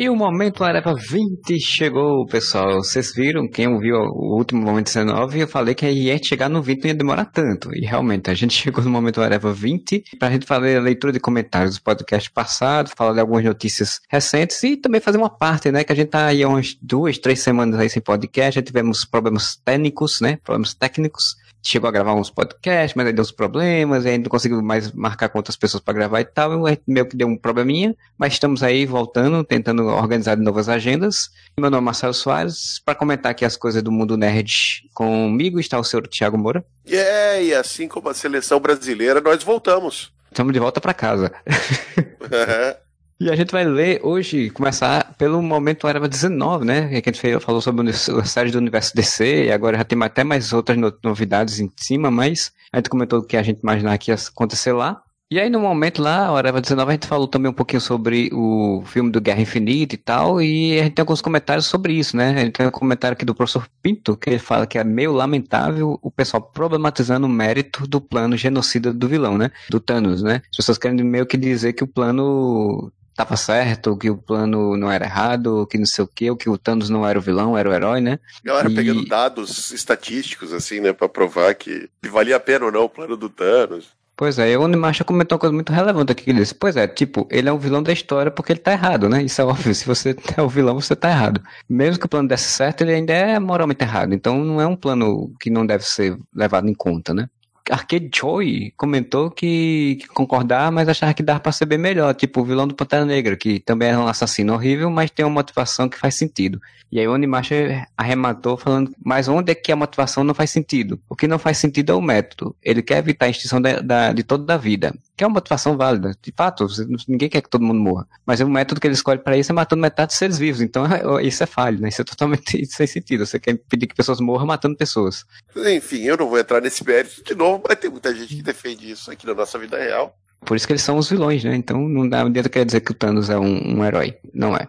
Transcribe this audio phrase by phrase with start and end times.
[0.00, 2.76] E o momento Areva 20 chegou, pessoal.
[2.76, 6.80] Vocês viram, quem ouviu o último momento 19, eu falei que ia chegar no 20
[6.80, 7.68] não ia demorar tanto.
[7.76, 11.20] E realmente, a gente chegou no momento Areva 20 pra gente fazer a leitura de
[11.20, 15.84] comentários do podcast passado, falar de algumas notícias recentes e também fazer uma parte, né?
[15.84, 19.04] Que a gente tá aí há umas duas, três semanas aí sem podcast, já tivemos
[19.04, 20.38] problemas técnicos, né?
[20.42, 24.62] Problemas técnicos chegou a gravar uns podcasts, mas aí deu uns problemas, aí não conseguiu
[24.62, 27.94] mais marcar com outras pessoas para gravar e tal, e meio que deu um probleminha,
[28.16, 31.30] mas estamos aí voltando, tentando organizar novas agendas.
[31.58, 35.78] Meu nome é Marcelo Soares, para comentar aqui as coisas do mundo nerd comigo está
[35.78, 36.64] o senhor Tiago Moura.
[36.88, 40.12] Yeah, e assim como a seleção brasileira, nós voltamos.
[40.30, 41.32] Estamos de volta para casa.
[43.20, 46.88] E a gente vai ler hoje, começar pelo momento Era 19, né?
[47.02, 50.24] Que a gente falou sobre a série do universo DC, e agora já tem até
[50.24, 54.10] mais outras novidades em cima, mas a gente comentou o que a gente imaginar que
[54.10, 55.02] ia acontecer lá.
[55.30, 58.82] E aí no momento lá, Hora 19, a gente falou também um pouquinho sobre o
[58.86, 62.30] filme do Guerra Infinita e tal, e a gente tem alguns comentários sobre isso, né?
[62.30, 65.12] A gente tem um comentário aqui do professor Pinto, que ele fala que é meio
[65.12, 69.50] lamentável o pessoal problematizando o mérito do plano genocida do vilão, né?
[69.68, 70.40] Do Thanos, né?
[70.50, 74.90] As pessoas querem meio que dizer que o plano estava certo, que o plano não
[74.90, 77.68] era errado, que não sei o que, que o Thanos não era o vilão, era
[77.68, 78.18] o herói, né?
[78.42, 78.74] Galera e...
[78.74, 82.88] pegando dados estatísticos, assim, né, pra provar que, que valia a pena ou não o
[82.88, 83.88] plano do Thanos.
[84.16, 86.28] Pois é, o Onimasha comentou uma coisa muito relevante aqui.
[86.28, 89.08] Ele disse, pois é, tipo, ele é um vilão da história porque ele tá errado,
[89.08, 89.22] né?
[89.22, 89.72] Isso é óbvio.
[89.74, 91.42] Se você é o vilão, você tá errado.
[91.66, 94.12] Mesmo que o plano desse certo, ele ainda é moralmente errado.
[94.12, 97.30] Então não é um plano que não deve ser levado em conta, né?
[97.70, 102.14] Arcade Joy comentou que, que concordar, mas achava que dava pra ser bem melhor.
[102.14, 105.34] Tipo o vilão do Pantera Negra, que também é um assassino horrível, mas tem uma
[105.34, 106.60] motivação que faz sentido.
[106.92, 111.00] E aí o Onimasha arrematou falando, mas onde é que a motivação não faz sentido?
[111.08, 112.56] O que não faz sentido é o método.
[112.60, 116.16] Ele quer evitar a extinção da, de toda a vida, que é uma motivação válida.
[116.20, 116.66] De fato,
[117.06, 118.08] ninguém quer que todo mundo morra.
[118.26, 120.60] Mas o método que ele escolhe para isso é matando metade dos seres vivos.
[120.60, 120.84] Então
[121.22, 121.88] isso é falho, né?
[121.88, 123.24] Isso é totalmente sem sentido.
[123.24, 125.24] Você quer impedir que pessoas morram matando pessoas.
[125.56, 128.90] Enfim, eu não vou entrar nesse mérito de novo, mas tem muita gente que defende
[128.90, 130.16] isso aqui na nossa vida real.
[130.44, 131.54] Por isso que eles são os vilões, né?
[131.54, 134.16] Então não dá adianta querer dizer que o Thanos é um, um herói.
[134.32, 134.68] Não é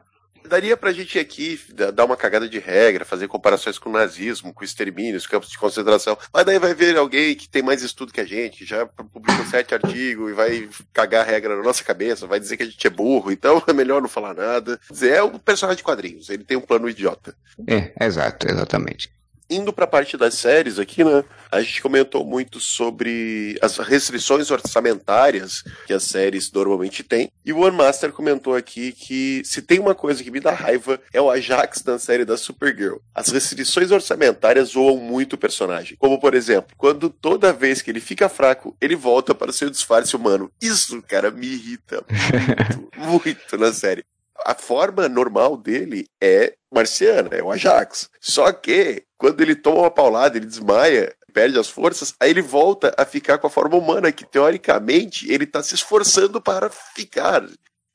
[0.52, 1.58] daria pra gente aqui
[1.94, 5.50] dar uma cagada de regra, fazer comparações com o nazismo, com o extermínio, os campos
[5.50, 6.18] de concentração.
[6.34, 9.74] Mas daí vai ver alguém que tem mais estudo que a gente, já publicou sete
[9.74, 12.90] artigos e vai cagar a regra na nossa cabeça, vai dizer que a gente é
[12.90, 14.78] burro, então é melhor não falar nada.
[15.02, 17.34] É um personagem de quadrinhos, ele tem um plano idiota.
[17.66, 19.10] É, exato, exatamente
[19.52, 21.24] indo para a parte das séries aqui, né?
[21.52, 27.30] A gente comentou muito sobre as restrições orçamentárias que as séries normalmente têm.
[27.46, 31.00] E o One Master comentou aqui que se tem uma coisa que me dá raiva
[31.14, 32.98] é o Ajax na série da Supergirl.
[33.14, 35.98] As restrições orçamentárias zoam muito o personagem.
[36.00, 39.70] Como, por exemplo, quando toda vez que ele fica fraco, ele volta para o seu
[39.70, 40.50] disfarce humano.
[40.62, 44.04] Isso, cara, me irrita muito, muito na série
[44.46, 48.10] a forma normal dele é marciana, é o Ajax.
[48.20, 52.94] Só que, quando ele toma uma paulada, ele desmaia, perde as forças, aí ele volta
[52.98, 57.44] a ficar com a forma humana, que teoricamente ele tá se esforçando para ficar.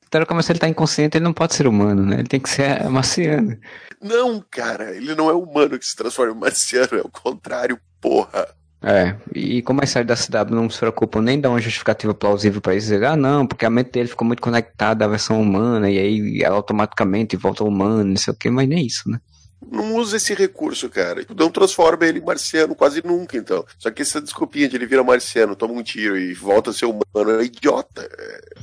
[0.09, 2.19] Teoricamente, se ele tá inconsciente, ele não pode ser humano, né?
[2.19, 3.57] Ele tem que ser marciano.
[4.01, 8.47] Não, cara, ele não é humano que se transforma em marciano, é o contrário, porra.
[8.81, 12.61] É, e como as séries da CW não se preocupam nem dar uma justificativa plausível
[12.61, 15.89] para isso, dizer, ah não, porque a mente dele ficou muito conectada à versão humana,
[15.89, 19.19] e aí ela automaticamente volta humana, não sei o que, mas nem isso, né?
[19.71, 21.25] Não usa esse recurso, cara.
[21.35, 23.65] Não transforma ele em marciano quase nunca, então.
[23.79, 26.85] Só que essa desculpinha de ele vira marciano, toma um tiro e volta a ser
[26.85, 28.07] humano é idiota.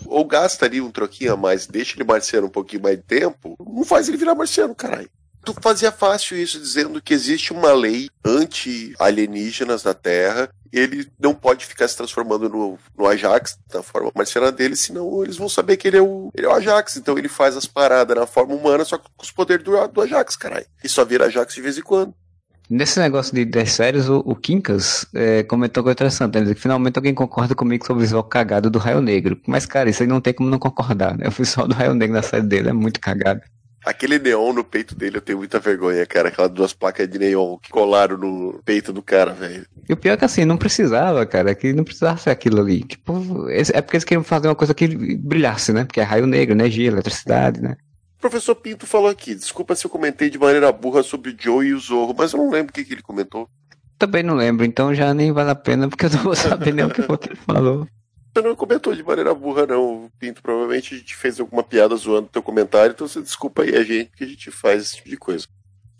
[0.06, 3.56] Ou gasta ali um troquinho a mais, deixa ele marciano um pouquinho mais de tempo,
[3.58, 5.10] não faz ele virar marciano, caralho
[5.44, 10.48] tu fazia fácil isso, dizendo que existe uma lei anti-alienígenas na Terra.
[10.72, 15.36] Ele não pode ficar se transformando no, no Ajax, da forma marciana dele, senão eles
[15.36, 16.96] vão saber que ele é, o, ele é o Ajax.
[16.96, 20.36] Então ele faz as paradas na forma humana, só com os poderes do, do Ajax,
[20.36, 20.66] caralho.
[20.82, 22.14] E só vira Ajax de vez em quando.
[22.68, 26.40] Nesse negócio de 10 séries, o, o Quincas é, comentou coisa interessante.
[26.40, 29.38] Disse que finalmente alguém concorda comigo sobre o visual cagado do Raio Negro.
[29.46, 31.28] Mas, cara, isso aí não tem como não concordar, né?
[31.28, 33.42] O visual do Raio Negro na série dele é muito cagado.
[33.84, 36.28] Aquele neon no peito dele eu tenho muita vergonha, cara.
[36.28, 39.66] Aquelas duas placas de neon que colaram no peito do cara, velho.
[39.88, 41.54] E o pior é que assim, não precisava, cara.
[41.54, 42.82] Que não precisava ser aquilo ali.
[42.82, 45.84] Tipo, é porque eles queriam fazer uma coisa que brilhasse, né?
[45.84, 47.76] Porque é raio negro, energia, eletricidade, né?
[48.16, 49.34] O professor Pinto falou aqui.
[49.34, 52.38] Desculpa se eu comentei de maneira burra sobre o Joe e o Zorro, mas eu
[52.38, 53.48] não lembro o que, que ele comentou.
[53.98, 56.86] Também não lembro, então já nem vale a pena, porque eu não vou saber nem
[56.86, 57.86] o que ele falou.
[58.34, 60.42] Você não comentou de maneira burra, não, Pinto.
[60.42, 64.10] Provavelmente a gente fez alguma piada zoando teu comentário, então você desculpa aí a gente
[64.10, 65.46] que a gente faz esse tipo de coisa.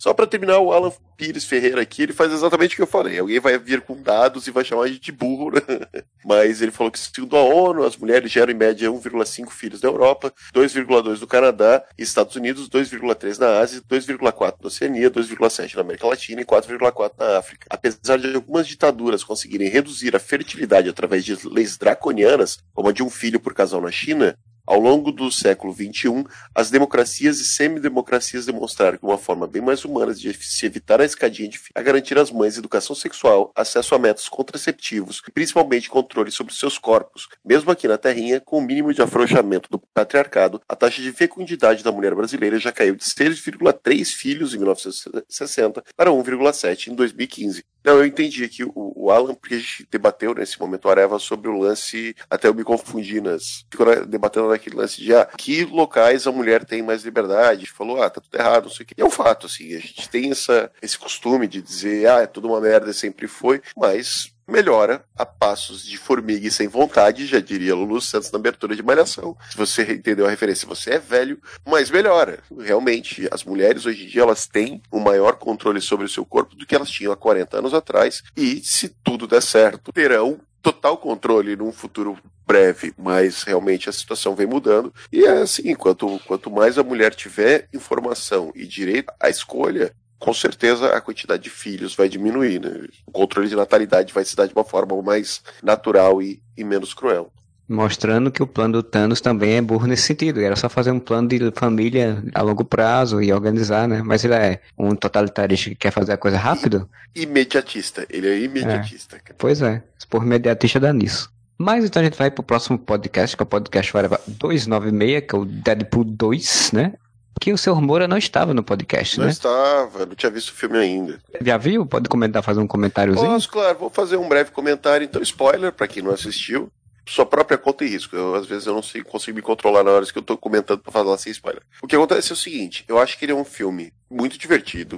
[0.05, 3.19] Só para terminar, o Alan Pires Ferreira aqui, ele faz exatamente o que eu falei.
[3.19, 5.62] Alguém vai vir com dados e vai chamar a gente de burro, né?
[6.23, 9.89] Mas ele falou que segundo a ONU, as mulheres geram em média 1,5 filhos na
[9.89, 15.81] Europa, 2,2 no Canadá e Estados Unidos, 2,3 na Ásia, 2,4 na Oceania, 2,7 na
[15.81, 17.67] América Latina e 4,4 na África.
[17.71, 23.03] Apesar de algumas ditaduras conseguirem reduzir a fertilidade através de leis draconianas, como a de
[23.03, 26.25] um filho por casal na China, ao longo do século XXI,
[26.55, 31.05] as democracias e semidemocracias demonstraram que uma forma bem mais humana de se evitar a
[31.05, 36.31] escadinha de a garantir às mães educação sexual, acesso a métodos contraceptivos e principalmente controle
[36.31, 37.28] sobre seus corpos.
[37.44, 41.82] Mesmo aqui na Terrinha, com o mínimo de afrouxamento do patriarcado, a taxa de fecundidade
[41.82, 47.64] da mulher brasileira já caiu de 6,3 filhos em 1960 para 1,7 em 2015.
[47.84, 51.19] Não, eu entendi aqui o, o, Alan, porque a gente debateu nesse momento, o Areva,
[51.19, 53.67] sobre o lance, até eu me confundi nas.
[53.70, 57.67] Ficou debatendo naquele lance de ah, que locais a mulher tem mais liberdade.
[57.67, 58.95] Falou, ah, tá tudo errado, não sei o quê.
[58.97, 62.27] E é um fato, assim, a gente tem essa, esse costume de dizer, ah, é
[62.27, 67.41] tudo uma merda, sempre foi, mas melhora a passos de formiga e sem vontade, já
[67.41, 69.37] diria Lulu Santos na abertura de Malhação.
[69.51, 72.41] Se você entendeu a referência, você é velho, mas melhora.
[72.59, 76.55] Realmente, as mulheres hoje em dia elas têm um maior controle sobre o seu corpo
[76.55, 80.97] do que elas tinham há 40 anos atrás e, se tudo der certo, terão total
[80.97, 84.93] controle num futuro breve, mas realmente a situação vem mudando.
[85.12, 90.32] E é assim, quanto, quanto mais a mulher tiver informação e direito à escolha, com
[90.32, 92.87] certeza a quantidade de filhos vai diminuir, né?
[93.06, 96.94] O controle de natalidade vai se dar de uma forma mais natural e, e menos
[96.94, 97.31] cruel.
[97.67, 100.41] Mostrando que o plano do Thanos também é burro nesse sentido.
[100.41, 104.02] Era só fazer um plano de família a longo prazo e organizar, né?
[104.02, 106.88] Mas ele é um totalitarista que quer fazer a coisa rápido.
[107.14, 108.06] Imediatista.
[108.11, 109.17] Ele é imediatista.
[109.17, 109.32] É.
[109.38, 109.82] Pois é.
[110.11, 111.32] Por imediatista dá nisso.
[111.56, 113.93] Mas então a gente vai pro próximo podcast, que é o podcast
[114.27, 116.95] 296, que é o Deadpool 2, né?
[117.41, 119.29] que o seu Moura não estava no podcast, não né?
[119.29, 121.21] Não estava, não tinha visto o filme ainda.
[121.41, 121.85] Já viu?
[121.85, 123.27] Pode comentar, fazer um comentáriozinho?
[123.27, 125.05] Posso, claro, vou fazer um breve comentário.
[125.05, 126.71] Então, spoiler, para quem não assistiu,
[127.06, 128.17] sua própria conta e risco.
[128.17, 130.81] Eu, às vezes eu não sei, consigo me controlar na hora que eu tô comentando
[130.81, 131.62] pra falar sem spoiler.
[131.83, 134.97] O que acontece é o seguinte, eu acho que ele é um filme muito divertido,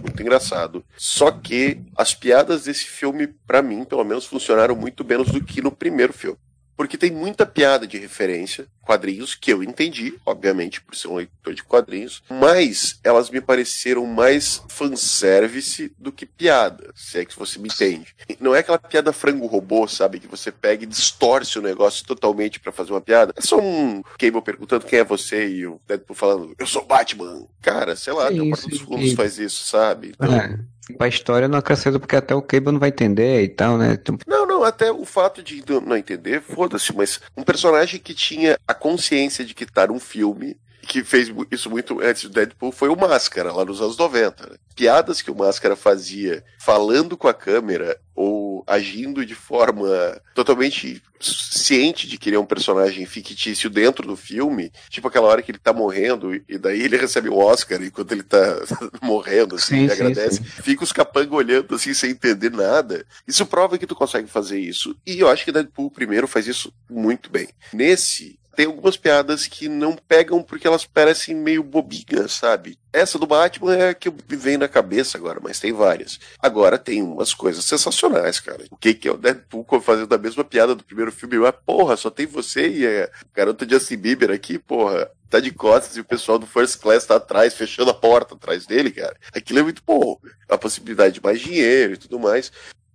[0.00, 0.84] muito engraçado.
[0.96, 5.60] Só que as piadas desse filme, para mim, pelo menos, funcionaram muito menos do que
[5.60, 6.38] no primeiro filme
[6.76, 11.54] porque tem muita piada de referência, quadrinhos que eu entendi, obviamente, por ser um leitor
[11.54, 17.58] de quadrinhos, mas elas me pareceram mais fanservice do que piada, se é que você
[17.58, 18.14] me entende.
[18.38, 22.60] Não é aquela piada frango robô, sabe, que você pega e distorce o negócio totalmente
[22.60, 23.32] para fazer uma piada.
[23.36, 27.46] É só um Cable perguntando quem é você e o Deadpool falando, eu sou Batman.
[27.60, 30.12] Cara, sei lá, a Porta dos Fundos faz isso, sabe?
[30.14, 30.32] Então...
[30.32, 30.58] É.
[30.98, 33.94] A história não acrescenta porque até o Cable não vai entender e tal, né?
[34.00, 34.16] Então...
[34.26, 38.74] Não, não, até o fato de não entender, foda-se, mas um personagem que tinha a
[38.74, 40.56] consciência de que num filme
[40.86, 44.50] que fez isso muito antes do Deadpool foi o Máscara, lá nos anos 90.
[44.50, 44.56] Né?
[44.74, 52.06] Piadas que o Máscara fazia falando com a câmera ou agindo de forma totalmente ciente
[52.06, 55.58] de que ele é um personagem fictício dentro do filme, tipo aquela hora que ele
[55.58, 58.58] tá morrendo e daí ele recebe o Oscar enquanto ele tá
[59.02, 60.36] morrendo, assim, sim, e agradece.
[60.36, 60.44] Sim.
[60.44, 63.06] Fica os capangas olhando assim sem entender nada.
[63.26, 64.96] Isso prova que tu consegue fazer isso.
[65.06, 67.48] E eu acho que Deadpool primeiro faz isso muito bem.
[67.72, 72.78] Nesse, tem algumas piadas que não pegam porque elas parecem meio bobinhas, sabe?
[72.90, 76.18] Essa do Batman é a que me vem na cabeça agora, mas tem várias.
[76.38, 78.64] Agora tem umas coisas sensacionais, cara.
[78.70, 81.36] O que, que é o Deadpool fazendo a mesma piada do primeiro filme?
[81.38, 85.10] Mas, porra, só tem você e a garota Justin Bieber aqui, porra.
[85.28, 88.64] Tá de costas e o pessoal do First Class tá atrás, fechando a porta atrás
[88.64, 89.16] dele, cara.
[89.34, 90.18] Aquilo é muito bom.
[90.48, 92.50] A possibilidade de mais dinheiro e tudo mais.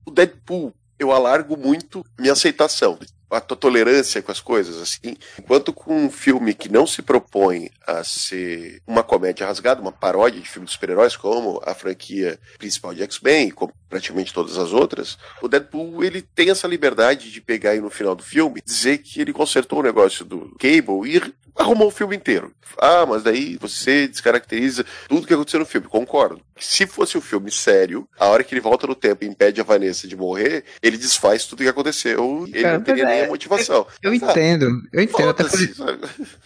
[0.06, 2.98] O Deadpool, eu alargo muito minha aceitação
[3.32, 5.16] a tua tolerância com as coisas, assim.
[5.40, 10.42] Enquanto com um filme que não se propõe a ser uma comédia rasgada, uma paródia
[10.42, 15.18] de filme de super-heróis, como a franquia principal de X-Men, como praticamente todas as outras,
[15.42, 19.22] o Deadpool ele tem essa liberdade de pegar aí no final do filme, dizer que
[19.22, 22.54] ele consertou o negócio do Cable e arrumou o filme inteiro.
[22.78, 25.88] Ah, mas daí você descaracteriza tudo que aconteceu no filme.
[25.88, 26.42] Concordo.
[26.58, 29.64] Se fosse um filme sério, a hora que ele volta no tempo e impede a
[29.64, 33.28] Vanessa de morrer, ele desfaz tudo que aconteceu e ele não teria é, nem a
[33.28, 33.86] motivação.
[34.02, 35.30] Eu, eu entendo, eu entendo.
[35.30, 35.70] Até falei,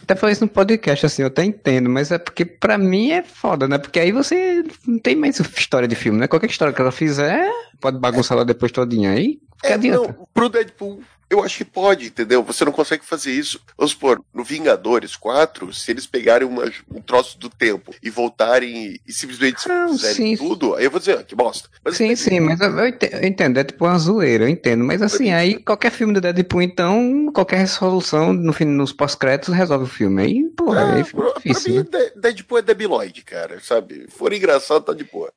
[0.03, 3.23] até falei isso no podcast, assim, eu até entendo, mas é porque pra mim é
[3.23, 3.77] foda, né?
[3.77, 6.27] Porque aí você não tem mais história de filme, né?
[6.27, 9.39] Qualquer história que ela fizer, pode bagunçar ela depois todinha aí.
[9.63, 12.43] É, não, pro Deadpool Eu acho que pode, entendeu?
[12.43, 13.59] Você não consegue fazer isso.
[13.77, 18.93] Vamos supor, no Vingadores 4, se eles pegarem uma, um troço do tempo e voltarem
[18.93, 20.37] e, e simplesmente não, fizerem sim.
[20.37, 21.69] tudo, aí eu vou dizer, ah, que bosta.
[21.83, 22.87] Mas sim, sim, mas eu, eu,
[23.23, 24.83] entendo, é tipo uma zoeira, eu entendo.
[24.83, 29.85] Mas assim, aí qualquer filme do Deadpool, então, qualquer resolução no fim, nos pós-créditos resolve
[29.85, 30.21] o filme.
[30.21, 31.85] Aí, pô, é, aí fica difícil.
[31.85, 32.11] Pra mim, né?
[32.15, 34.05] Deadpool é debiloide, cara, sabe?
[34.09, 35.31] For engraçado, tá de boa.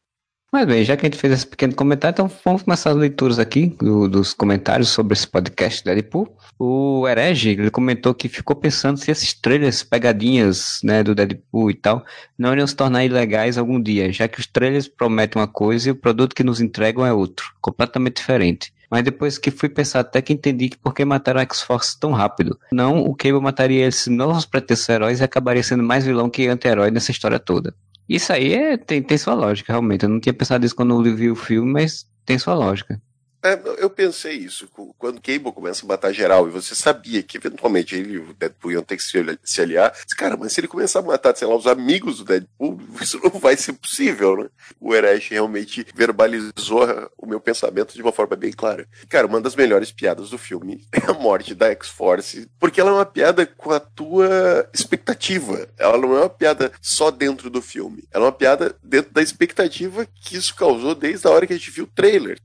[0.50, 3.38] Mas bem, já que a gente fez esse pequeno comentário, então vamos começar as leituras
[3.38, 6.26] aqui do, dos comentários sobre esse podcast Deadpool.
[6.58, 11.74] O Herege, ele comentou que ficou pensando se esses trailers pegadinhas, né, do Deadpool e
[11.74, 12.02] tal,
[12.38, 15.92] não iriam se tornar ilegais algum dia, já que os trailers prometem uma coisa e
[15.92, 18.72] o produto que nos entregam é outro, completamente diferente.
[18.90, 22.58] Mas depois que fui pensar até que entendi que por que mataram X-Force tão rápido.
[22.72, 26.90] Não, o Cable mataria esses novos pretensos heróis e acabaria sendo mais vilão que anti-herói
[26.90, 27.74] nessa história toda.
[28.08, 30.04] Isso aí é, tem, tem sua lógica, realmente.
[30.04, 33.00] Eu não tinha pensado nisso quando eu vi o filme, mas tem sua lógica.
[33.42, 34.68] É, eu pensei isso.
[34.98, 38.72] Quando Cable começa a matar geral e você sabia que eventualmente ele e o Deadpool
[38.72, 39.02] iam ter que
[39.44, 42.80] se aliar, cara, mas se ele começar a matar, sei lá, os amigos do Deadpool,
[43.00, 44.48] isso não vai ser possível, né?
[44.80, 48.88] O Eresh realmente verbalizou o meu pensamento de uma forma bem clara.
[49.08, 52.94] Cara, uma das melhores piadas do filme é a morte da X-Force, porque ela é
[52.94, 55.68] uma piada com a tua expectativa.
[55.78, 58.02] Ela não é uma piada só dentro do filme.
[58.12, 61.56] Ela é uma piada dentro da expectativa que isso causou desde a hora que a
[61.56, 62.38] gente viu o trailer.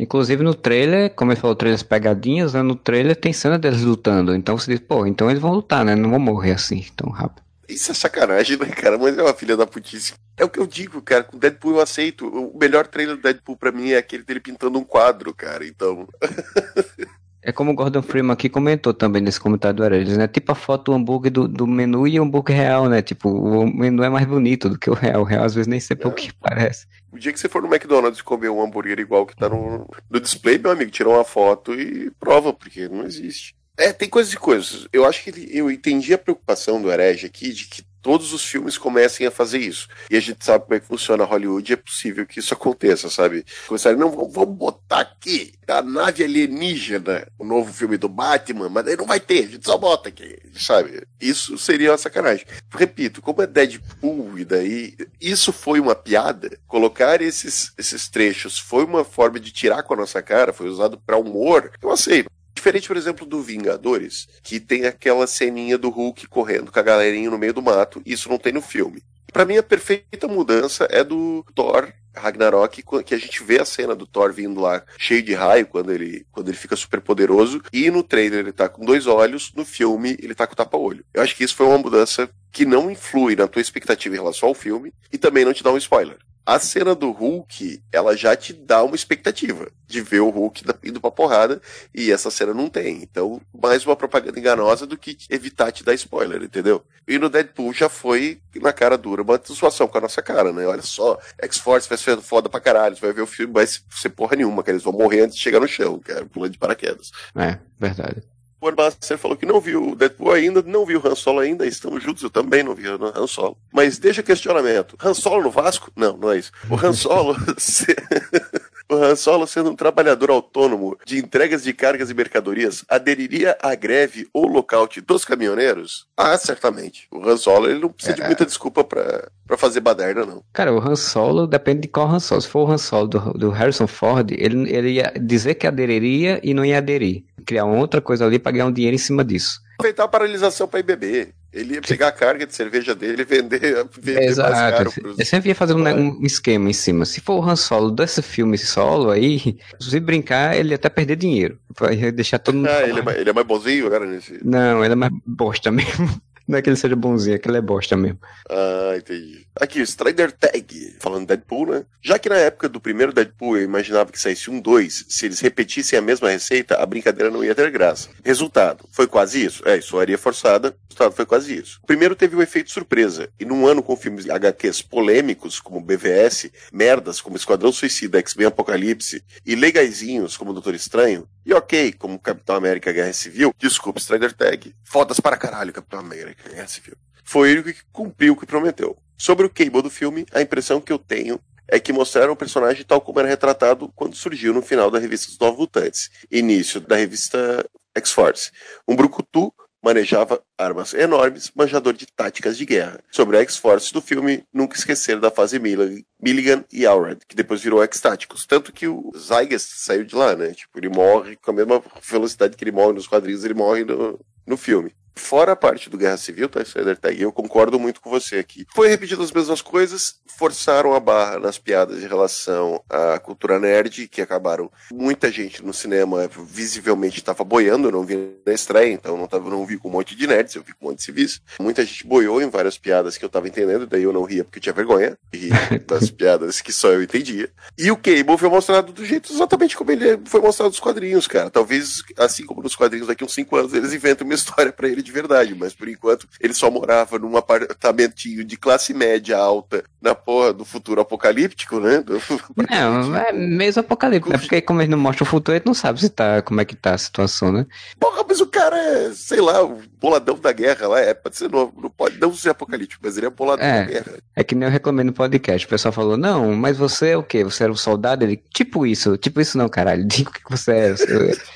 [0.00, 2.62] Inclusive no trailer, como ele falou, trailers pegadinhas, né?
[2.62, 4.34] No trailer tem cena deles lutando.
[4.34, 5.94] Então você diz, pô, então eles vão lutar, né?
[5.94, 7.42] Não vão morrer assim tão rápido.
[7.68, 8.96] Isso é sacanagem, né, cara?
[8.96, 10.14] Mas é uma filha da putice.
[10.38, 11.22] É o que eu digo, cara.
[11.22, 12.26] Com Deadpool eu aceito.
[12.26, 15.66] O melhor trailer do Deadpool pra mim é aquele dele pintando um quadro, cara.
[15.66, 16.08] Então.
[17.42, 20.28] É como o Gordon Freeman aqui comentou também nesse comentário do Arelis, né?
[20.28, 23.00] Tipo a foto do hambúrguer do, do menu e o hambúrguer real, né?
[23.00, 25.22] Tipo, o menu é mais bonito do que o real.
[25.22, 26.86] O real às vezes nem sempre é o que parece.
[27.12, 30.20] O dia que você for no McDonald's comer um hambúrguer igual que tá no, no
[30.20, 33.54] display, meu amigo, tira uma foto e prova, porque não existe.
[33.76, 34.86] É, tem coisas e coisas.
[34.92, 38.44] Eu acho que ele, eu entendi a preocupação do Herege aqui de que todos os
[38.44, 39.88] filmes comecem a fazer isso.
[40.10, 43.44] E a gente sabe como é que funciona Hollywood é possível que isso aconteça, sabe?
[43.66, 48.96] Começarem, não, vamos botar aqui a nave alienígena, o novo filme do Batman, mas aí
[48.96, 51.02] não vai ter, a gente só bota aqui, sabe?
[51.20, 52.44] Isso seria uma sacanagem.
[52.70, 58.84] Repito, como é Deadpool e daí, isso foi uma piada, colocar esses, esses trechos foi
[58.84, 62.30] uma forma de tirar com a nossa cara, foi usado para humor, eu aceito.
[62.60, 67.30] Diferente, por exemplo, do Vingadores, que tem aquela ceninha do Hulk correndo com a galerinha
[67.30, 69.02] no meio do mato, isso não tem no filme.
[69.32, 73.94] Para mim, a perfeita mudança é do Thor Ragnarok, que a gente vê a cena
[73.94, 77.90] do Thor vindo lá cheio de raio quando ele, quando ele fica super poderoso, e
[77.90, 81.02] no trailer ele tá com dois olhos, no filme ele tá com tapa-olho.
[81.14, 84.50] Eu acho que isso foi uma mudança que não influi na tua expectativa em relação
[84.50, 88.34] ao filme e também não te dá um spoiler a cena do Hulk, ela já
[88.34, 91.60] te dá uma expectativa de ver o Hulk indo pra porrada,
[91.94, 93.02] e essa cena não tem.
[93.02, 96.84] Então, mais uma propaganda enganosa do que evitar te dar spoiler, entendeu?
[97.06, 100.66] E no Deadpool já foi na cara dura, uma situação com a nossa cara, né?
[100.66, 104.08] Olha só, X-Force vai ser foda pra caralho, você vai ver o filme, vai ser
[104.10, 107.10] porra nenhuma, que eles vão morrer antes de chegar no chão, cara, pulando de paraquedas.
[107.36, 108.22] É, verdade.
[108.60, 111.66] O Armaster falou que não viu o Deadpool ainda, não viu o Han Solo ainda,
[111.66, 113.56] estamos juntos, eu também não vi o Han Solo.
[113.72, 114.96] Mas deixa questionamento.
[115.02, 115.90] Han Solo no Vasco?
[115.96, 116.52] Não, não é isso.
[116.68, 117.34] O Han Solo...
[118.90, 123.74] o Han Solo, sendo um trabalhador autônomo de entregas de cargas e mercadorias, aderiria à
[123.74, 126.06] greve ou lockout dos caminhoneiros?
[126.16, 127.06] Ah, certamente.
[127.10, 128.20] O Han Solo ele não precisa é.
[128.20, 130.44] de muita desculpa para pra fazer baderna, não.
[130.52, 132.40] Cara, o Han Solo depende de qual Han Solo.
[132.40, 136.40] Se for o Han Solo do, do Harrison Ford, ele, ele ia dizer que aderiria
[136.44, 137.24] e não ia aderir.
[137.44, 139.60] Criar outra coisa ali para ganhar um dinheiro em cima disso.
[139.74, 141.34] Aproveitar a paralisação para ir beber.
[141.52, 144.52] Ele ia pegar a carga de cerveja dele e vender, vender Exato.
[144.52, 144.92] mais caro.
[144.92, 145.18] Pros...
[145.18, 147.04] Eu sempre ia fazer um, um, esquema em cima.
[147.04, 151.16] Se for o Han Solo desse filme solo aí, se brincar, ele ia até perder
[151.16, 151.58] dinheiro.
[151.78, 152.68] Vai deixar todo mundo.
[152.68, 154.38] Ah, ele é, mais, ele é mais bonzinho agora nesse.
[154.44, 156.08] Não, ele é mais bosta mesmo.
[156.50, 158.18] Não é que ele seja bonzinho, é que ele é bosta mesmo.
[158.50, 159.46] Ah, entendi.
[159.54, 161.84] Aqui, Strider Tag, falando Deadpool, né?
[162.02, 165.38] Já que na época do primeiro Deadpool eu imaginava que saísse um 2, se eles
[165.38, 168.08] repetissem a mesma receita, a brincadeira não ia ter graça.
[168.24, 169.62] Resultado, foi quase isso.
[169.64, 171.78] É, soaria forçada, resultado foi quase isso.
[171.84, 176.50] O primeiro teve um efeito surpresa, e num ano com filmes HQs polêmicos, como BVS,
[176.72, 182.56] merdas como Esquadrão Suicida, X-Men Apocalipse, e legaisinhos como Doutor Estranho, e ok, como Capitão
[182.56, 186.96] América Guerra Civil, desculpa, Strider Tag, fodas para caralho Capitão América Guerra Civil.
[187.24, 188.96] Foi ele que cumpriu o que prometeu.
[189.16, 192.84] Sobre o Cable do filme, a impressão que eu tenho é que mostraram o personagem
[192.84, 196.96] tal como era retratado quando surgiu no final da revista dos Novos Mutantes, início da
[196.96, 198.50] revista X-Force.
[198.88, 203.00] Um brucutu manejava armas enormes, manjador de táticas de guerra.
[203.10, 207.82] Sobre a X-Force do filme, nunca esquecer da fase Milligan e Alred, que depois virou
[207.82, 208.46] X-Táticos.
[208.46, 210.52] Tanto que o Zygas saiu de lá, né?
[210.52, 214.20] Tipo, ele morre com a mesma velocidade que ele morre nos quadrinhos, ele morre no,
[214.46, 214.94] no filme.
[215.14, 218.66] Fora a parte do Guerra Civil, tá, Spider Tag, eu concordo muito com você aqui.
[218.74, 224.08] Foi repetido as mesmas coisas, forçaram a barra nas piadas em relação à cultura nerd,
[224.08, 224.70] que acabaram.
[224.92, 229.50] Muita gente no cinema visivelmente estava boiando, eu não vi na estreia, então não, tava,
[229.50, 231.40] não vi com um monte de nerds, eu vi com um monte de civis.
[231.60, 234.58] Muita gente boiou em várias piadas que eu tava entendendo, daí eu não ria porque
[234.58, 235.50] eu tinha vergonha, e
[235.86, 237.50] das piadas que só eu entendia.
[237.76, 241.50] E o Cable foi mostrado do jeito exatamente como ele foi mostrado nos quadrinhos, cara.
[241.50, 244.99] Talvez, assim como nos quadrinhos, daqui uns 5 anos eles inventem uma história para ele
[245.02, 250.14] de verdade, mas por enquanto ele só morava num apartamentinho de classe média alta na
[250.14, 252.00] porra do futuro apocalíptico, né?
[252.00, 252.20] Do...
[252.70, 256.00] Não, é mesmo apocalíptico, é porque como ele não mostra o futuro, ele não sabe
[256.00, 257.66] se tá, como é que tá a situação, né?
[257.98, 261.50] Porra, mas o cara é, sei lá, o boladão da guerra lá, é, pode ser
[261.50, 264.18] novo, não pode não ser apocalíptico, mas ele é boladão é, da guerra.
[264.34, 267.22] É que nem eu reclamei no podcast, o pessoal falou, não, mas você é o
[267.22, 267.44] quê?
[267.44, 268.24] Você era um soldado?
[268.24, 270.94] Ele, tipo isso, tipo isso não, caralho, diga o que você é.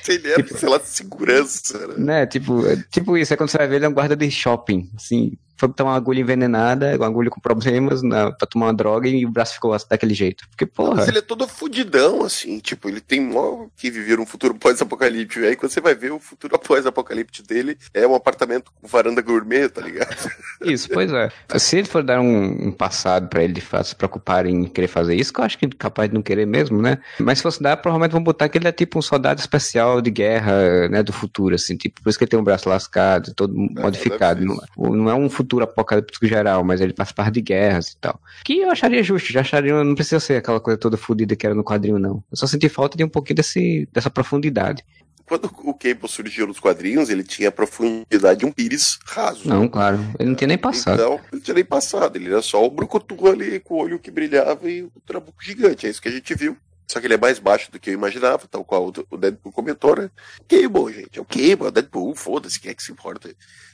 [0.07, 1.95] ele é, tipo, sei lá, segurança, né?
[1.97, 2.25] né?
[2.27, 5.33] Tipo, tipo isso, é quando você vai ver ele é um guarda de shopping, assim,
[5.57, 9.25] foi tomar uma agulha envenenada, uma agulha com problemas na, pra tomar uma droga e
[9.25, 10.47] o braço ficou daquele jeito.
[10.49, 10.95] Porque, porra.
[10.95, 15.45] Mas ele é todo fudidão, assim, tipo, ele tem mó que viver um futuro pós-apocalíptico.
[15.45, 19.69] Aí quando você vai ver o futuro pós-apocalíptico dele, é um apartamento com varanda gourmet,
[19.69, 20.15] tá ligado?
[20.63, 21.29] Isso, pois é.
[21.57, 24.87] Se ele for dar um, um passado pra ele de fato se preocupar em querer
[24.87, 26.97] fazer isso, que eu acho que é capaz de não querer mesmo, né?
[27.19, 30.09] Mas se fosse dar, provavelmente vão botar que ele é tipo um soldado especial de
[30.09, 33.53] guerra, né, do futuro, assim, tipo, por isso que ele tem um braço lascado, todo
[33.53, 34.43] é, modificado.
[34.43, 38.19] Não, não é um futuro futuro apocalíptico geral, mas ele parte de guerras e tal.
[38.43, 41.55] Que eu acharia justo, já acharia, não precisa ser aquela coisa toda fodida que era
[41.55, 42.23] no quadrinho, não.
[42.31, 44.83] Eu só senti falta de um pouquinho desse, dessa profundidade.
[45.27, 49.47] Quando o Cable surgiu nos quadrinhos, ele tinha a profundidade de um pires raso.
[49.47, 49.99] Não, claro.
[50.19, 51.01] Ele não tinha nem passado.
[51.01, 52.15] Não, ele tinha nem passado.
[52.15, 55.87] Ele era só o brucutu ali com o olho que brilhava e o trabuco gigante.
[55.87, 56.55] É isso que a gente viu.
[56.87, 59.95] Só que ele é mais baixo do que eu imaginava, tal qual o Deadpool comentou,
[59.95, 60.09] né?
[60.47, 61.17] Cable, gente.
[61.17, 63.29] É o Cable, é o Deadpool, foda-se, quem é que se importa?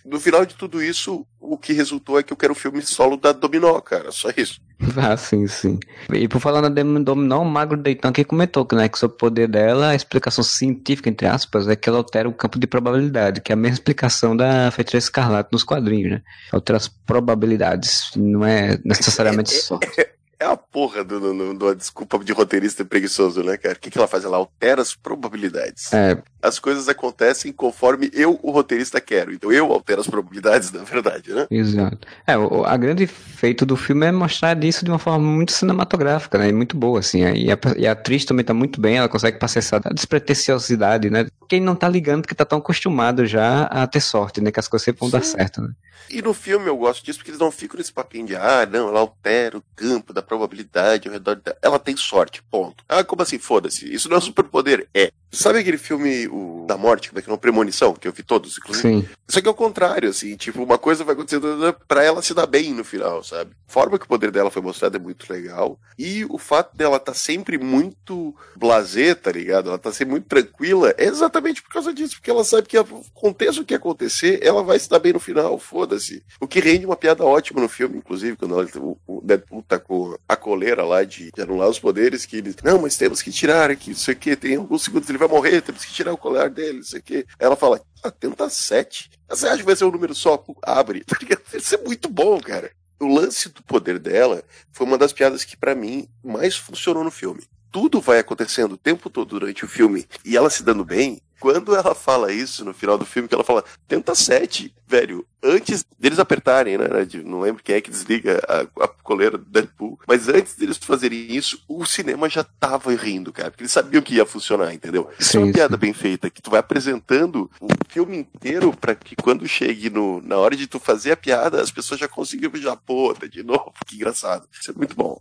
[0.06, 3.18] No final de tudo isso, o que resultou é que eu quero o filme solo
[3.18, 4.12] da Dominó, cara.
[4.12, 4.62] Só isso.
[4.98, 5.80] Ah, sim, sim.
[6.12, 9.18] E por falar na Dominó, o Magro Deitan aqui comentou que, né, que sobre o
[9.18, 13.42] poder dela, a explicação científica, entre aspas, é que ela altera o campo de probabilidade,
[13.42, 16.22] que é a mesma explicação da Feiticeira Escarlate nos quadrinhos, né?
[16.52, 20.08] Altera as probabilidades, não é necessariamente sorte.
[20.42, 23.76] É a porra do, do, do, desculpa de roteirista preguiçoso, né, cara?
[23.76, 24.26] O que, que ela faz?
[24.26, 25.94] Ela altera as probabilidades.
[25.94, 26.18] É.
[26.42, 29.32] As coisas acontecem conforme eu, o roteirista, quero.
[29.32, 31.46] Então eu altero as probabilidades, na verdade, né?
[31.52, 32.08] Exato.
[32.26, 36.40] É, o a grande feito do filme é mostrar isso de uma forma muito cinematográfica,
[36.40, 36.50] né?
[36.50, 37.20] E muito boa, assim.
[37.20, 41.28] E a, e a atriz também tá muito bem, ela consegue passar essa despretensiosidade, né?
[41.48, 44.52] Quem não tá ligando que tá tão acostumado já a ter sorte, né?
[44.52, 45.18] Que as coisas sempre vão Sim.
[45.18, 45.70] dar certo, né?
[46.12, 48.90] E no filme eu gosto disso porque eles não ficam nesse papinho de, ah, não,
[48.90, 51.58] ela altera o campo da probabilidade ao redor dela.
[51.62, 52.86] Ela tem sorte, ponto.
[52.88, 53.38] Ah, como assim?
[53.38, 53.94] Foda-se.
[53.94, 54.88] Isso não é superpoder.
[54.94, 55.12] É.
[55.32, 58.58] Sabe aquele filme o, da morte, como é que uma premonição, que eu vi todos,
[58.58, 59.02] inclusive?
[59.02, 59.10] Sim.
[59.28, 62.46] Isso aqui é o contrário, assim, tipo, uma coisa vai acontecendo pra ela se dar
[62.46, 63.52] bem no final, sabe?
[63.66, 65.80] A forma que o poder dela foi mostrado é muito legal.
[65.98, 69.70] E o fato dela estar tá sempre muito blasé, tá ligado?
[69.70, 73.62] Ela tá sempre muito tranquila, é exatamente por causa disso, porque ela sabe que aconteça
[73.62, 76.26] o que acontecer, ela vai se dar bem no final, foda-se.
[76.42, 78.68] O que rende uma piada ótima no filme, inclusive, quando ela,
[79.08, 82.82] o Deadpool tá com a coleira lá de, de anular os poderes, que eles, não,
[82.82, 85.94] mas temos que tirar aqui, isso aqui, tem alguns segundos ele vai morrer, temos que
[85.94, 87.26] tirar o colar dele, isso aqui.
[87.38, 89.10] Ela fala, ah, tenta sete.
[89.30, 90.44] Você acha que vai ser um número só?
[90.62, 91.42] Abre, tá ligado?
[91.54, 92.72] Isso é muito bom, cara.
[93.00, 97.12] O lance do poder dela foi uma das piadas que, para mim, mais funcionou no
[97.12, 97.44] filme.
[97.72, 101.76] Tudo vai acontecendo o tempo todo durante o filme e ela se dando bem, quando
[101.76, 106.20] ela fala isso no final do filme, que ela fala, tenta sete, velho, antes deles
[106.20, 106.86] apertarem, né?
[107.26, 111.36] Não lembro quem é que desliga a, a coleira do Deadpool, mas antes deles fazerem
[111.36, 115.10] isso, o cinema já tava rindo, cara, porque eles sabiam que ia funcionar, entendeu?
[115.18, 115.80] Isso sim, é uma piada sim.
[115.80, 120.38] bem feita, que tu vai apresentando o filme inteiro para que quando chegue no, na
[120.38, 123.74] hora de tu fazer a piada, as pessoas já consigam já, pô, tá de novo,
[123.88, 124.48] que engraçado.
[124.52, 125.20] Isso é muito bom.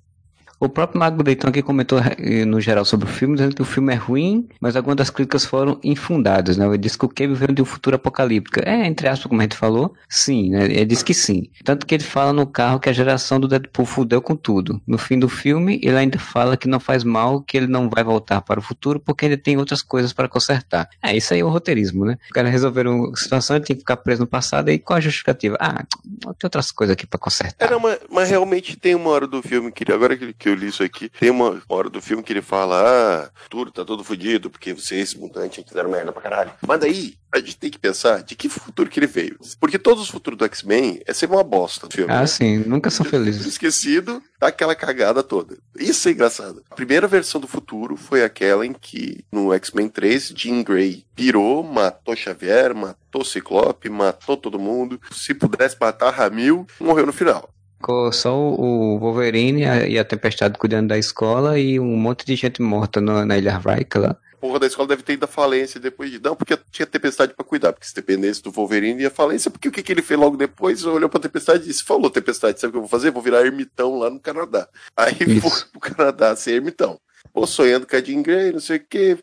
[0.60, 3.64] O próprio Mago Deiton aqui comentou eh, no geral sobre o filme, dizendo que o
[3.64, 6.66] filme é ruim, mas algumas das críticas foram infundadas, né?
[6.66, 8.60] Ele disse que o Cable veio de um futuro apocalíptico.
[8.68, 10.66] É, entre aspas, como a gente falou, sim, né?
[10.66, 11.48] Ele disse que sim.
[11.64, 14.78] Tanto que ele fala no carro que a geração do Deadpool fudeu com tudo.
[14.86, 18.04] No fim do filme, ele ainda fala que não faz mal, que ele não vai
[18.04, 20.90] voltar para o futuro, porque ele tem outras coisas para consertar.
[21.02, 22.18] É, isso aí é o roteirismo, né?
[22.28, 25.00] O cara resolver uma situação, ele tem que ficar preso no passado, e qual a
[25.00, 25.56] justificativa?
[25.58, 25.86] Ah,
[26.20, 27.64] tem outras coisas aqui para consertar.
[27.64, 30.82] Era, mas, mas realmente tem uma hora do filme que agora que eu li isso
[30.82, 31.08] aqui.
[31.08, 35.14] Tem uma hora do filme que ele fala: ah, tudo tá todo fodido, porque vocês,
[35.14, 36.52] mutantes, fizeram merda pra caralho.
[36.66, 39.38] Mas daí, a gente tem que pensar de que futuro que ele veio.
[39.58, 42.12] Porque todos os futuros do X-Men é sempre uma bosta do filme.
[42.12, 42.26] Ah, né?
[42.26, 43.46] sim, nunca são felizes.
[43.46, 45.56] Esquecido, tá aquela cagada toda.
[45.78, 46.62] Isso é engraçado.
[46.70, 51.62] A primeira versão do futuro foi aquela em que, no X-Men 3, Jean Grey pirou,
[51.62, 55.00] matou Xavier, matou Ciclope, matou todo mundo.
[55.12, 57.48] Se pudesse matar Ramil, morreu no final.
[57.80, 62.60] Ficou só o Wolverine e a Tempestade cuidando da escola e um monte de gente
[62.60, 66.18] morta na Ilha Raika lá porra da escola deve ter ido à falência depois de.
[66.18, 69.72] Não, porque tinha tempestade para cuidar, porque se dependesse do Wolverine ia falência, porque o
[69.72, 70.84] que, que ele fez logo depois?
[70.84, 73.10] Olhou pra tempestade e disse: Falou, tempestade, sabe o que eu vou fazer?
[73.10, 74.66] Vou virar ermitão lá no Canadá.
[74.96, 75.42] Aí Isso.
[75.42, 76.98] foi pro Canadá ser ermitão.
[77.32, 79.16] Pô, sonhando com a Jean Grey, não sei o que,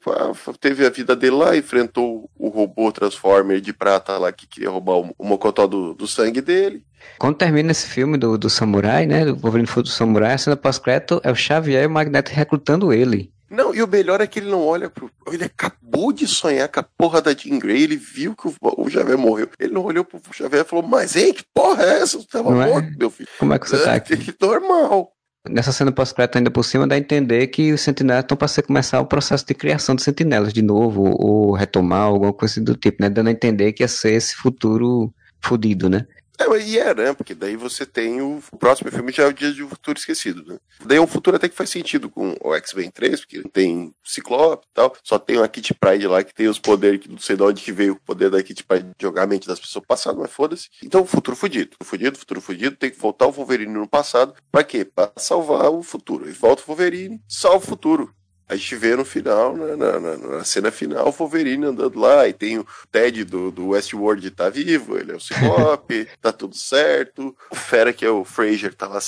[0.62, 4.98] teve a vida dele lá, enfrentou o robô Transformer de prata lá que queria roubar
[4.98, 6.86] o, o mocotó do, do sangue dele.
[7.18, 11.20] Quando termina esse filme do, do samurai, né, do Wolverine do samurai, a cena pós-crédito
[11.24, 13.32] é o Xavier e o Magneto recrutando ele.
[13.50, 15.10] Não, e o melhor é que ele não olha pro.
[15.32, 18.90] Ele acabou de sonhar com a porra da Jean Grey, ele viu que o, o
[18.90, 19.50] Javier morreu.
[19.58, 22.18] Ele não olhou pro Javier e falou: Mas, hein, que porra é essa?
[22.18, 22.68] Você tava não é?
[22.68, 22.98] morto, é?
[22.98, 23.30] meu filho.
[23.40, 24.18] Como é que você tá aqui?
[24.18, 25.14] Que normal.
[25.50, 29.00] Nessa cena pós-crédito ainda por cima dá a entender que os sentinelas estão para começar
[29.00, 33.10] o processo de criação de sentinelas de novo, ou retomar alguma coisa do tipo, né?
[33.10, 36.06] Dando a entender que ia ser esse futuro fudido, né?
[36.40, 37.14] É, e é, né?
[37.14, 40.46] Porque daí você tem o, próximo filme já é o Dia de um Futuro Esquecido,
[40.46, 40.60] né?
[40.86, 44.66] Daí é um futuro até que faz sentido com o X-Men 3, porque tem Ciclope
[44.66, 47.36] e tal, só tem uma Kit Pride lá que tem os poderes, que não sei
[47.36, 49.86] de onde que veio o poder da Kit Pride de jogar a mente das pessoas
[49.86, 50.70] passadas, mas foda-se.
[50.84, 54.86] Então, futuro fudido, fudido, futuro fudido, tem que voltar o Wolverine no passado, pra quê?
[54.86, 56.30] Pra salvar o futuro.
[56.30, 58.14] E volta o Wolverine, salva o futuro.
[58.50, 62.34] A gente vê no final, na, na, na, cena final, o Wolverine andando lá, e
[62.34, 67.36] tem o Ted do, do Westworld tá vivo, ele é o Ciclope, tá tudo certo.
[67.52, 69.00] O Fera, que é o Fraser, tá lá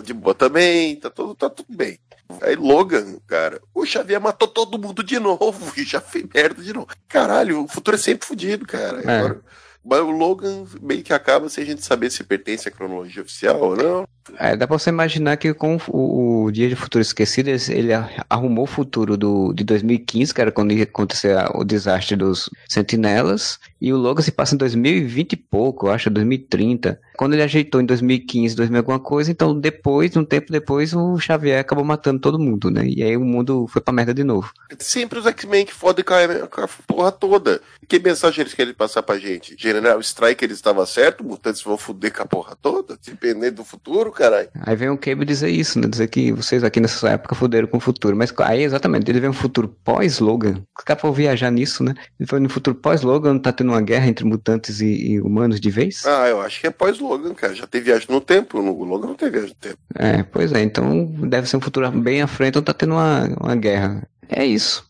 [0.00, 1.98] de boa também, tá tudo, tá tudo bem.
[2.42, 6.72] Aí Logan, cara, o Xavier matou todo mundo de novo e já fez merda de
[6.72, 6.88] novo.
[7.08, 9.00] Caralho, o futuro é sempre fodido, cara.
[9.00, 9.18] É.
[9.18, 9.40] Agora,
[9.84, 13.60] mas o Logan meio que acaba sem a gente saber se pertence à cronologia oficial
[13.60, 14.08] ou não.
[14.36, 17.92] É, dá pra você imaginar que com o, o Dia de Futuro Esquecido, ele
[18.28, 23.58] arrumou o futuro do, de 2015, que era quando ia acontecer o desastre dos sentinelas,
[23.80, 27.00] e o Logan se passa em 2020 e pouco, eu acho, 2030.
[27.16, 31.60] Quando ele ajeitou em 2015, 2000 alguma coisa, então depois, um tempo depois, o Xavier
[31.60, 32.86] acabou matando todo mundo, né?
[32.86, 34.52] E aí o mundo foi pra merda de novo.
[34.78, 37.60] Sempre os X-Men que fodem com a porra toda.
[37.88, 39.56] Que mensagem eles querem passar pra gente?
[39.68, 44.48] General Striker estava certo, mutantes vão foder com a porra toda, dependendo do futuro, caralho.
[44.60, 45.86] Aí vem o Cable dizer isso, né?
[45.86, 48.16] Dizer que vocês aqui nessa época fuderam com o futuro.
[48.16, 50.62] Mas aí, exatamente, ele vem um futuro pós-Logan.
[50.78, 51.94] O cara for viajar nisso, né?
[52.18, 55.70] Ele foi no futuro pós-Logan, tá tendo uma guerra entre mutantes e, e humanos de
[55.70, 56.04] vez?
[56.06, 57.18] Ah, eu acho que é pós-Logan.
[57.18, 57.54] Logan, cara.
[57.54, 58.58] Já tem viagem no tempo.
[58.58, 59.78] O Logan não tem viagem no tempo.
[59.94, 60.62] É, pois é.
[60.62, 64.06] Então deve ser um futuro bem à frente, então tá tendo uma, uma guerra.
[64.28, 64.87] É isso.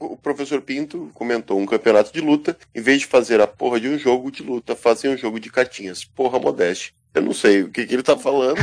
[0.00, 2.56] O professor Pinto comentou um campeonato de luta.
[2.74, 5.50] Em vez de fazer a porra de um jogo de luta, fazem um jogo de
[5.50, 6.04] cartinhas.
[6.04, 6.94] Porra, modeste.
[7.14, 8.58] Eu não sei o que, que ele tá falando.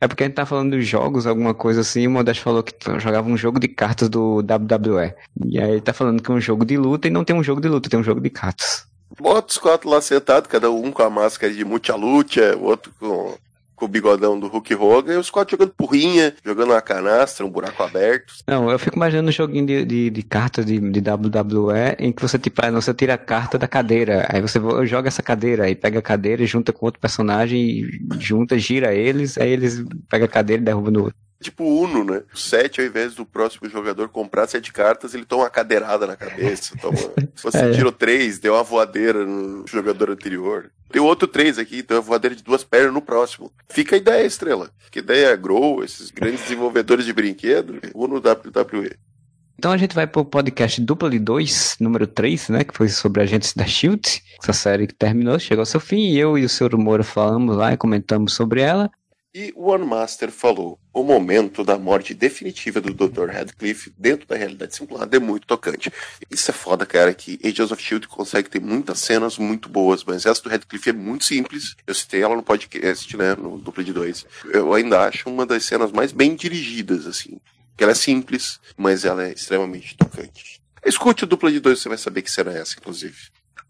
[0.00, 2.72] É porque a gente tá falando de jogos, alguma coisa assim, o Modeste falou que
[3.00, 5.12] jogava um jogo de cartas do WWE.
[5.44, 7.42] E aí ele tá falando que é um jogo de luta e não tem um
[7.42, 8.86] jogo de luta, tem um jogo de cartas.
[9.20, 12.92] Bota os quatro lá sentados, cada um com a máscara de Mucha Lucha, o outro
[13.00, 13.36] com,
[13.78, 17.50] com o bigodão do Hulk Hogan, e os quatro jogando porrinha, jogando uma canastra, um
[17.50, 18.34] buraco aberto.
[18.46, 22.20] Não, eu fico imaginando um joguinho de, de, de cartas de, de WWE em que
[22.20, 26.00] você, tipo, você tira a carta da cadeira, aí você joga essa cadeira, aí pega
[26.00, 27.88] a cadeira e junta com outro personagem,
[28.18, 31.28] junta, gira eles, aí eles pegam a cadeira e derrubam no outro.
[31.40, 32.22] Tipo Uno, né?
[32.34, 36.16] O 7, ao invés do próximo jogador comprar sete cartas, ele toma uma cadeirada na
[36.16, 36.76] cabeça.
[36.80, 36.98] Toma...
[37.36, 37.70] Você é.
[37.70, 40.72] tirou três, deu uma voadeira no jogador anterior.
[40.90, 43.52] Tem outro três aqui, deu uma voadeira de duas pernas no próximo.
[43.68, 44.70] Fica a ideia, estrela.
[44.90, 48.96] Que ideia Grow, esses grandes desenvolvedores de brinquedo, Uno WWE.
[49.58, 52.64] Então a gente vai pro podcast Dupla de 2, número 3, né?
[52.64, 54.22] Que foi sobre agentes da SHIELD.
[54.40, 56.10] Essa série que terminou, chegou ao seu fim.
[56.10, 56.76] E eu e o Sr.
[56.78, 58.88] Moura falamos lá e comentamos sobre ela.
[59.34, 63.28] E o One Master falou: o momento da morte definitiva do Dr.
[63.28, 65.92] Radcliffe dentro da realidade simulada é muito tocante.
[66.30, 70.24] Isso é foda, cara, que Agents of Shield consegue ter muitas cenas muito boas, mas
[70.24, 71.76] essa do Radcliffe é muito simples.
[71.86, 74.24] Eu citei ela no podcast, né, no duplo de dois.
[74.46, 77.38] Eu ainda acho uma das cenas mais bem dirigidas, assim.
[77.76, 80.60] Que ela é simples, mas ela é extremamente tocante.
[80.84, 83.16] Escute o duplo de dois, você vai saber que cena é essa, inclusive.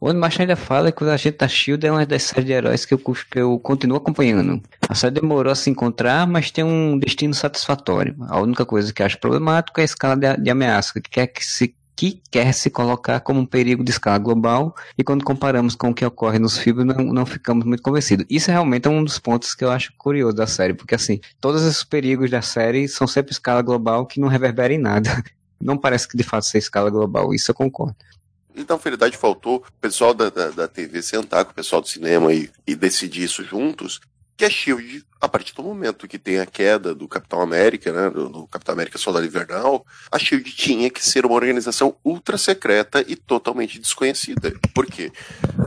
[0.00, 2.86] O Macho ainda fala que o Agente da SHIELD é uma das séries de heróis
[2.86, 4.62] que eu, que eu continuo acompanhando.
[4.88, 8.14] A série demorou a se encontrar, mas tem um destino satisfatório.
[8.28, 11.44] A única coisa que acho problemático é a escala de, de ameaça, que quer que
[11.44, 15.90] se que quer se colocar como um perigo de escala global, e quando comparamos com
[15.90, 18.24] o que ocorre nos filmes, não, não ficamos muito convencidos.
[18.30, 21.60] Isso realmente é um dos pontos que eu acho curioso da série, porque assim, todos
[21.64, 25.10] esses perigos da série são sempre escala global que não reverbera em nada.
[25.60, 27.96] Não parece que de fato seja escala global, isso eu concordo.
[28.58, 31.88] Então, na verdade, faltou o pessoal da, da, da TV sentar com o pessoal do
[31.88, 34.00] cinema e, e decidir isso juntos
[34.38, 38.08] que a Shield, a partir do momento que tem a queda do Capitão América, né,
[38.08, 43.04] do, do Capitão América Soldado Invernal, a Shield tinha que ser uma organização ultra secreta
[43.08, 44.54] e totalmente desconhecida.
[44.72, 45.10] Por quê?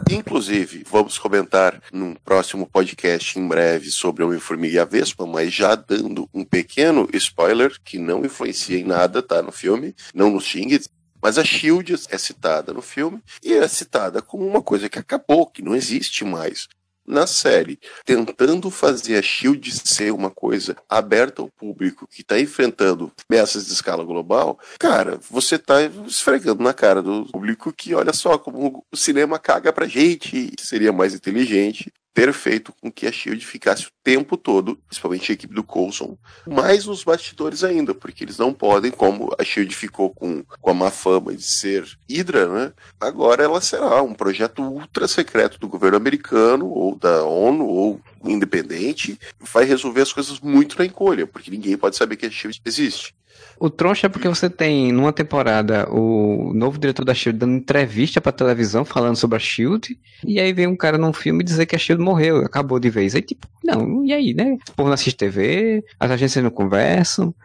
[0.10, 5.76] Inclusive, vamos comentar num próximo podcast em breve sobre Homem-Formiga e a Vespa, mas já
[5.76, 10.80] dando um pequeno spoiler que não influencia em nada, tá, no filme, não nos xingue,
[11.22, 15.46] mas a Shield é citada no filme e é citada como uma coisa que acabou,
[15.46, 16.68] que não existe mais
[17.06, 23.12] na série, tentando fazer a Shield ser uma coisa aberta ao público que está enfrentando
[23.30, 28.38] ameaças de escala global, cara, você está esfregando na cara do público que olha só
[28.38, 33.45] como o cinema caga pra gente, seria mais inteligente ter feito com que a Shield
[33.45, 38.38] ficasse o tempo todo, principalmente a equipe do Coulson, mais nos bastidores ainda, porque eles
[38.38, 42.74] não podem, como a Shield ficou com, com a má fama de ser Hydra, né?
[43.00, 49.19] Agora ela será um projeto ultra secreto do governo americano, ou da ONU, ou independente,
[49.39, 53.15] vai resolver as coisas muito na encolha, porque ninguém pode saber que a Shield existe.
[53.63, 58.19] O troncho é porque você tem, numa temporada, o novo diretor da SHIELD dando entrevista
[58.19, 61.76] pra televisão falando sobre a SHIELD, e aí vem um cara num filme dizer que
[61.76, 63.13] a SHIELD morreu, acabou de vez.
[63.13, 64.58] Aí tipo, não, e aí, né?
[64.67, 67.36] O povo não assiste TV, as agências não conversam,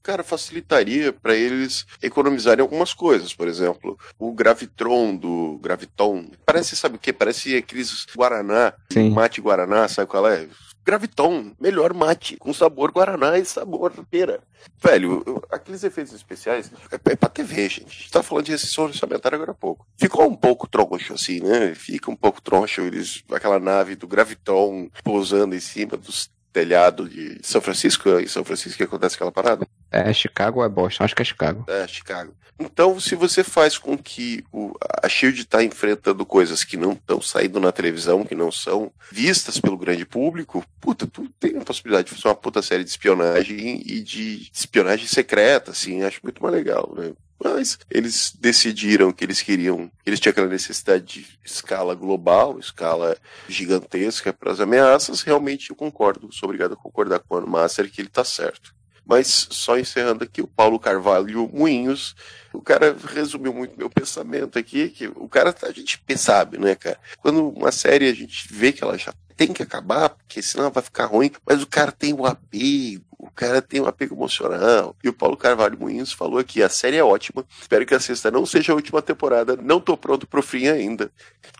[0.00, 3.34] cara, facilitaria para eles economizarem algumas coisas.
[3.34, 6.26] Por exemplo, o Gravitron do Graviton.
[6.46, 7.12] Parece, sabe o que?
[7.12, 9.10] Parece aqueles Guaraná, Sim.
[9.10, 10.46] mate Guaraná, sabe qual é?
[10.84, 14.40] Graviton, melhor mate, com sabor Guaraná e sabor pera.
[14.82, 17.86] Velho, aqueles efeitos especiais é, é pra TV, gente.
[17.86, 19.86] A gente tá falando de restrição orçamentária agora há pouco.
[19.96, 21.74] Ficou um pouco troncho, assim, né?
[21.74, 27.40] Fica um pouco troncho, eles, aquela nave do Graviton pousando em cima dos telhado de
[27.42, 29.66] São Francisco, em São Francisco que acontece aquela parada?
[29.94, 31.04] É Chicago ou é Boston?
[31.04, 31.64] Acho que é Chicago.
[31.68, 32.34] É, Chicago.
[32.58, 37.20] Então, se você faz com que o, a Shield está enfrentando coisas que não estão
[37.20, 42.08] saindo na televisão, que não são vistas pelo grande público, puta, tu tem a possibilidade
[42.08, 46.54] de fazer uma puta série de espionagem e de espionagem secreta, assim, acho muito mais
[46.54, 47.12] legal, né?
[47.42, 53.16] Mas eles decidiram que eles queriam, eles tinham aquela necessidade de escala global, escala
[53.48, 55.22] gigantesca para as ameaças.
[55.22, 58.74] Realmente eu concordo, sou obrigado a concordar com o Master que ele está certo.
[59.06, 62.14] Mas só encerrando aqui, o Paulo Carvalho Moinhos,
[62.52, 66.98] o cara resumiu muito meu pensamento aqui, que o cara, a gente sabe, né, cara?
[67.18, 70.82] Quando uma série a gente vê que ela já tem que acabar, porque senão vai
[70.82, 74.96] ficar ruim, mas o cara tem o apego, cara tem um apego emocional.
[75.02, 77.44] E o Paulo Carvalho Moinhos falou aqui: a série é ótima.
[77.60, 79.56] Espero que a sexta não seja a última temporada.
[79.56, 81.10] Não tô pronto pro fim ainda.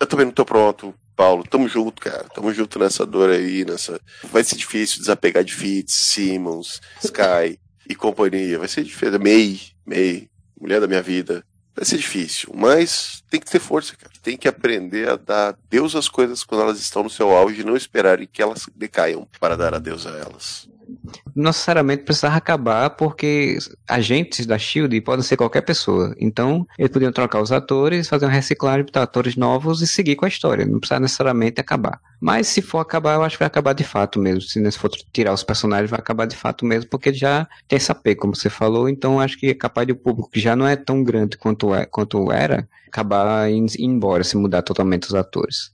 [0.00, 0.94] Eu também não tô pronto.
[1.16, 2.24] Paulo, tamo junto, cara.
[2.34, 4.00] Tamo junto nessa dor aí, nessa.
[4.24, 7.58] Vai ser difícil desapegar de Fitz, Simmons, Sky
[7.88, 8.58] e companhia.
[8.58, 9.18] Vai ser difícil.
[9.20, 10.28] May, May,
[10.60, 11.44] mulher da minha vida.
[11.76, 14.12] Vai ser difícil, mas tem que ter força, cara.
[14.22, 17.64] Tem que aprender a dar Deus às coisas quando elas estão no seu auge e
[17.64, 20.68] não esperarem que elas decaiam para dar a Deus a elas
[21.34, 26.14] não necessariamente precisava acabar, porque agentes da Shield podem ser qualquer pessoa.
[26.18, 30.24] Então, eles podiam trocar os atores, fazer uma reciclagem, botar atores novos e seguir com
[30.24, 30.64] a história.
[30.64, 32.00] Não precisa necessariamente acabar.
[32.20, 34.40] Mas se for acabar, eu acho que vai acabar de fato mesmo.
[34.42, 38.14] Se for tirar os personagens, vai acabar de fato mesmo, porque já tem essa P,
[38.14, 38.88] como você falou.
[38.88, 41.74] Então, acho que é capaz de o público, que já não é tão grande quanto,
[41.74, 45.72] é, quanto era, acabar indo embora se mudar totalmente os atores.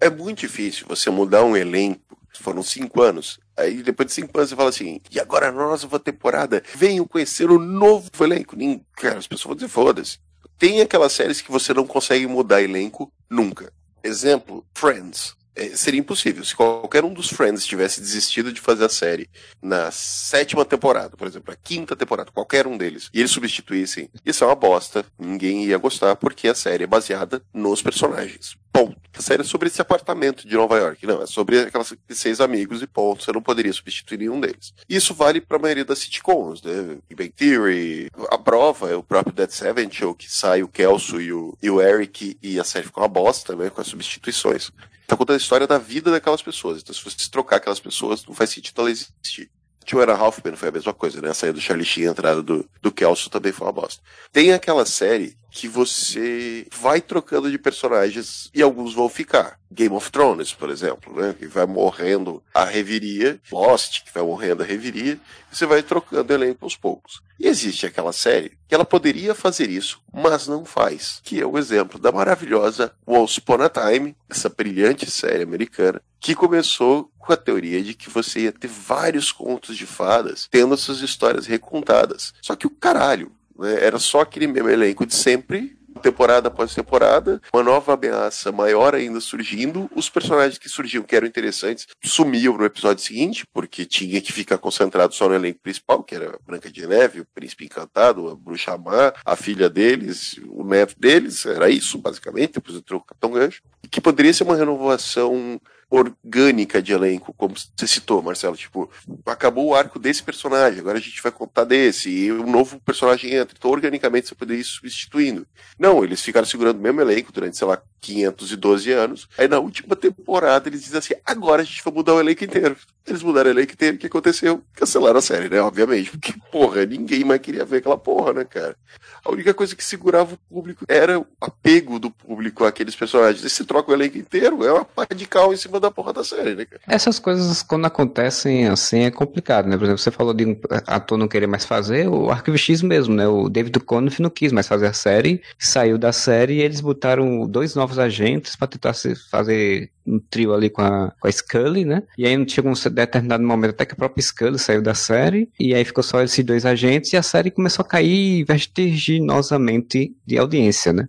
[0.00, 2.00] É muito difícil você mudar um elenco
[2.42, 3.38] foram cinco anos.
[3.56, 7.50] Aí depois de cinco anos você fala assim, e agora na nova temporada, venham conhecer
[7.50, 8.56] o novo elenco.
[8.56, 10.18] Nem, cara, as pessoas vão dizer, foda-se.
[10.58, 13.72] Tem aquelas séries que você não consegue mudar elenco nunca.
[14.02, 15.34] Exemplo, Friends.
[15.54, 16.44] É, seria impossível.
[16.44, 19.28] Se qualquer um dos Friends tivesse desistido de fazer a série
[19.60, 24.44] na sétima temporada, por exemplo, a quinta temporada, qualquer um deles, e eles substituíssem, isso
[24.44, 25.04] é uma bosta.
[25.18, 28.56] Ninguém ia gostar porque a série é baseada nos personagens.
[28.72, 28.96] Ponto.
[29.14, 31.06] A série é sobre esse apartamento de Nova York.
[31.06, 33.22] Não, é sobre aquelas seis amigos e ponto.
[33.22, 34.72] Você não poderia substituir nenhum deles.
[34.88, 36.96] Isso vale para a maioria das sitcoms, né?
[37.14, 38.10] Big Theory.
[38.30, 41.68] A prova é o próprio Dead Seven Show, que sai o Kelso e o, e
[41.68, 43.68] o Eric e a série ficou uma bosta, né?
[43.68, 44.72] Com as substituições.
[45.12, 46.80] Tá contando a história da vida daquelas pessoas.
[46.80, 49.50] Então, se você trocar aquelas pessoas, não faz sentido ela existir.
[49.84, 51.30] Two and a Half Men foi a mesma coisa, né?
[51.30, 54.02] A saída do Charlie Sheen, a entrada do, do Kelso também foi uma bosta.
[54.32, 59.58] Tem aquela série que você vai trocando de personagens e alguns vão ficar.
[59.70, 61.34] Game of Thrones, por exemplo, né?
[61.38, 66.64] Que vai morrendo a reviria, Lost, que vai morrendo a reviria, você vai trocando elenco
[66.64, 67.20] aos poucos.
[67.38, 71.20] E existe aquela série que ela poderia fazer isso, mas não faz.
[71.22, 76.34] Que é o exemplo da maravilhosa Once Upon a Time, essa brilhante série americana, que
[76.34, 81.00] começou com a teoria de que você ia ter vários contos de fadas tendo suas
[81.00, 82.34] histórias recontadas.
[82.42, 83.78] Só que o caralho, né?
[83.80, 89.20] era só aquele mesmo elenco de sempre, temporada após temporada, uma nova ameaça maior ainda
[89.20, 89.88] surgindo.
[89.94, 94.58] Os personagens que surgiam, que eram interessantes, sumiam no episódio seguinte, porque tinha que ficar
[94.58, 98.34] concentrado só no elenco principal, que era a Branca de Neve, o Príncipe Encantado, a
[98.34, 103.30] Bruxa Má, a filha deles, o neto deles, era isso, basicamente, depois entrou o Capitão
[103.30, 105.60] Gancho, que poderia ser uma renovação
[105.92, 108.56] orgânica de elenco, como você citou, Marcelo.
[108.56, 108.90] Tipo,
[109.26, 113.34] acabou o arco desse personagem, agora a gente vai contar desse, e um novo personagem
[113.34, 113.54] entra.
[113.56, 115.46] Então, organicamente, você poderia ir substituindo.
[115.78, 119.28] Não, eles ficaram segurando o mesmo elenco durante, sei lá, 512 anos.
[119.36, 122.76] Aí, na última temporada, eles dizem assim: agora a gente vai mudar o elenco inteiro.
[123.06, 124.62] Eles mudaram o elenco inteiro, o que aconteceu?
[124.74, 125.60] Cancelaram a série, né?
[125.60, 126.10] Obviamente.
[126.10, 128.76] Porque, porra, ninguém mais queria ver aquela porra, né, cara?
[129.24, 133.44] A única coisa que segurava o público era o apego do público àqueles personagens.
[133.44, 136.12] E se troca o elenco inteiro, é uma pá de cal em cima da porra
[136.12, 136.80] da série, né, cara?
[136.86, 139.76] Essas coisas, quando acontecem assim, é complicado, né?
[139.76, 143.14] Por exemplo, você falou de um ator não querer mais fazer, o Arquivo X mesmo,
[143.14, 143.26] né?
[143.28, 147.46] O David Conniff não quis mais fazer a série, saiu da série e eles botaram
[147.46, 148.94] dois novos agentes para tentar
[149.30, 152.02] fazer um trio ali com a, com a Scully, né?
[152.16, 155.74] E aí chegou um determinado momento até que a própria Scully saiu da série, e
[155.74, 160.92] aí ficou só esses dois agentes, e a série começou a cair vertiginosamente de audiência,
[160.92, 161.08] né?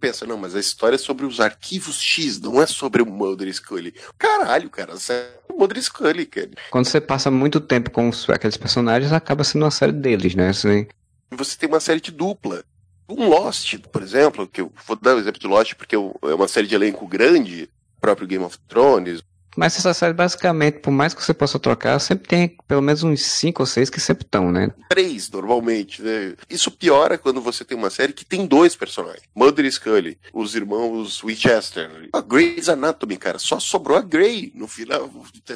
[0.00, 3.52] Pensa, não, mas a história é sobre os arquivos X, não é sobre o Mulder
[3.52, 3.94] Scully.
[4.18, 6.50] Caralho, cara, é o Mulder Scully, cara.
[6.70, 10.48] Quando você passa muito tempo com aqueles personagens, acaba sendo uma série deles, né?
[10.48, 10.86] Assim...
[11.30, 12.64] Você tem uma série de dupla.
[13.08, 16.34] Um Lost, por exemplo, que eu vou dar o um exemplo de Lost porque é
[16.34, 17.68] uma série de elenco grande,
[18.00, 19.22] próprio Game of Thrones,
[19.56, 23.22] mas essa série, basicamente, por mais que você possa trocar, sempre tem pelo menos uns
[23.22, 24.70] cinco ou seis que sempre estão, né?
[24.88, 26.34] Três, normalmente, né?
[26.48, 29.22] Isso piora quando você tem uma série que tem dois personagens.
[29.34, 32.08] Mother e Scully, os irmãos Winchester.
[32.12, 35.10] A Grey's Anatomy, cara, só sobrou a Grey no final.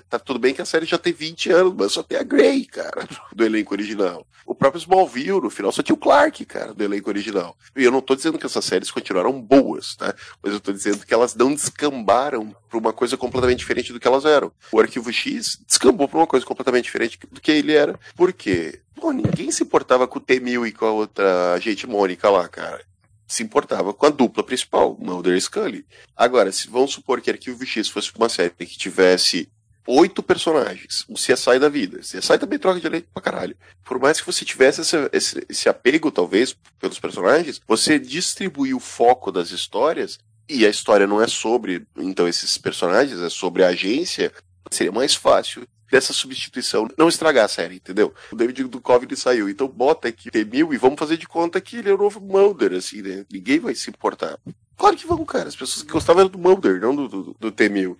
[0.08, 2.64] Tá tudo bem que a série já tem 20 anos, mas só tem a Grey,
[2.64, 4.26] cara, do elenco original.
[4.46, 7.56] O próprio Smallville, no final, só tinha o Clark, cara, do elenco original.
[7.74, 10.14] E eu não tô dizendo que essas séries continuaram boas, tá?
[10.42, 14.06] Mas eu tô dizendo que elas não descambaram pra uma coisa completamente diferente do que
[14.08, 14.52] elas eram.
[14.72, 17.98] O arquivo X descambou pra uma coisa completamente diferente do que ele era.
[18.16, 18.80] Por quê?
[18.94, 22.82] Pô, ninguém se importava com o T-1000 e com a outra agente Mônica lá, cara
[23.26, 25.86] se importava com a dupla principal, Mulder e Scully.
[26.16, 29.48] Agora, se vamos supor que Arquivo X fosse uma série que tivesse
[29.86, 31.98] oito personagens, um CSI da vida.
[31.98, 33.56] CSI também troca de elenco pra caralho.
[33.84, 38.80] Por mais que você tivesse esse, esse, esse apego, talvez, pelos personagens, você distribuir o
[38.80, 43.68] foco das histórias e a história não é sobre, então, esses personagens, é sobre a
[43.68, 44.32] agência,
[44.70, 48.12] seria mais fácil dessa substituição não estragar a série, entendeu?
[48.32, 51.90] O David Duchovny saiu, então bota aqui T-1000 e vamos fazer de conta que ele
[51.90, 53.24] é o novo Mulder, assim, né?
[53.30, 54.38] Ninguém vai se importar.
[54.76, 55.48] Claro que vão, cara.
[55.48, 57.96] As pessoas que gostavam eram do Mulder, não do, do, do T-1000.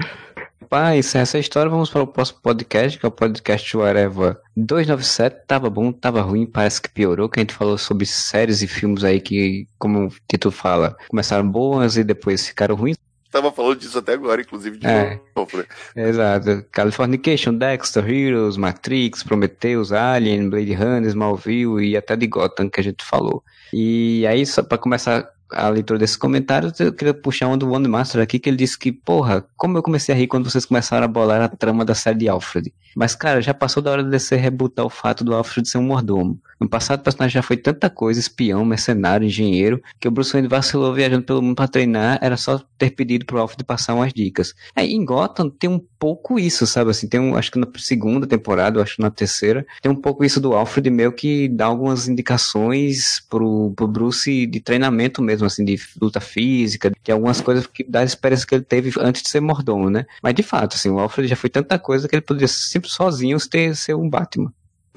[0.97, 5.47] Encerra essa história, vamos para o próximo podcast, que é o podcast Whatever 297.
[5.47, 9.05] Tava bom, tava ruim, parece que piorou, que a gente falou sobre séries e filmes
[9.05, 12.97] aí que, como o título fala, começaram boas e depois ficaram ruins.
[13.31, 15.65] Tava falando disso até agora, inclusive, de é, novo, né?
[15.97, 16.65] Exato.
[16.71, 22.85] Californication, Dexter, Heroes, Matrix, Prometheus, Alien, Blade Runner, Smallville e até de Gotham que a
[22.85, 23.43] gente falou.
[23.73, 27.89] E aí, só para começar a leitura desses comentários, eu queria puxar um do One
[27.89, 31.05] Master aqui, que ele disse que, porra, como eu comecei a rir quando vocês começaram
[31.05, 32.73] a bolar a trama da série de Alfred.
[32.97, 35.83] Mas, cara, já passou da hora de você rebutar o fato do Alfred ser um
[35.83, 36.39] mordomo.
[36.65, 40.49] No passado, o personagem já foi tanta coisa, espião, mercenário, engenheiro, que o Bruce Wayne
[40.49, 44.55] vacilou viajando pelo mundo para treinar, era só ter pedido pro Alfred passar umas dicas.
[44.75, 48.27] Aí, em Gotham, tem um pouco isso, sabe, assim, tem um, acho que na segunda
[48.27, 52.09] temporada, acho que na terceira, tem um pouco isso do Alfred meio que dá algumas
[52.09, 57.85] indicações pro, pro Bruce de treinamento mesmo, assim, de luta física, de algumas coisas que
[57.85, 60.07] dá a experiência que ele teve antes de ser mordomo, né?
[60.23, 63.37] Mas, de fato, assim, o Alfred já foi tanta coisa que ele poderia sempre sozinho
[63.51, 64.51] ter, ser um Batman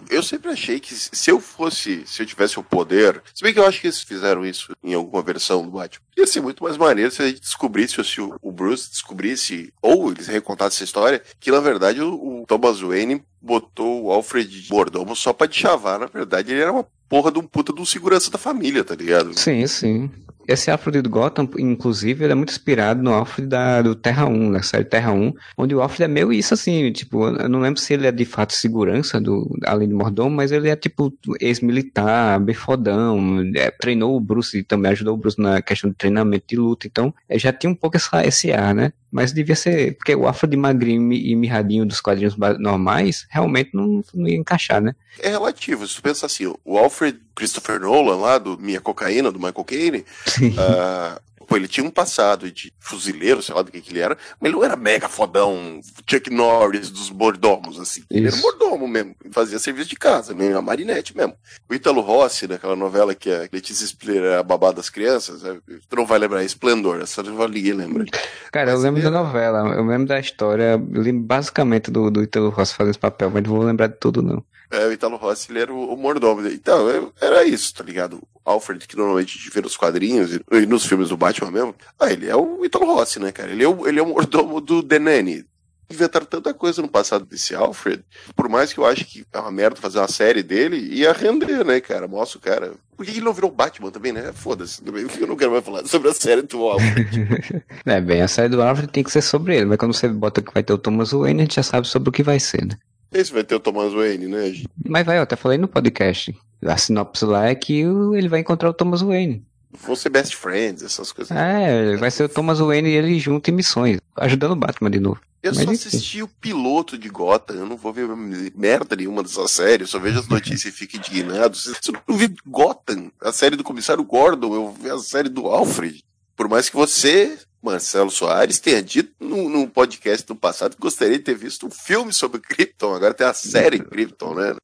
[0.10, 3.60] eu sempre achei que se eu fosse, se eu tivesse o poder, se bem que
[3.60, 6.78] eu acho que eles fizeram isso em alguma versão do Batman, ia ser muito mais
[6.78, 11.22] maneiro se a gente descobrisse, ou se o Bruce descobrisse, ou eles recontassem essa história,
[11.40, 16.08] que na verdade o, Thomas Wayne botou o Alfred Mordomo só pra te chavar, na
[16.08, 19.38] verdade ele era uma porra de um puta de um segurança da família, tá ligado?
[19.38, 20.12] Sim, sim.
[20.48, 24.52] Esse Alfred do Gotham, inclusive, ele é muito inspirado no Alfred da, do Terra 1,
[24.52, 27.80] da série Terra 1, onde o Alfred é meio isso assim, tipo, eu não lembro
[27.80, 32.40] se ele é de fato segurança do além de mordomo, mas ele é tipo ex-militar,
[32.40, 33.20] bem fodão,
[33.56, 36.88] é, treinou o Bruce e também ajudou o Bruce na questão de treinamento de luta,
[36.88, 38.94] então é, já tinha um pouco essa, esse ar, né?
[39.12, 44.28] Mas devia ser, porque o Alfred magrinho e mirradinho dos quadrinhos normais realmente não, não
[44.28, 44.94] ia encaixar, né?
[45.20, 49.40] É relativo, se tu pensa assim, o Alfred Christopher Nolan lá, do Minha Cocaína, do
[49.40, 53.92] Michael Caine, uh, Pô, ele tinha um passado de fuzileiro, sei lá do que, que
[53.92, 55.80] ele era, mas ele não era mega fodão,
[56.10, 58.02] Chuck Norris dos mordomos, assim.
[58.02, 58.08] Isso.
[58.12, 61.36] Ele era mordomo mesmo, fazia serviço de casa, meio a marinete mesmo.
[61.70, 65.42] O Ítalo Rossi, naquela novela que a Letícia Spiller era a babá das crianças,
[65.90, 68.06] tu não vai lembrar, Esplendor, essa ninguém lembra.
[68.52, 72.24] Cara, mas eu lembro da novela, eu lembro da história, eu lembro basicamente do, do
[72.24, 74.44] Ítalo Rossi fazendo esse papel, mas não vou lembrar de tudo, não.
[74.70, 76.48] É, o Italo Rossi, ele era o, o mordomo.
[76.48, 78.22] Então, era isso, tá ligado?
[78.44, 81.76] Alfred, que normalmente a gente vê nos quadrinhos e, e, nos filmes do Batman mesmo,
[82.00, 83.52] ah, ele é o Italo Rossi, né, cara?
[83.52, 85.46] Ele é o, ele é o mordomo do Denani.
[85.90, 88.04] Inventaram tanta coisa no passado desse Alfred,
[88.36, 91.64] por mais que eu ache que é uma merda fazer uma série dele, ia render,
[91.64, 92.10] né, cara?
[92.10, 92.74] Mostra o cara.
[92.96, 94.34] Por que ele não virou Batman também, né?
[94.34, 97.64] Foda-se, eu não quero mais falar sobre a série do Alfred.
[97.86, 100.42] é, bem, a série do Alfred tem que ser sobre ele, mas quando você bota
[100.42, 102.66] que vai ter o Thomas Wayne, a gente já sabe sobre o que vai ser,
[102.66, 102.78] né?
[103.12, 104.54] Esse vai ter o Thomas Wayne, né?
[104.86, 106.36] Mas vai, eu até falei no podcast.
[106.66, 109.46] A sinopse lá é que ele vai encontrar o Thomas Wayne.
[109.72, 111.36] Vão ser best friends, essas coisas.
[111.36, 115.00] É, vai ser o Thomas Wayne e ele junto em missões, ajudando o Batman de
[115.00, 115.20] novo.
[115.44, 118.08] Eu Mas só assisti o piloto de Gotham, eu não vou ver
[118.56, 121.56] merda nenhuma dessa série, eu só vejo as notícias e fico indignado.
[121.56, 125.46] Se eu não vi Gotham, a série do Comissário Gordon, eu vi a série do
[125.48, 126.04] Alfred.
[126.36, 127.38] Por mais que você
[127.68, 132.14] Marcelo Soares tenha dito num, podcast do passado que gostaria de ter visto um filme
[132.14, 134.56] sobre Krypton, agora tem a série Krypton, né?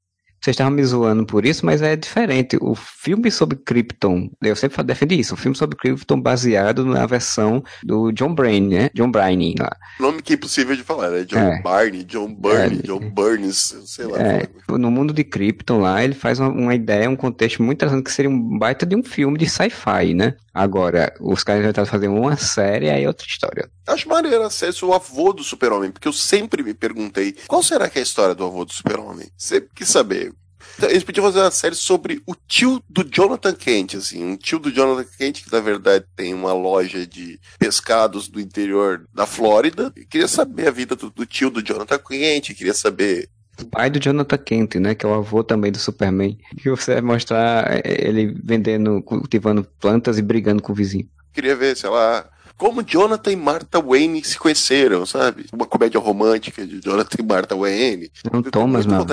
[0.44, 2.58] Vocês estavam me zoando por isso, mas é diferente.
[2.60, 7.64] O filme sobre Krypton, eu sempre defendi isso, o filme sobre Krypton baseado na versão
[7.82, 8.90] do John Brain, né?
[8.94, 9.70] John Bryan lá.
[10.02, 11.24] Nome que é impossível de falar, né?
[11.24, 11.62] John é.
[11.62, 12.82] Barney, John Burney, é.
[12.82, 14.18] John Burns, sei lá.
[14.18, 14.50] É.
[14.68, 18.12] No mundo de Krypton lá, ele faz uma, uma, ideia, um contexto muito interessante que
[18.12, 20.36] seria um baita de um filme de sci-fi, né?
[20.54, 23.70] Agora, os caras tentaram fazer uma série, aí é outra história.
[23.88, 27.90] Acho maneiro a série o avô do super-homem, porque eu sempre me perguntei qual será
[27.90, 29.30] que é a história do avô do super-homem?
[29.38, 30.34] Sempre quis saber.
[30.78, 34.60] Então, eles podiam fazer uma série sobre o tio do Jonathan Kent, assim, um tio
[34.60, 39.92] do Jonathan Kent que na verdade tem uma loja de pescados do interior da Flórida.
[39.96, 43.30] Eu queria saber a vida do, do tio do Jonathan Kent, queria saber
[43.62, 44.96] o pai do Jonathan Kent, né?
[44.96, 46.38] Que é o avô também do Superman.
[46.58, 51.08] Que você vai mostrar ele vendendo, cultivando plantas e brigando com o vizinho.
[51.34, 52.26] Queria ver, sei lá,
[52.58, 55.46] como Jonathan e Martha Wayne se conheceram, sabe?
[55.52, 58.12] Uma comédia romântica de Jonathan e Martha Wayne.
[58.32, 59.06] Não, Thomas, não.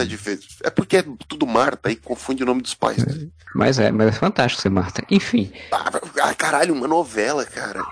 [0.62, 3.04] É porque é tudo Martha, aí confunde o nome dos pais.
[3.04, 3.28] Né?
[3.54, 5.02] Mas é, mas é fantástico ser Martha.
[5.10, 5.50] Enfim.
[5.72, 7.82] Ah, caralho, uma novela, cara.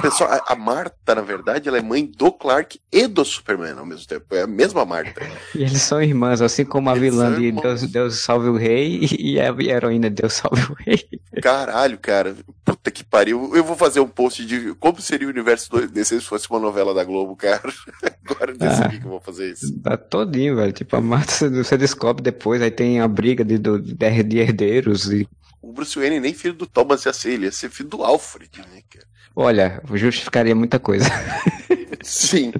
[0.00, 0.26] Pensou?
[0.26, 4.06] A, a Marta, na verdade, ela é mãe do Clark e do Superman ao mesmo
[4.06, 4.34] tempo.
[4.34, 5.22] É a mesma Marta.
[5.54, 9.00] E eles são irmãs, assim como a eles vilã de Deus, Deus Salve o Rei
[9.18, 11.08] e a heroína Deus Salve o Rei.
[11.42, 12.36] Caralho, cara.
[12.64, 13.54] Puta que pariu.
[13.54, 16.94] Eu vou fazer um post de como seria o universo desse se fosse uma novela
[16.94, 17.62] da Globo, cara.
[18.24, 19.80] Agora eu decidi ah, que eu vou fazer isso.
[19.80, 20.72] Tá todinho, velho.
[20.72, 25.28] Tipo, a Marta você descobre depois, aí tem a briga de, de, de herdeiros e
[25.64, 28.58] o Bruce Wayne nem filho do Thomas ia ser, ele ia ser filho do Alfred,
[28.58, 29.06] né, cara?
[29.36, 31.06] Olha, justificaria muita coisa.
[32.02, 32.52] Sim.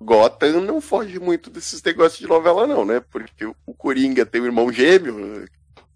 [0.00, 3.00] Gotham não foge muito desses negócios de novela, não, né?
[3.10, 5.46] Porque o Coringa tem um irmão gêmeo.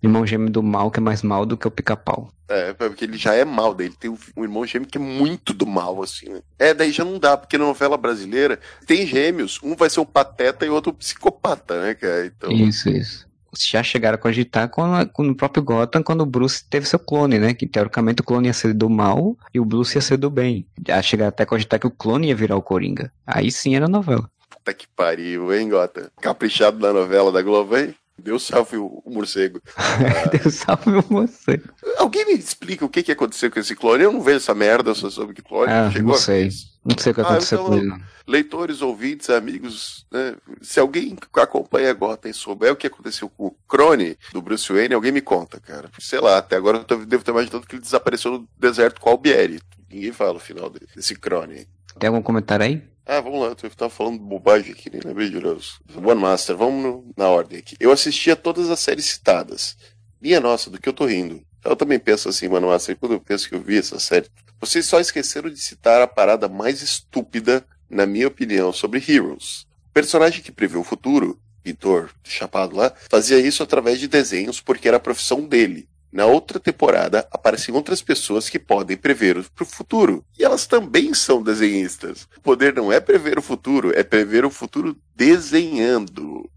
[0.03, 2.33] Irmão gêmeo do mal, que é mais mal do que o pica-pau.
[2.49, 5.53] É, porque ele já é mal, daí ele tem um irmão gêmeo que é muito
[5.53, 6.41] do mal, assim, né?
[6.59, 10.07] É, daí já não dá, porque na novela brasileira tem gêmeos, um vai ser um
[10.07, 12.27] pateta e o outro um psicopata, né, cara?
[12.27, 12.51] Então...
[12.51, 16.65] Isso, isso já chegaram a cogitar com, a, com o próprio Gotham quando o Bruce
[16.69, 17.55] teve seu clone, né?
[17.55, 20.67] Que teoricamente o clone ia ser do mal e o Bruce ia ser do bem.
[20.87, 23.13] Já chegaram até a cogitar que o clone ia virar o Coringa.
[23.27, 24.31] Aí sim era novela.
[24.51, 26.09] Puta que pariu, hein, Gotham?
[26.21, 27.95] Caprichado na novela da Globo, hein?
[28.19, 29.61] Deus salve o, morcego.
[30.33, 31.69] Deus salve o morcego.
[31.97, 34.05] Alguém me explica o que, que aconteceu com esse clone?
[34.05, 36.13] Eu não vejo essa merda, só soube que clone ah, chegou.
[36.13, 36.51] Não sei.
[36.85, 38.03] Não sei o que ah, aconteceu então, com ele.
[38.27, 40.35] Leitores, ouvintes, amigos, né?
[40.61, 44.95] se alguém que acompanha Gotham souber o que aconteceu com o Crone do Bruce Wayne,
[44.95, 45.91] alguém me conta, cara.
[45.99, 49.09] Sei lá, até agora eu tô, devo ter imaginando que ele desapareceu no deserto com
[49.09, 49.61] o Albieri.
[49.91, 51.67] Ninguém fala o final desse Crone.
[51.99, 52.83] Tem algum comentário aí?
[53.11, 55.39] Ah, vamos lá, eu tava falando bobagem aqui, nem lembrei de.
[55.39, 57.75] One Master, vamos no, na ordem aqui.
[57.81, 59.79] Eu assisti a todas as séries citadas.
[60.21, 61.43] Minha nossa, do que eu tô rindo.
[61.65, 64.29] Eu também penso assim, One Master, quando eu penso que eu vi essa série.
[64.61, 69.63] Vocês só esqueceram de citar a parada mais estúpida, na minha opinião, sobre Heroes.
[69.89, 74.87] O personagem que prevê o futuro, Vitor Chapado lá, fazia isso através de desenhos porque
[74.87, 75.89] era a profissão dele.
[76.11, 80.25] Na outra temporada, aparecem outras pessoas que podem prever o futuro.
[80.39, 82.27] E elas também são desenhistas.
[82.37, 86.49] O poder não é prever o futuro, é prever o futuro desenhando.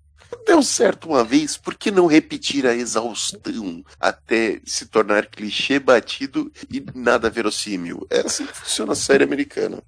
[0.46, 6.52] Deu certo uma vez, por que não repetir a exaustão até se tornar clichê batido
[6.72, 8.08] e nada verossímil?
[8.10, 9.84] É assim que funciona a série americana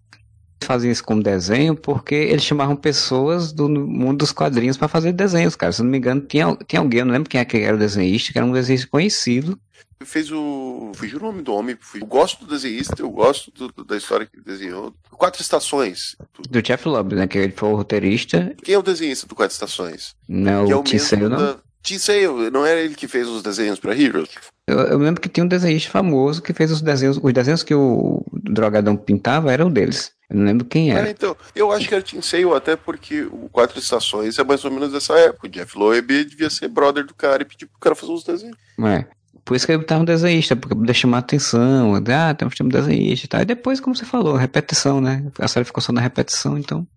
[0.63, 5.55] faziam isso como desenho porque eles chamavam pessoas do mundo dos quadrinhos para fazer desenhos,
[5.55, 5.71] cara.
[5.71, 7.75] Se eu não me engano, tinha, tinha alguém, eu não lembro quem é que era
[7.75, 9.59] o desenhista, que era um desenhista conhecido.
[10.05, 10.91] Fez o.
[10.95, 11.77] Fugiu o nome do homem.
[11.95, 14.93] Eu gosto do desenhista, eu gosto do, da história que ele desenhou.
[15.11, 16.15] Quatro Estações.
[16.49, 17.27] Do Jeff Lobb, né?
[17.27, 18.53] Que ele foi o roteirista.
[18.63, 20.15] Quem é o desenhista do Quatro Estações?
[20.27, 21.37] Não, que é o Tim Sale, não?
[21.37, 21.57] Da...
[21.81, 24.29] Tim Sale, não era ele que fez os desenhos para Heroes?
[24.67, 27.19] Eu, eu, lembro que tinha um desenhista famoso que fez os desenhos.
[27.21, 30.11] Os desenhos que o Drogadão pintava eram deles.
[30.33, 31.07] Eu não lembro quem era.
[31.07, 34.65] É, então, eu acho que era Tim Sale, até porque o Quatro Estações é mais
[34.65, 35.45] ou menos dessa época.
[35.45, 38.57] O Jeff Loeb devia ser brother do cara e pedir pro cara fazer uns desenhos.
[38.79, 39.05] É.
[39.45, 41.93] Por isso que ele tava um desenhista, porque poder chamar atenção.
[41.95, 43.41] Ah, temos um desenhista e tal.
[43.41, 45.23] E depois, como você falou, repetição, né?
[45.37, 46.87] A série ficou só na repetição, então.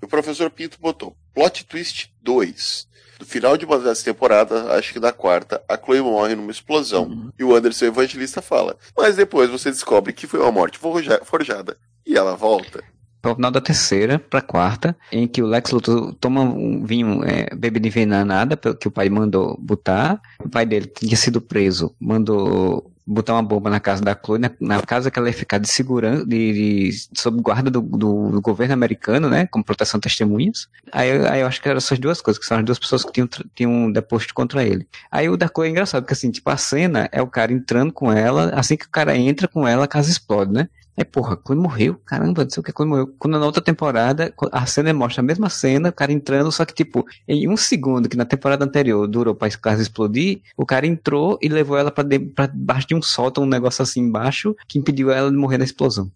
[0.00, 2.86] O professor Pinto botou Plot Twist 2.
[3.18, 7.04] No final de uma dessa temporada, acho que da quarta, a Chloe morre numa explosão.
[7.04, 7.30] Uhum.
[7.38, 8.76] E o Anderson Evangelista fala.
[8.96, 11.76] Mas depois você descobre que foi uma morte forjada.
[12.06, 12.82] E ela volta
[13.24, 17.54] para final da terceira para quarta, em que o Lex Luthor toma um vinho, é,
[17.56, 20.20] bebida envenenada que o pai mandou botar.
[20.44, 24.50] O pai dele tinha sido preso, mandou botar uma bomba na casa da Chloe, na,
[24.60, 26.52] na casa que ela ia ficar de segurança, de,
[26.90, 30.68] de sob guarda do, do, do, governo americano, né, como proteção de testemunhas.
[30.90, 33.12] Aí, aí eu acho que eram essas duas coisas, que são as duas pessoas que
[33.12, 34.86] tinham, tinham deposto contra ele.
[35.10, 37.92] Aí o da Chloe é engraçado, porque assim, tipo, a cena é o cara entrando
[37.92, 40.68] com ela, assim que o cara entra com ela, a casa explode, né?
[40.96, 43.14] É, porra, quando morreu, caramba, não sei o que, quando morreu.
[43.18, 46.72] Quando na outra temporada, a cena mostra a mesma cena, o cara entrando, só que,
[46.72, 51.38] tipo, em um segundo, que na temporada anterior durou pra casa explodir, o cara entrou
[51.42, 52.04] e levou ela pra,
[52.52, 56.10] baixo de um sótão, um negócio assim embaixo, que impediu ela de morrer na explosão.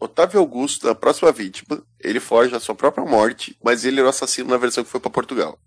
[0.00, 4.10] Otávio Augusto, a próxima vítima, ele foge da sua própria morte, mas ele era o
[4.10, 5.58] assassino na versão que foi para Portugal.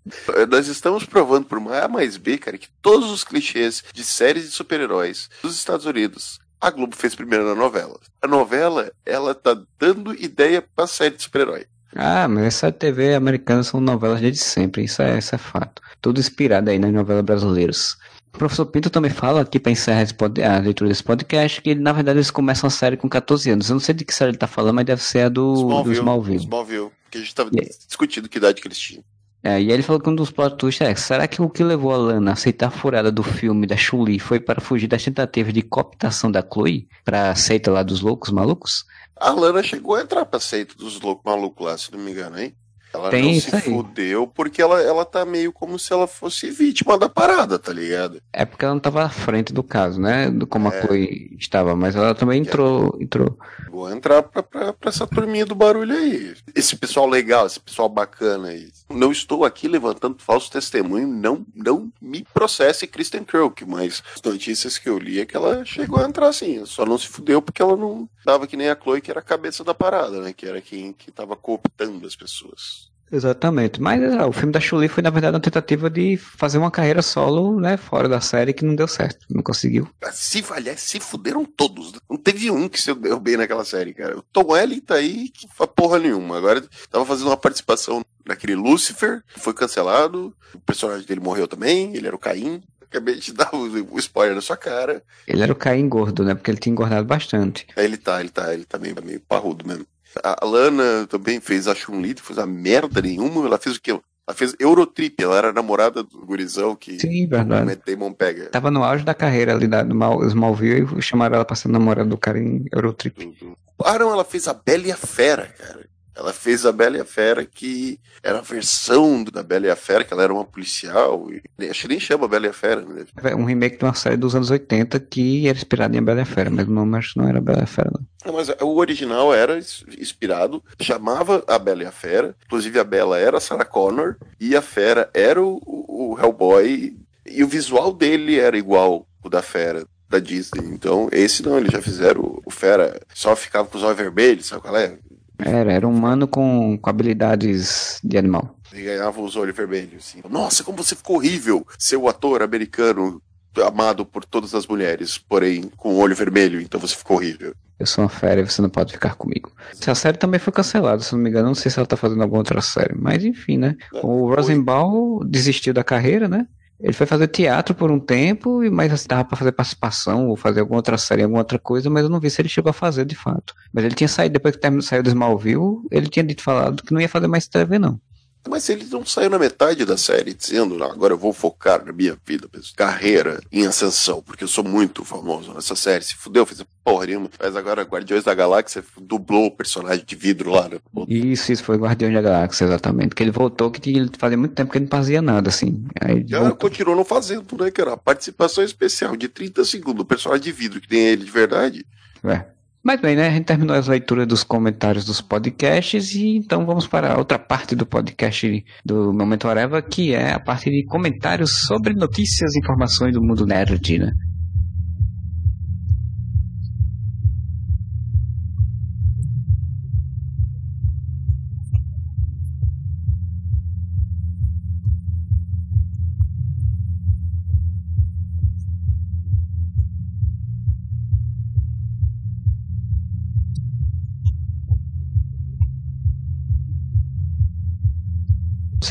[0.48, 4.50] Nós estamos provando por A mais B, cara, que todos os clichês de séries de
[4.50, 7.98] super-heróis dos Estados Unidos a Globo fez primeiro na novela.
[8.20, 11.66] A novela, ela tá dando ideia pra série de super-herói.
[11.94, 15.80] Ah, mas essa TV americana são novelas desde sempre, isso é, isso é fato.
[16.00, 17.96] Tudo inspirado aí nas novelas brasileiras.
[18.34, 20.06] O professor Pinto também fala aqui para encerrar
[20.44, 23.68] a leitura desse podcast que na verdade eles começam a série com 14 anos.
[23.68, 25.84] Eu não sei de que série ele tá falando, mas deve ser a do Smallville.
[25.84, 26.38] Do Smallville.
[26.38, 27.74] Smallville, que a gente tava yeah.
[27.86, 29.02] discutindo que idade que eles tinham.
[29.42, 31.92] É, e ele falou que um dos plot twists é: será que o que levou
[31.92, 35.52] a Lana a aceitar a furada do filme da Chuli foi para fugir das tentativas
[35.52, 38.84] de cooptação da Chloe para a seita lá dos loucos malucos?
[39.16, 42.38] A Lana chegou a entrar pra seita dos loucos malucos lá, se não me engano,
[42.38, 42.54] hein?
[42.92, 43.62] Ela Tem não se aí.
[43.62, 48.22] fudeu porque ela, ela tá meio como se ela fosse vítima da parada, tá ligado?
[48.32, 50.30] É porque ela não tava à frente do caso, né?
[50.30, 50.78] Do como é.
[50.78, 52.96] a Chloe estava, mas ela também entrou.
[52.98, 53.04] É.
[53.04, 53.38] entrou.
[53.70, 56.34] Vou entrar pra, pra, pra, essa turminha do barulho aí.
[56.54, 58.68] Esse pessoal legal, esse pessoal bacana aí.
[58.88, 64.78] Não estou aqui levantando falso testemunho, não, não me processe Kristen Kirk, mas as notícias
[64.78, 66.64] que eu li é que ela chegou a entrar assim.
[66.64, 69.22] Só não se fudeu porque ela não tava que nem a Chloe, que era a
[69.22, 70.32] cabeça da parada, né?
[70.32, 72.77] Que era quem que tava cooptando as pessoas.
[73.10, 73.80] Exatamente.
[73.80, 77.02] Mas é, o filme da Chuli foi, na verdade, uma tentativa de fazer uma carreira
[77.02, 79.26] solo, né, fora da série, que não deu certo.
[79.30, 79.88] Não conseguiu.
[80.12, 81.92] Se, aliás, se fuderam todos.
[82.08, 84.18] Não teve um que se deu bem naquela série, cara.
[84.18, 86.36] O Tom Welling tá aí que foi porra nenhuma.
[86.38, 90.34] Agora tava fazendo uma participação naquele Lucifer, que foi cancelado.
[90.54, 92.62] O personagem dele morreu também, ele era o Caim.
[92.82, 95.02] Acabei de dar o, o spoiler na sua cara.
[95.26, 96.34] Ele era o Caim gordo, né?
[96.34, 97.66] Porque ele tinha engordado bastante.
[97.76, 99.86] É, ele tá, ele tá, ele tá meio, meio parrudo mesmo.
[100.22, 103.46] A Lana também fez a Chun-Li, fez a merda nenhuma.
[103.46, 103.90] Ela fez o quê?
[103.92, 107.62] Ela fez Eurotrip, ela era namorada do gurizão que Sim, verdade.
[107.62, 108.50] o Matt Damon pega.
[108.50, 112.08] Tava no auge da carreira ali da, do Smallville e chamaram ela pra ser namorada
[112.08, 113.24] do cara em Eurotrip.
[113.24, 113.56] Uhum.
[113.82, 115.88] Ah, não, ela fez a Bela e a Fera, cara.
[116.18, 119.76] Ela fez a Bela e a Fera, que era a versão da Bela e a
[119.76, 121.28] Fera, que ela era uma policial.
[121.30, 122.80] E, acho que nem chama Bela e a Fera.
[122.82, 123.04] Né?
[123.22, 126.18] É um remake de uma série dos anos 80 que era inspirada em a Bela
[126.18, 128.04] e a Fera, mas o nome acho que não era Bela e a Fera, não.
[128.26, 128.32] não.
[128.32, 129.60] Mas o original era
[129.96, 134.56] inspirado, chamava a Bela e a Fera, inclusive a Bela era a Sarah Connor, e
[134.56, 139.86] a Fera era o, o Hellboy, e o visual dele era igual o da Fera
[140.08, 140.64] da Disney.
[140.72, 144.62] Então, esse não, eles já fizeram o Fera, só ficava com os olhos vermelhos, sabe
[144.62, 144.98] qual é?
[145.38, 148.56] Era, era um humano com, com habilidades de animal.
[148.72, 150.08] E ganhava os olhos vermelhos.
[150.08, 150.22] Assim.
[150.28, 153.22] Nossa, como você ficou horrível ser o ator americano
[153.66, 157.54] amado por todas as mulheres, porém com o olho vermelho, então você ficou horrível.
[157.78, 159.52] Eu sou uma férias, você não pode ficar comigo.
[159.70, 161.48] Essa série também foi cancelada, se não me engano.
[161.48, 162.94] Não sei se ela tá fazendo alguma outra série.
[162.96, 163.76] Mas enfim, né?
[163.94, 166.46] É, o Rosenbaum desistiu da carreira, né?
[166.80, 170.60] Ele foi fazer teatro por um tempo, mas assim, dava pra fazer participação ou fazer
[170.60, 173.04] alguma outra série, alguma outra coisa, mas eu não vi se ele chegou a fazer
[173.04, 173.54] de fato.
[173.72, 177.00] Mas ele tinha saído, depois que saiu do Smallville, ele tinha dito falado que não
[177.00, 178.00] ia fazer mais TV, não.
[178.46, 182.16] Mas ele não saiu na metade da série dizendo, agora eu vou focar na minha
[182.26, 186.04] vida, carreira em ascensão, porque eu sou muito famoso nessa série.
[186.04, 187.28] Se fudeu, fez porra nenhuma.
[187.38, 190.78] Mas agora Guardiões da Galáxia dublou o personagem de vidro lá, né?
[191.06, 193.14] Isso, isso foi Guardiões da Galáxia, exatamente.
[193.14, 195.84] Que ele voltou, que tinha, fazia muito tempo que ele não fazia nada, assim.
[196.00, 196.24] Aí
[196.58, 197.96] continuou não fazendo, né, cara?
[197.96, 201.84] Participação especial de 30 segundos, o personagem de vidro que tem ele de verdade.
[202.24, 202.57] É.
[202.88, 203.28] Mas bem, né?
[203.28, 207.76] A gente terminou as leituras dos comentários dos podcasts e então vamos para outra parte
[207.76, 213.12] do podcast do Momento Areva, que é a parte de comentários sobre notícias e informações
[213.12, 214.10] do mundo nerd, né?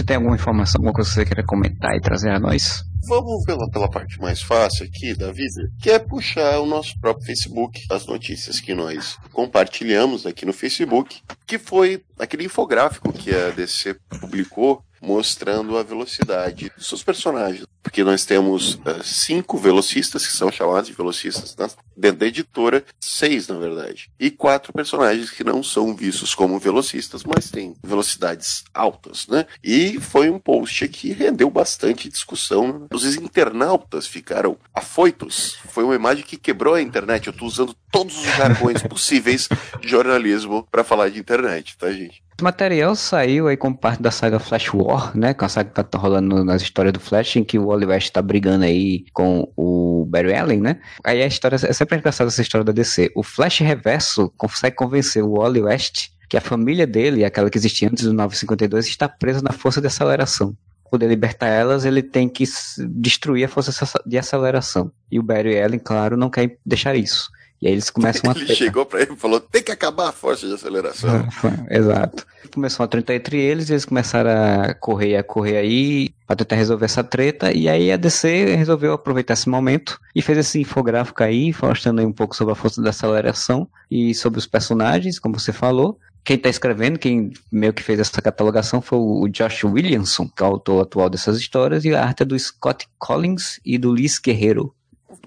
[0.08, 2.82] Tem alguma informação, alguma coisa que você queira comentar e trazer a nós?
[3.08, 7.26] Vamos pela, pela parte mais fácil aqui da vida, que é puxar o nosso próprio
[7.26, 13.50] Facebook, as notícias que nós compartilhamos aqui no Facebook, que foi aquele infográfico que a
[13.50, 17.66] DC publicou mostrando a velocidade dos seus personagens.
[17.82, 21.70] Porque nós temos uh, cinco velocistas, que são chamados de velocistas né?
[21.96, 27.24] dentro da editora, seis na verdade, e quatro personagens que não são vistos como velocistas,
[27.24, 29.28] mas têm velocidades altas.
[29.28, 29.46] Né?
[29.64, 32.88] E foi um post que rendeu bastante discussão.
[32.92, 35.58] Os internautas ficaram afoitos.
[35.70, 37.28] Foi uma imagem que quebrou a internet.
[37.28, 39.50] Eu estou usando todos os jargões possíveis
[39.82, 42.22] de jornalismo para falar de internet, tá, gente?
[42.40, 45.34] O material saiu aí como parte da saga Flash War, né?
[45.34, 48.12] Com a saga que tá rolando nas histórias do Flash, em que o Wally West
[48.12, 50.80] tá brigando aí com o Barry Allen, né?
[51.04, 53.12] Aí a história é sempre engraçada essa história da DC.
[53.16, 57.90] O Flash Reverso consegue convencer o Wally West que a família dele, aquela que existia
[57.90, 60.56] antes do 952, está presa na força de aceleração.
[60.84, 62.44] Para poder libertar elas, ele tem que
[62.90, 63.72] destruir a força
[64.06, 64.92] de aceleração.
[65.12, 67.30] E o Barry Allen, claro, não quer deixar isso.
[67.62, 68.38] E aí eles começam a.
[68.38, 71.28] Ele chegou para ele e falou: tem que acabar a força de aceleração.
[71.70, 72.26] Exato.
[72.54, 76.56] Começou a treta entre eles, e eles começaram a correr, a correr aí, para tentar
[76.56, 77.52] resolver essa treta.
[77.52, 82.06] E aí a DC resolveu aproveitar esse momento e fez esse infográfico aí, mostrando aí
[82.06, 86.00] um pouco sobre a força da aceleração e sobre os personagens, como você falou.
[86.24, 90.46] Quem está escrevendo, quem meio que fez essa catalogação foi o Josh Williamson, que é
[90.46, 94.20] o autor atual dessas histórias, e a arte é do Scott Collins e do Liz
[94.20, 94.74] Guerreiro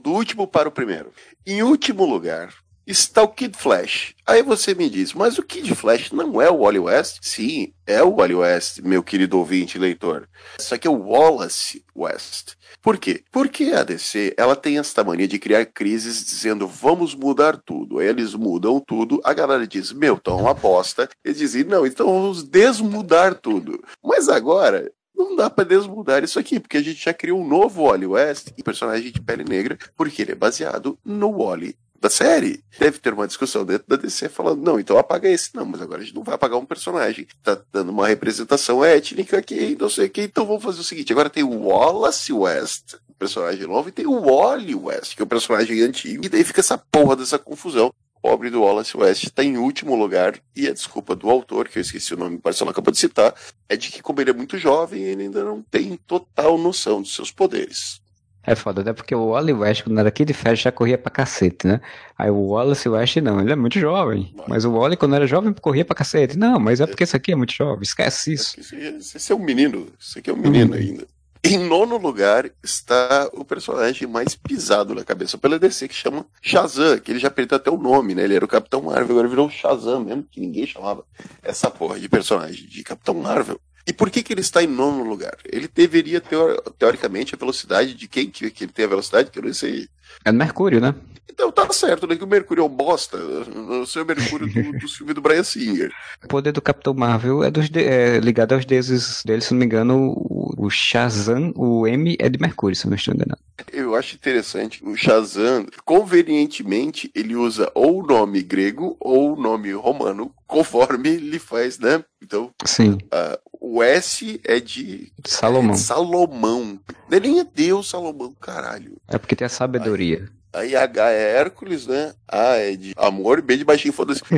[0.03, 1.12] do último para o primeiro.
[1.47, 2.53] Em último lugar,
[2.86, 4.14] está o Kid Flash.
[4.26, 7.18] Aí você me diz, mas o Kid Flash não é o Wally West?
[7.22, 10.28] Sim, é o Wally West, meu querido ouvinte e leitor.
[10.59, 12.55] Só que é o Wallace West.
[12.82, 13.22] Por quê?
[13.30, 17.99] Porque a DC ela tem esta mania de criar crises dizendo vamos mudar tudo.
[17.99, 21.09] Aí eles mudam tudo, a galera diz, meu, então uma bosta.
[21.24, 23.82] Eles dizem, não, então vamos desmudar tudo.
[24.03, 24.91] Mas agora
[25.28, 28.48] não dá para desmudar isso aqui, porque a gente já criou um novo Wally West
[28.56, 32.64] e personagem de pele negra, porque ele é baseado no Wally da série.
[32.78, 35.54] Deve ter uma discussão dentro da DC falando, não, então apaga esse.
[35.54, 37.26] Não, mas agora a gente não vai apagar um personagem.
[37.42, 40.22] Tá dando uma representação étnica aqui, não sei o que.
[40.22, 44.20] Então vamos fazer o seguinte: agora tem o Wallace West, personagem novo, e tem o
[44.20, 46.24] Wally West, que é o personagem antigo.
[46.24, 50.38] E daí fica essa porra dessa confusão pobre do Wallace West está em último lugar
[50.54, 53.34] e a desculpa do autor, que eu esqueci o nome, o Marcelo acabou de citar,
[53.68, 57.14] é de que como ele é muito jovem, ele ainda não tem total noção dos
[57.14, 58.00] seus poderes.
[58.42, 61.66] É foda, até porque o Wally West, quando era Kid Flash, já corria pra cacete,
[61.66, 61.80] né?
[62.16, 64.34] Aí o Wallace West, não, ele é muito jovem.
[64.48, 66.38] Mas o Wally, quando era jovem, corria pra cacete.
[66.38, 68.58] Não, mas é porque esse aqui é muito jovem, esquece isso.
[68.58, 70.78] Esse é um menino, esse aqui é um menino hum.
[70.78, 71.06] ainda.
[71.43, 76.99] Em nono lugar está o personagem mais pisado na cabeça pela DC, que chama Shazam,
[76.99, 78.24] que ele já perdeu até o nome, né?
[78.24, 81.03] Ele era o Capitão Marvel, agora virou Shazam mesmo, que ninguém chamava
[81.43, 83.59] essa porra de personagem de Capitão Marvel.
[83.86, 85.36] E por que, que ele está em nono lugar?
[85.45, 86.38] Ele deveria ter,
[86.78, 89.88] teoricamente, a velocidade de quem que, ele tem a velocidade, que eu não sei.
[90.24, 90.95] É do Mercúrio, né?
[91.33, 92.16] Então tá certo, né?
[92.16, 93.16] Que o Mercúrio é um bosta.
[93.16, 95.93] O seu Mercúrio do, do filme do Brian Singer.
[96.24, 99.64] O poder do Capitão Marvel é, de, é ligado aos deuses dele, se não me
[99.64, 103.41] engano, o, o Shazam, o M é de Mercúrio, se não estou enganado.
[103.72, 104.85] Eu acho interessante.
[104.85, 111.39] O Shazam, convenientemente, ele usa ou o nome grego ou o nome romano, conforme ele
[111.39, 112.05] faz, né?
[112.22, 112.99] Então, Sim.
[113.12, 115.74] Uh, o S é de Salomão.
[115.74, 116.81] É Salomão.
[117.09, 118.97] Não é nem é Deus Salomão, caralho.
[119.07, 120.22] É porque tem a sabedoria.
[120.22, 122.14] Aí, aí H é Hércules, né?
[122.28, 124.22] A é de amor, B de baixinho, foda-se.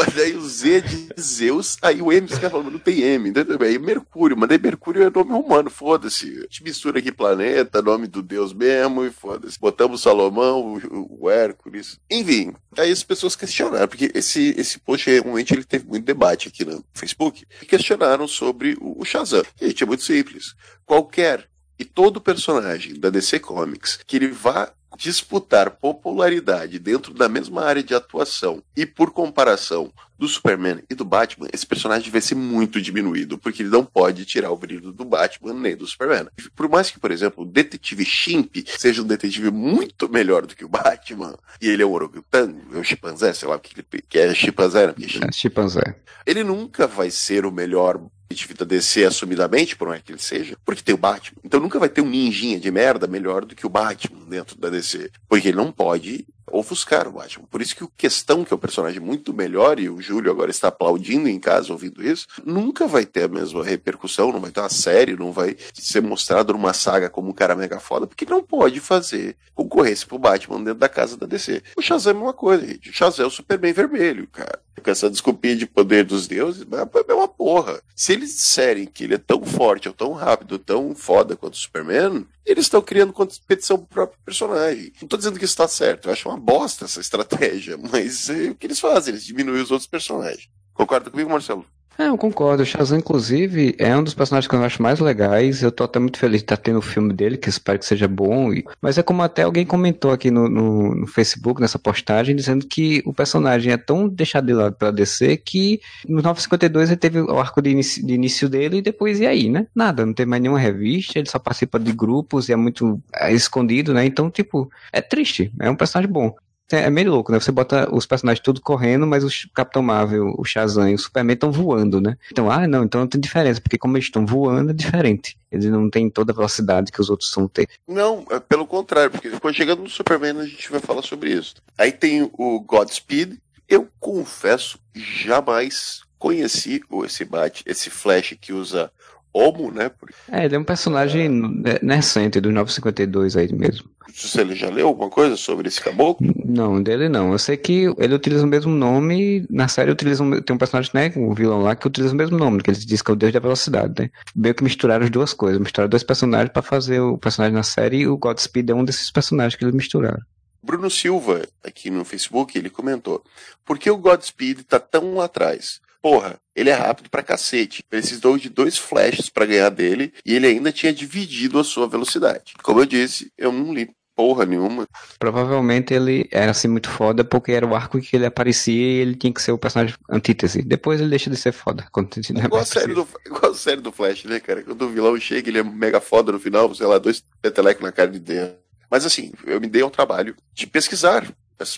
[0.00, 3.02] Mas daí o Z é de Zeus, aí o M, os caras falam, não tem
[3.02, 3.58] M, entendeu?
[3.60, 6.26] Aí Mercúrio, mas daí Mercúrio é nome humano, foda-se.
[6.38, 9.58] A gente mistura aqui planeta, nome do Deus mesmo, e foda-se.
[9.58, 11.98] Botamos Salomão, o, o Hércules.
[12.10, 16.64] Enfim, aí as pessoas questionaram, porque esse, esse post realmente ele teve muito debate aqui
[16.64, 19.42] no Facebook, e questionaram sobre o, o Shazam.
[19.60, 20.54] Gente, é muito simples.
[20.86, 21.46] Qualquer
[21.78, 27.82] e todo personagem da DC Comics que ele vá disputar popularidade dentro da mesma área
[27.82, 32.78] de atuação e por comparação do Superman e do Batman, esse personagem vai ser muito
[32.82, 36.28] diminuído, porque ele não pode tirar o brilho do Batman nem do Superman.
[36.54, 40.66] Por mais que, por exemplo, o detetive Shimp seja um detetive muito melhor do que
[40.66, 44.18] o Batman, e ele é um orangotango, é um chimpanzé, sei lá o que, que
[44.18, 44.94] é chimpanzé, né?
[45.26, 45.96] É chimpanzé.
[46.26, 47.98] Ele nunca vai ser o melhor
[48.30, 51.40] detetive da DC assumidamente, por mais que ele seja, porque tem o Batman.
[51.44, 54.70] Então nunca vai ter um ninjinha de merda melhor do que o Batman dentro da
[54.70, 55.10] DC.
[55.28, 57.46] Porque ele não pode ofuscar o Batman.
[57.48, 60.50] Por isso que o Questão, que é um personagem muito melhor, e o Júlio agora
[60.50, 64.60] está aplaudindo em casa ouvindo isso, nunca vai ter a mesma repercussão, não vai ter
[64.60, 68.42] uma série, não vai ser mostrado numa saga como um cara mega foda, porque não
[68.42, 71.62] pode fazer concorrência pro Batman dentro da casa da DC.
[71.76, 72.90] O Shazam é uma coisa, gente.
[72.90, 74.60] O Shazam é o Superman vermelho, cara.
[74.82, 76.66] Com essa desculpinha de poder dos deuses,
[77.08, 77.82] é uma porra.
[77.94, 81.58] Se eles disserem que ele é tão forte, ou tão rápido, tão foda quanto o
[81.58, 84.92] Superman, eles estão criando competição pro próprio personagem.
[85.00, 88.50] Não tô dizendo que isso tá certo, eu acho uma bosta essa estratégia, mas é
[88.50, 90.48] o que eles fazem, eles diminuem os outros personagens.
[90.72, 91.66] Concorda comigo, Marcelo?
[92.00, 92.62] É, eu concordo.
[92.62, 95.62] O Shazam, inclusive, é um dos personagens que eu acho mais legais.
[95.62, 98.08] Eu tô até muito feliz de estar tendo o filme dele, que espero que seja
[98.08, 98.50] bom.
[98.80, 103.02] Mas é como até alguém comentou aqui no, no, no Facebook, nessa postagem, dizendo que
[103.04, 105.78] o personagem é tão deixado de lado pela DC que
[106.08, 109.50] no 952 ele teve o arco de início, de início dele e depois e aí,
[109.50, 109.66] né?
[109.74, 113.30] Nada, não tem mais nenhuma revista, ele só participa de grupos e é muito é,
[113.30, 114.06] escondido, né?
[114.06, 115.52] Então, tipo, é triste.
[115.60, 116.34] É um personagem bom.
[116.72, 117.40] É, é meio louco, né?
[117.40, 121.34] Você bota os personagens tudo correndo, mas o Capitão Marvel, o Shazam e o Superman
[121.34, 122.16] estão voando, né?
[122.30, 125.36] Então, ah, não, então não tem diferença, porque como eles estão voando é diferente.
[125.50, 127.68] Eles não têm toda a velocidade que os outros são ter.
[127.86, 131.56] Não, é pelo contrário, porque depois chegando no Superman a gente vai falar sobre isso.
[131.76, 133.38] Aí tem o Godspeed.
[133.68, 138.90] Eu confesso, jamais conheci esse bate, esse Flash que usa
[139.32, 139.90] Homo, né?
[140.30, 141.30] É, ele é um personagem
[141.64, 141.94] é...
[141.94, 143.88] recente, dos 952 aí mesmo.
[144.14, 146.26] Você já leu alguma coisa sobre esse caboclo?
[146.44, 147.32] Não, dele não.
[147.32, 150.90] Eu sei que ele utiliza o mesmo nome, na série utiliza um, tem um personagem,
[150.94, 153.16] né, um vilão lá que utiliza o mesmo nome, que ele diz que é o
[153.16, 154.10] Deus da Velocidade, né?
[154.34, 157.98] Meio que misturaram as duas coisas, misturaram dois personagens para fazer o personagem na série
[157.98, 160.20] e o Godspeed é um desses personagens que eles misturaram.
[160.62, 163.24] Bruno Silva, aqui no Facebook, ele comentou:
[163.64, 165.80] Por que o Godspeed tá tão lá atrás?
[166.02, 167.82] Porra, ele é rápido pra cacete.
[167.88, 172.54] Precisou de dois flashes para ganhar dele e ele ainda tinha dividido a sua velocidade.
[172.62, 173.90] Como eu disse, eu não li
[174.20, 174.86] porra nenhuma.
[175.18, 179.14] Provavelmente ele era assim muito foda porque era o arco que ele aparecia e ele
[179.14, 180.60] tinha que ser o personagem antítese.
[180.62, 181.86] Depois ele deixa de ser foda.
[181.90, 184.62] Quando é igual, a série do, igual a série do Flash, né, cara?
[184.62, 187.90] Quando o vilão chega, ele é mega foda no final, sei lá, dois petelecos na
[187.90, 188.56] cara de dentro.
[188.90, 191.26] Mas assim, eu me dei ao trabalho de pesquisar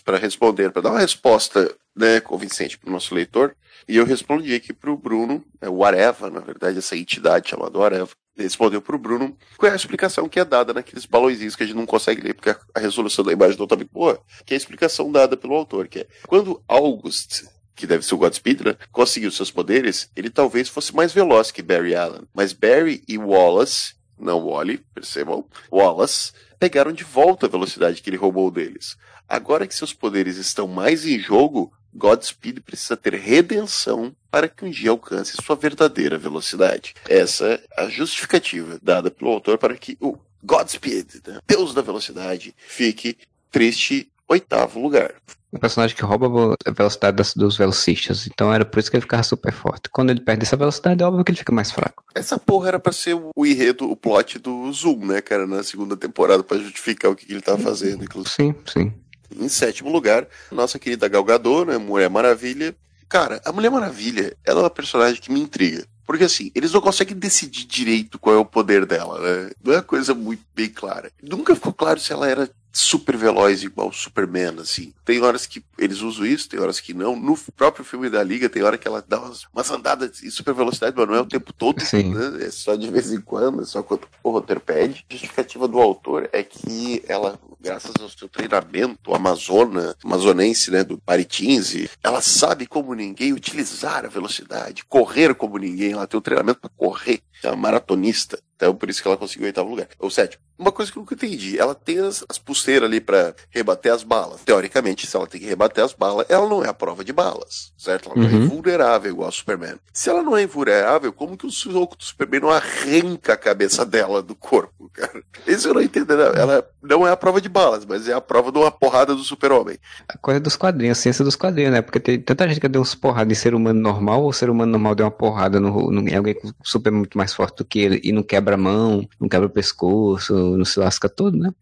[0.04, 3.54] para responder, para dar uma resposta né, convincente para o nosso leitor.
[3.88, 7.78] E eu respondi aqui para o Bruno, é, o Areva, na verdade, essa entidade chamada
[7.82, 11.62] Areva, respondeu para o Bruno qual é a explicação que é dada naqueles balõezinhos que
[11.62, 14.54] a gente não consegue ler, porque a resolução da imagem não está muito boa, que
[14.54, 18.64] é a explicação dada pelo autor, que é quando August que deve ser o Godspeed,
[18.64, 22.22] né, conseguiu seus poderes, ele talvez fosse mais veloz que Barry Allen.
[22.34, 28.16] Mas Barry e Wallace, não Wally, percebam, Wallace, pegaram de volta a velocidade que ele
[28.16, 28.96] roubou deles.
[29.28, 34.70] Agora que seus poderes estão mais em jogo, Godspeed precisa ter redenção para que um
[34.70, 36.94] dia alcance sua verdadeira velocidade.
[37.08, 42.54] Essa é a justificativa dada pelo autor para que o Godspeed, né, Deus da velocidade,
[42.66, 43.16] fique
[43.50, 45.14] triste oitavo lugar.
[45.52, 48.26] Um personagem que rouba a velocidade das, dos velocistas.
[48.26, 49.90] Então era por isso que ele ficava super forte.
[49.90, 52.02] Quando ele perde essa velocidade, é óbvio que ele fica mais fraco.
[52.14, 55.94] Essa porra era pra ser o enredo, o plot do Zoom, né, cara, na segunda
[55.94, 58.34] temporada, para justificar o que, que ele tava fazendo, inclusive.
[58.34, 58.94] Sim, sim.
[59.36, 62.74] Em sétimo lugar, nossa querida Gal Gadot, né, Mulher Maravilha.
[63.08, 65.86] Cara, a Mulher Maravilha, ela é uma personagem que me intriga.
[66.06, 69.50] Porque assim, eles não conseguem decidir direito qual é o poder dela, né?
[69.62, 71.10] Não é uma coisa muito bem clara.
[71.22, 74.92] Nunca ficou claro se ela era super veloz igual Superman, assim.
[75.04, 77.14] Tem horas que eles usam isso, tem horas que não.
[77.14, 80.54] No próprio filme da Liga, tem hora que ela dá umas, umas andadas em super
[80.54, 82.14] velocidade, mas não é o tempo todo, Sim.
[82.14, 82.46] né?
[82.46, 85.04] É só de vez em quando, é só quando o roteiro pede.
[85.08, 90.98] A justificativa do autor é que ela, graças ao seu treinamento amazona, amazonense, né, do
[90.98, 95.92] Paritins, ela sabe como ninguém utilizar a velocidade, correr como ninguém.
[95.92, 98.38] Ela tem o um treinamento para correr, é uma maratonista.
[98.62, 99.88] Então, por isso que ela conseguiu o oitavo lugar.
[99.98, 100.40] Ou sétimo.
[100.56, 104.04] Uma coisa que eu nunca entendi, ela tem as, as pulseiras ali para rebater as
[104.04, 104.42] balas.
[104.44, 107.72] Teoricamente, se ela tem que rebater as balas, ela não é a prova de balas,
[107.76, 108.10] certo?
[108.10, 108.42] Ela não é uhum.
[108.42, 109.74] é invulnerável igual a Superman.
[109.92, 113.84] Se ela não é invulnerável, como que o soco do Superman não arranca a cabeça
[113.84, 115.24] dela do corpo, cara?
[115.44, 116.16] Isso eu não entendo.
[116.16, 116.32] Né?
[116.36, 119.24] Ela não é a prova de balas, mas é a prova de uma porrada do
[119.24, 119.76] super-homem.
[120.08, 121.82] A coisa dos quadrinhos, a ciência dos quadrinhos, né?
[121.82, 124.70] Porque tem tanta gente que deu uns porradas em ser humano normal, ou ser humano
[124.70, 128.00] normal deu uma porrada no, no, em alguém super muito mais forte do que ele
[128.02, 131.52] e não quebra a mão, não quebra o pescoço, não se lasca todo, né?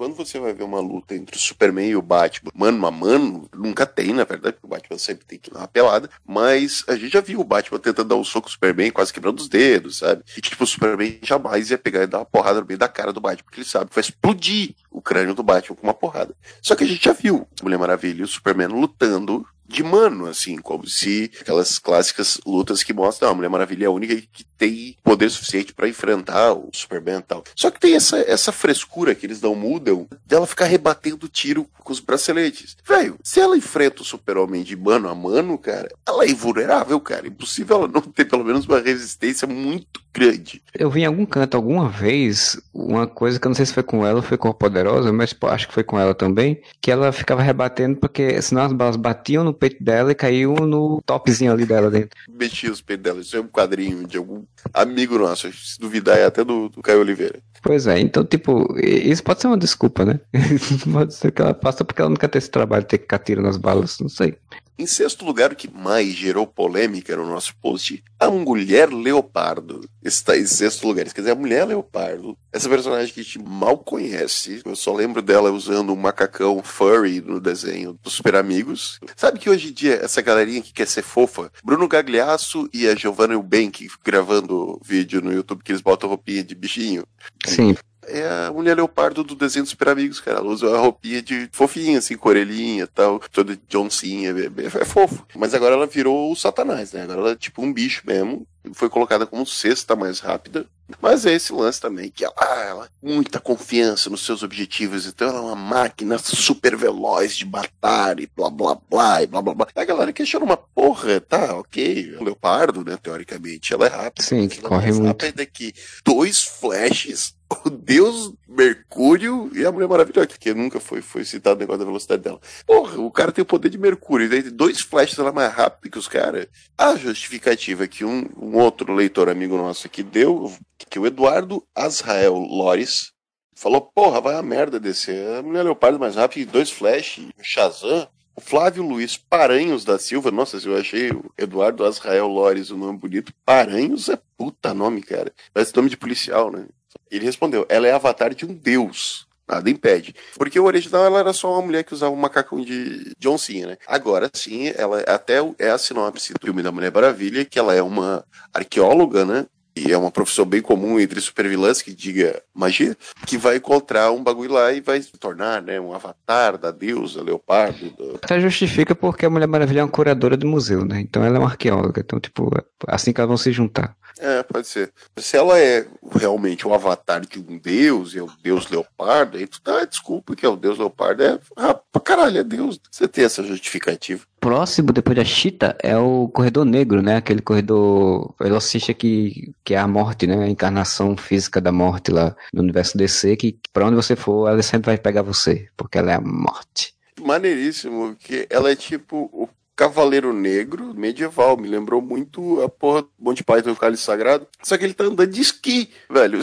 [0.00, 3.50] Quando você vai ver uma luta entre o Superman e o Batman, mano a mano,
[3.54, 6.96] nunca tem, na verdade, porque o Batman sempre tem que dar uma pelada, mas a
[6.96, 9.98] gente já viu o Batman tentando dar um soco no Superman, quase quebrando os dedos,
[9.98, 10.22] sabe?
[10.34, 13.12] E tipo, o Superman jamais ia pegar e dar uma porrada no meio da cara
[13.12, 16.34] do Batman, porque ele sabe que vai explodir o crânio do Batman com uma porrada.
[16.62, 20.56] Só que a gente já viu Mulher Maravilha e o Superman lutando de mano, assim,
[20.56, 24.96] como se aquelas clássicas lutas que mostram, a Mulher Maravilha é a única que tem
[25.02, 27.44] poder suficiente para enfrentar o Superman e tal.
[27.54, 31.92] Só que tem essa, essa frescura que eles não mudam dela ficar rebatendo tiro com
[31.92, 32.76] os braceletes.
[32.86, 37.28] Velho, se ela enfrenta o Super-Homem de mano a mano, cara, ela é invulnerável, cara.
[37.28, 40.62] Impossível ela não ter pelo menos uma resistência muito grande.
[40.74, 43.82] Eu vi em algum canto alguma vez uma coisa que eu não sei se foi
[43.82, 46.90] com ela ou foi com a Poderosa, mas acho que foi com ela também, que
[46.90, 51.52] ela ficava rebatendo porque senão as balas batiam no peito dela e caiu no topzinho
[51.52, 52.18] ali dela dentro.
[52.28, 53.20] Metia os peitos dela.
[53.20, 54.42] Isso é um quadrinho de algum
[54.72, 55.52] amigo nosso.
[55.52, 57.38] Se duvidar, é até do, do Caio Oliveira.
[57.62, 60.18] Pois é, então, tipo, isso pode ser uma desculpa, né?
[60.90, 63.18] pode ser que ela passa porque ela quer ter esse trabalho de ter que ficar
[63.18, 64.38] tiro nas balas, não sei.
[64.80, 70.38] Em sexto lugar, o que mais gerou polêmica no nosso post, a mulher leopardo está
[70.38, 71.04] em sexto lugar.
[71.12, 75.20] Quer dizer, a mulher leopardo, essa personagem que a gente mal conhece, eu só lembro
[75.20, 78.98] dela usando um macacão furry no desenho dos Super Amigos.
[79.14, 82.94] Sabe que hoje em dia, essa galerinha que quer ser fofa, Bruno Gagliasso e a
[82.94, 87.04] Giovanna Eubank gravando vídeo no YouTube que eles botam roupinha de bichinho.
[87.44, 87.76] Sim
[88.06, 90.38] é a mulher leopardo do desenho dos Super Amigos, cara.
[90.38, 94.62] Ela usa uma roupinha de fofinha, assim, com orelhinha e tal, toda de oncinha, é,
[94.62, 95.26] é, é, fofo.
[95.36, 97.02] Mas agora ela virou o satanás, né?
[97.02, 98.46] Agora ela é tipo um bicho mesmo.
[98.74, 100.66] Foi colocada como sexta mais rápida.
[101.00, 102.34] Mas é esse lance também, que ela,
[102.66, 108.18] ela muita confiança nos seus objetivos, então ela é uma máquina super veloz de matar
[108.18, 109.68] e blá blá blá e blá blá blá.
[109.74, 114.26] A galera questiona uma porra, tá, ok, o leopardo, né, teoricamente, ela é rápida.
[114.26, 115.06] Sim, que corre muito.
[115.06, 115.72] rápida que
[116.04, 121.60] dois flashes o Deus Mercúrio e a Mulher Maravilha, que nunca foi, foi citado o
[121.60, 122.40] negócio da velocidade dela.
[122.66, 125.90] Porra, o cara tem o poder de Mercúrio, e daí dois flashes é mais rápido
[125.90, 126.46] que os caras.
[126.78, 130.52] A justificativa que um, um, outro leitor amigo nosso aqui deu,
[130.88, 133.12] que o Eduardo Azrael Lores
[133.54, 135.38] falou: porra, vai a merda descer.
[135.38, 138.08] A Mulher Leopardo mais rápido, dois flash, Shazam.
[138.36, 142.98] O Flávio Luiz Paranhos da Silva, nossa, eu achei o Eduardo Azrael Lores o nome
[142.98, 143.34] bonito.
[143.44, 145.32] Paranhos é puta nome, cara.
[145.52, 146.64] Parece nome de policial, né?
[147.10, 149.26] Ele respondeu: ela é avatar de um deus.
[149.48, 150.14] Nada impede.
[150.36, 153.66] Porque o original ela era só uma mulher que usava um macacão de, de oncinha,
[153.66, 153.76] né?
[153.84, 157.82] Agora sim, ela até é a sinopse do filme da Mulher Maravilha, que ela é
[157.82, 159.46] uma arqueóloga, né?
[159.74, 162.96] E é uma profissão bem comum entre supervilãs que diga magia,
[163.26, 167.22] que vai encontrar um bagulho lá e vai se tornar, né, um avatar da deusa,
[167.22, 167.90] leopardo.
[167.90, 168.18] Do...
[168.22, 171.00] Até justifica porque a Mulher Maravilha é uma curadora de museu, né?
[171.00, 172.00] Então ela é uma arqueóloga.
[172.00, 173.96] Então, tipo, é assim que elas vão se juntar.
[174.18, 174.92] É, pode ser.
[175.16, 179.46] Se ela é realmente o avatar de um deus, e é o deus leopardo, aí
[179.46, 181.22] tu dá desculpa que é o deus leopardo.
[181.22, 182.78] É, ah, pra caralho, é deus.
[182.90, 184.22] Você tem essa justificativa.
[184.40, 187.16] Próximo, depois da Chita, é o Corredor Negro, né?
[187.16, 190.44] Aquele corredor velocista que, que é a morte, né?
[190.44, 194.62] A encarnação física da morte lá no universo DC, que pra onde você for, ela
[194.62, 199.48] sempre vai pegar você, porque ela é a morte maneiríssimo, que ela é tipo o
[199.80, 201.56] Cavaleiro Negro medieval.
[201.56, 204.46] Me lembrou muito a porra do Monty Python, Cálice Sagrado.
[204.62, 206.40] Só que ele tá andando de esqui, velho.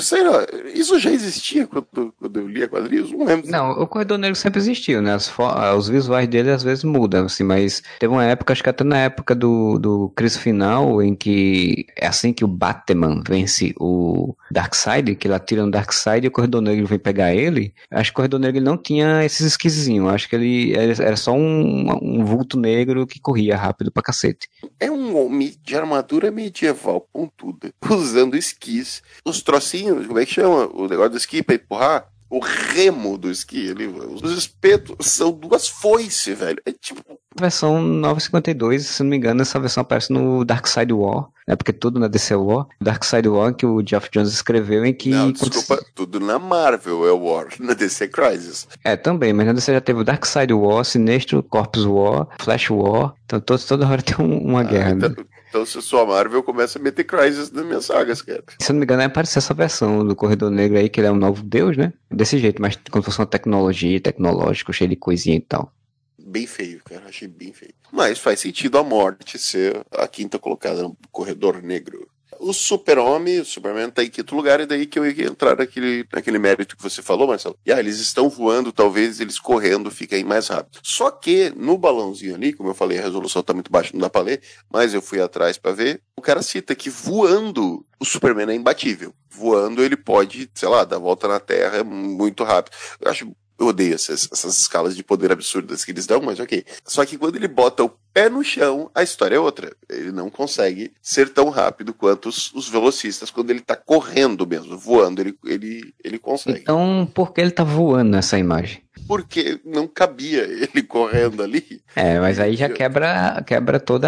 [0.74, 3.12] Isso já existia quando, quando eu lia quadrinhos?
[3.12, 3.48] Não lembro.
[3.48, 5.14] Não, o Corredor Negro sempre existiu, né?
[5.14, 5.32] As,
[5.78, 8.98] os visuais dele às vezes mudam, assim, mas teve uma época, acho que até na
[8.98, 15.16] época do, do Crise Final, em que é assim que o Batman vence o Darkseid,
[15.16, 17.72] que ele atira no Darkseid e o Corredor Negro vem pegar ele.
[17.92, 20.10] Acho que o Corredor Negro não tinha esses esquisinhos.
[20.10, 24.48] Acho que ele era só um, um vulto negro que corria rápido pra cacete.
[24.80, 29.04] É um homem de armadura medieval pontuda, usando esquis.
[29.26, 30.68] Os trocinhos, como é que chama?
[30.74, 32.10] O negócio do esqui pra empurrar?
[32.30, 33.88] O remo do esqui ali.
[33.88, 36.62] Os espetos são duas foices, velho.
[36.66, 37.02] É tipo.
[37.40, 41.56] Versão 952, se não me engano, essa versão aparece no Dark Side War, né?
[41.56, 42.66] Porque tudo na DC é War.
[42.82, 45.12] Dark Side War que o Geoff Jones escreveu em que.
[45.12, 48.68] Não, desculpa, tudo na Marvel é War, na DC Crisis.
[48.84, 52.72] É, também, mas na DC já teve o Dark Side War, Sinestro, Corpus War, Flash
[52.72, 53.14] War.
[53.26, 54.92] Então todos, toda hora tem um, uma ah, guerra.
[54.92, 55.16] Então, né?
[55.58, 58.44] Então, se a sua Marvel começa a meter Crisis nas minhas sagas, cara.
[58.62, 61.08] Se eu não me engano, é parecer essa versão do Corredor Negro aí, que ele
[61.08, 61.92] é um novo deus, né?
[62.12, 65.74] Desse jeito, mas como se fosse uma tecnologia, tecnológico, cheio de coisinha e tal.
[66.20, 67.06] Bem feio, cara.
[67.08, 67.74] Achei bem feio.
[67.92, 72.08] Mas faz sentido a morte ser a quinta colocada no Corredor Negro.
[72.40, 76.06] O Super-Homem, o Superman tá em quinto lugar, e daí que eu ia entrar naquele,
[76.12, 77.58] naquele mérito que você falou, Marcelo.
[77.66, 80.80] E ah, eles estão voando, talvez eles correndo fiquem mais rápido.
[80.84, 84.10] Só que no balãozinho ali, como eu falei, a resolução tá muito baixa, não dá
[84.10, 86.02] pra ler, mas eu fui atrás para ver.
[86.16, 89.14] O cara cita que voando o Superman é imbatível.
[89.30, 92.76] Voando ele pode, sei lá, dar volta na Terra muito rápido.
[93.00, 96.64] Eu acho eu odeio essas, essas escalas de poder absurdas que eles dão, mas ok.
[96.86, 99.76] Só que quando ele bota o pé no chão, a história é outra.
[99.90, 104.78] Ele não consegue ser tão rápido quanto os, os velocistas quando ele tá correndo mesmo,
[104.78, 106.60] voando, ele, ele, ele consegue.
[106.62, 108.84] Então, por que ele tá voando nessa imagem?
[109.08, 111.82] Porque não cabia ele correndo ali.
[111.96, 114.08] É, mas aí já quebra, quebra todo o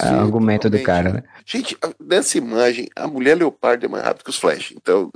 [0.00, 1.22] argumento do cara, né?
[1.44, 4.72] Gente, nessa imagem, a mulher leopardo é mais rápida que os Flash.
[4.76, 5.10] Então,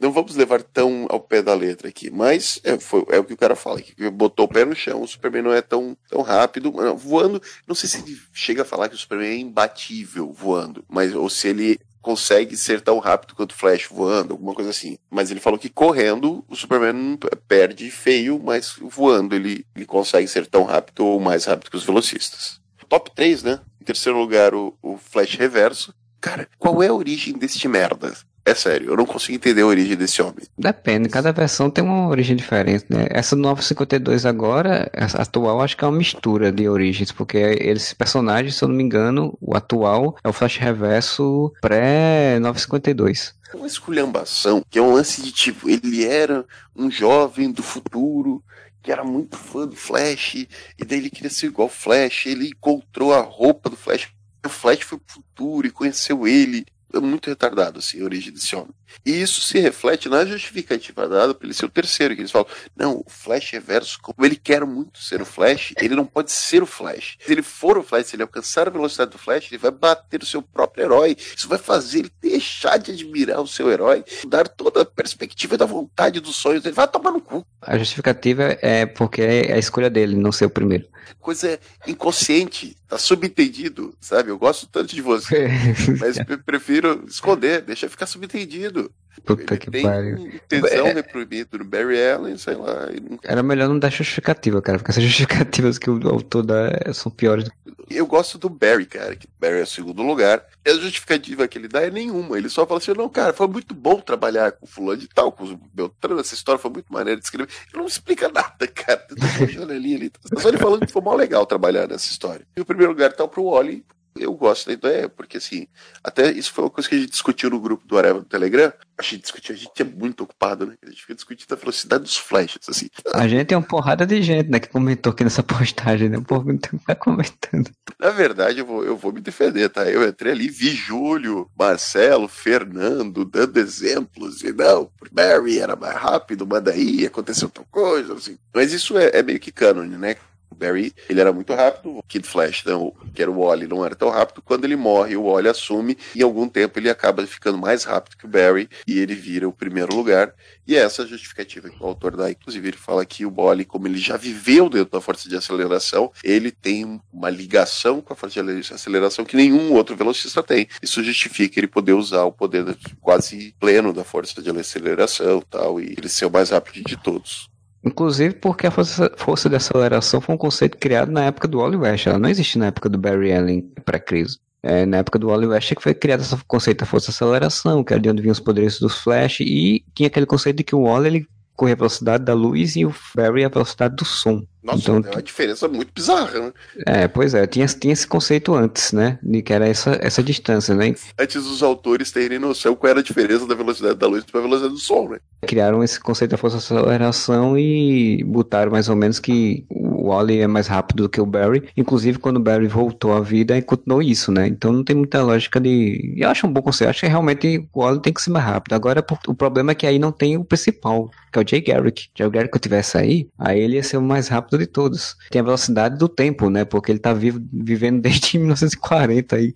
[0.00, 3.34] não vamos levar tão ao pé da letra aqui, mas é, foi, é o que
[3.34, 6.20] o cara fala, que botou o pé no chão, o Superman não é tão, tão
[6.22, 10.84] rápido, voando, não sei se ele chega a falar que o Superman é imbatível voando,
[10.88, 14.98] mas ou se ele consegue ser tão rápido quanto o Flash voando, alguma coisa assim.
[15.10, 17.18] Mas ele falou que correndo o Superman
[17.48, 21.84] perde feio, mas voando ele, ele consegue ser tão rápido ou mais rápido que os
[21.84, 22.60] velocistas.
[22.90, 23.60] Top 3, né?
[23.80, 25.94] Em terceiro lugar, o, o Flash Reverso.
[26.20, 28.14] Cara, qual é a origem deste merda?
[28.46, 30.44] É sério, eu não consigo entender a origem desse homem.
[30.58, 33.06] Depende, cada versão tem uma origem diferente, né?
[33.10, 38.50] Essa 952 agora, essa atual, acho que é uma mistura de origens, porque esse personagem,
[38.50, 44.80] se eu não me engano, o atual é o Flash Reverso pré-952 uma esculhambação, que
[44.80, 48.42] é um lance de tipo, ele era um jovem do futuro
[48.82, 52.48] que era muito fã do Flash, e daí ele queria ser igual ao Flash, ele
[52.48, 54.08] encontrou a roupa do Flash,
[54.44, 56.66] o Flash foi pro futuro e conheceu ele,
[57.00, 58.74] muito retardado, assim, a origem desse homem.
[59.04, 62.46] E isso se reflete na justificativa dada para ele ser o terceiro, que eles falam,
[62.76, 66.62] não, o Flash Reverso, como ele quer muito ser o Flash, ele não pode ser
[66.62, 67.16] o Flash.
[67.24, 70.22] Se ele for o Flash, se ele alcançar a velocidade do Flash, ele vai bater
[70.22, 71.16] o seu próprio herói.
[71.36, 75.66] Isso vai fazer ele deixar de admirar o seu herói, dar toda a perspectiva da
[75.66, 77.46] vontade dos sonhos Ele Vai tomar no cu.
[77.60, 80.86] A justificativa é porque é a escolha dele, não ser o primeiro.
[81.20, 84.30] Coisa inconsciente, tá subentendido, sabe?
[84.30, 85.48] Eu gosto tanto de você,
[86.00, 88.83] mas prefiro esconder, deixa ficar subentendido.
[89.24, 90.32] Puta que pariu.
[90.48, 90.92] Tesão é...
[90.92, 92.88] reprimido no Barry Allen, sei lá.
[93.22, 97.48] Era melhor não dar justificativa, cara, porque essas justificativas que o autor dá são piores.
[97.90, 100.44] Eu gosto do Barry, cara, que Barry é o segundo lugar.
[100.64, 102.36] E a justificativa que ele dá é nenhuma.
[102.36, 105.44] Ele só fala assim: não, cara, foi muito bom trabalhar com fulano de tal, com
[105.44, 107.48] o Beltrano, essa história foi muito maneira de escrever.
[107.72, 109.06] Ele não explica nada, cara.
[109.70, 110.12] ali, ali.
[110.38, 112.46] Só ele falando que foi mal legal trabalhar nessa história.
[112.56, 113.84] E o primeiro lugar tá pro Wally,
[114.16, 115.66] eu gosto da ideia, porque assim,
[116.02, 118.72] até isso foi uma coisa que a gente discutiu no grupo do Areva do Telegram.
[118.96, 120.74] A gente discutiu, a gente é muito ocupado, né?
[120.82, 122.88] A gente fica discutindo a velocidade dos flashes, assim.
[123.12, 126.18] A gente é uma porrada de gente, né, que comentou aqui nessa postagem, né?
[126.18, 127.70] O povo não tá comentando.
[127.98, 129.84] Na verdade, eu vou, eu vou me defender, tá?
[129.90, 136.46] Eu entrei ali, vi Júlio, Marcelo, Fernando dando exemplos, e não, Barry era mais rápido,
[136.46, 138.38] mas daí aconteceu tal coisa, assim.
[138.54, 140.16] Mas isso é, é meio que canon, né?
[140.54, 143.84] O Barry, ele era muito rápido, o Kid Flash, não, que era o Wally, não
[143.84, 144.40] era tão rápido.
[144.40, 148.16] Quando ele morre, o Wally assume e em algum tempo ele acaba ficando mais rápido
[148.16, 150.32] que o Barry e ele vira o primeiro lugar.
[150.64, 152.30] E é essa justificativa que o autor dá.
[152.30, 156.12] Inclusive, ele fala que o Wally, como ele já viveu dentro da força de aceleração,
[156.22, 160.68] ele tem uma ligação com a força de aceleração que nenhum outro velocista tem.
[160.80, 165.94] Isso justifica ele poder usar o poder quase pleno da força de aceleração tal, e
[165.98, 167.52] ele ser o mais rápido de todos.
[167.84, 172.06] Inclusive porque a força, de aceleração foi um conceito criado na época do Wally West.
[172.06, 174.38] Ela não existe na época do Barry Allen pré-crise.
[174.62, 177.84] É, na época do Wally West que foi criado esse conceito da força de aceleração,
[177.84, 180.74] que era de onde vinham os poderes dos Flash, e tinha aquele conceito de que
[180.74, 184.42] o Wally ele corria a velocidade da luz e o Barry a velocidade do som.
[184.64, 186.52] Nossa, então, é uma diferença muito bizarra, né?
[186.86, 189.18] É, pois é, tinha, tinha esse conceito antes, né?
[189.22, 190.94] De que era essa, essa distância, né?
[191.18, 194.42] Antes dos autores terem noção qual era a diferença da velocidade da luz para a
[194.42, 195.18] velocidade do som, né?
[195.46, 200.40] Criaram esse conceito da força de aceleração e botaram mais ou menos que o Wally
[200.40, 201.64] é mais rápido do que o Barry.
[201.76, 204.46] Inclusive, quando o Barry voltou à vida, continuou isso, né?
[204.46, 206.14] Então não tem muita lógica de.
[206.16, 206.88] Eu acho um bom conceito.
[206.88, 208.72] Acho que realmente o Wally tem que ser mais rápido.
[208.72, 212.08] Agora, o problema é que aí não tem o principal, que é o Jay Garrick.
[212.16, 215.16] Se o Garrick tivesse aí, aí ele ia ser o mais rápido de todos.
[215.30, 216.64] Tem a velocidade do tempo, né?
[216.64, 219.54] Porque ele tá vivo, vivendo desde 1940 aí.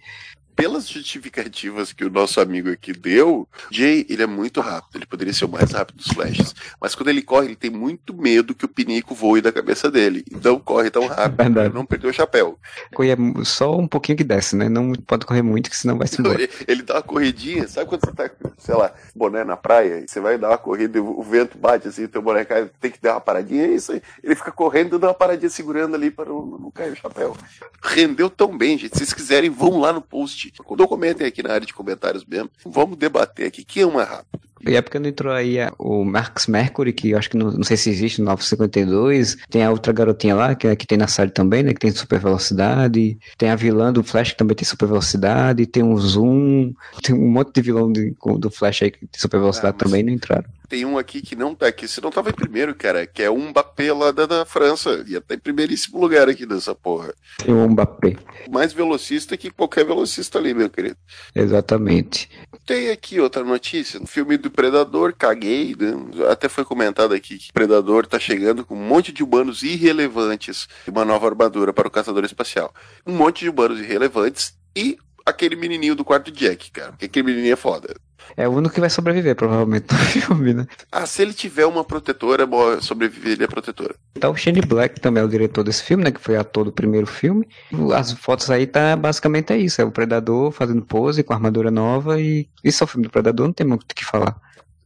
[0.59, 5.33] Pelas justificativas que o nosso amigo aqui deu, Jay, ele é muito rápido, ele poderia
[5.33, 6.53] ser o mais rápido dos flashes.
[6.81, 10.25] Mas quando ele corre, ele tem muito medo que o pinico voe da cabeça dele.
[10.33, 12.59] Então corre tão rápido pra não perder o chapéu.
[12.93, 14.69] Corre só um pouquinho que desce, né?
[14.69, 16.43] Não pode correr muito, que senão vai se embora.
[16.43, 18.29] Ele, ele dá uma corridinha, sabe quando você tá,
[18.59, 21.87] sei lá, boné na praia, e você vai dar uma corrida e o vento bate
[21.87, 24.03] assim, o teu boné cai, tem que dar uma paradinha, é isso aí.
[24.25, 27.37] Ele fica correndo e dá uma paradinha segurando ali para não, não cair o chapéu.
[27.81, 28.95] Rendeu tão bem, gente.
[28.95, 30.48] Se vocês quiserem, vão lá no post.
[30.65, 33.93] Quando eu comentem aqui na área de comentários mesmo, vamos debater aqui quem é o
[33.93, 34.49] mais rápido.
[34.67, 37.63] E é porque não entrou aí o Max Mercury, que eu acho que não, não
[37.63, 39.37] sei se existe no 952.
[39.49, 41.73] Tem a outra garotinha lá, que, que tem na série também, né?
[41.73, 43.19] Que tem super velocidade.
[43.37, 45.67] Tem a vilã do Flash, que também tem super velocidade.
[45.67, 46.73] Tem um Zoom.
[47.03, 50.03] Tem um monte de vilão de, do Flash aí que tem super velocidade ah, também,
[50.03, 50.49] não entraram.
[50.69, 53.31] Tem um aqui que não tá aqui, você não tava em primeiro, cara, que é
[53.31, 54.91] um Mbappé lá da, da França.
[55.07, 57.15] Ia estar tá em primeiríssimo lugar aqui dessa porra.
[57.39, 58.17] Tem um Mbappé.
[58.51, 60.97] Mais velocista que qualquer velocista ali, meu querido.
[61.35, 62.29] Exatamente.
[62.67, 63.99] Tem aqui outra notícia.
[63.99, 65.95] No filme do Predador, caguei, né?
[66.31, 70.69] até foi comentado aqui que o Predador tá chegando com um monte de humanos irrelevantes
[70.87, 72.75] e uma nova armadura para o caçador espacial.
[73.07, 76.91] Um monte de humanos irrelevantes e aquele menininho do quarto Jack, cara.
[76.91, 77.95] Porque aquele menininho é foda.
[78.37, 80.67] É o único que vai sobreviver, provavelmente, no filme, né?
[80.91, 82.49] Ah, se ele tiver uma protetora,
[82.81, 83.95] sobreviver ele é protetora.
[84.19, 86.11] Tá o Shane Black também é o diretor desse filme, né?
[86.11, 87.49] Que foi ator do primeiro filme.
[87.95, 89.81] As fotos aí tá basicamente é isso.
[89.81, 93.47] É o Predador fazendo pose com armadura nova e isso é o filme do Predador,
[93.47, 94.37] não tem muito o que falar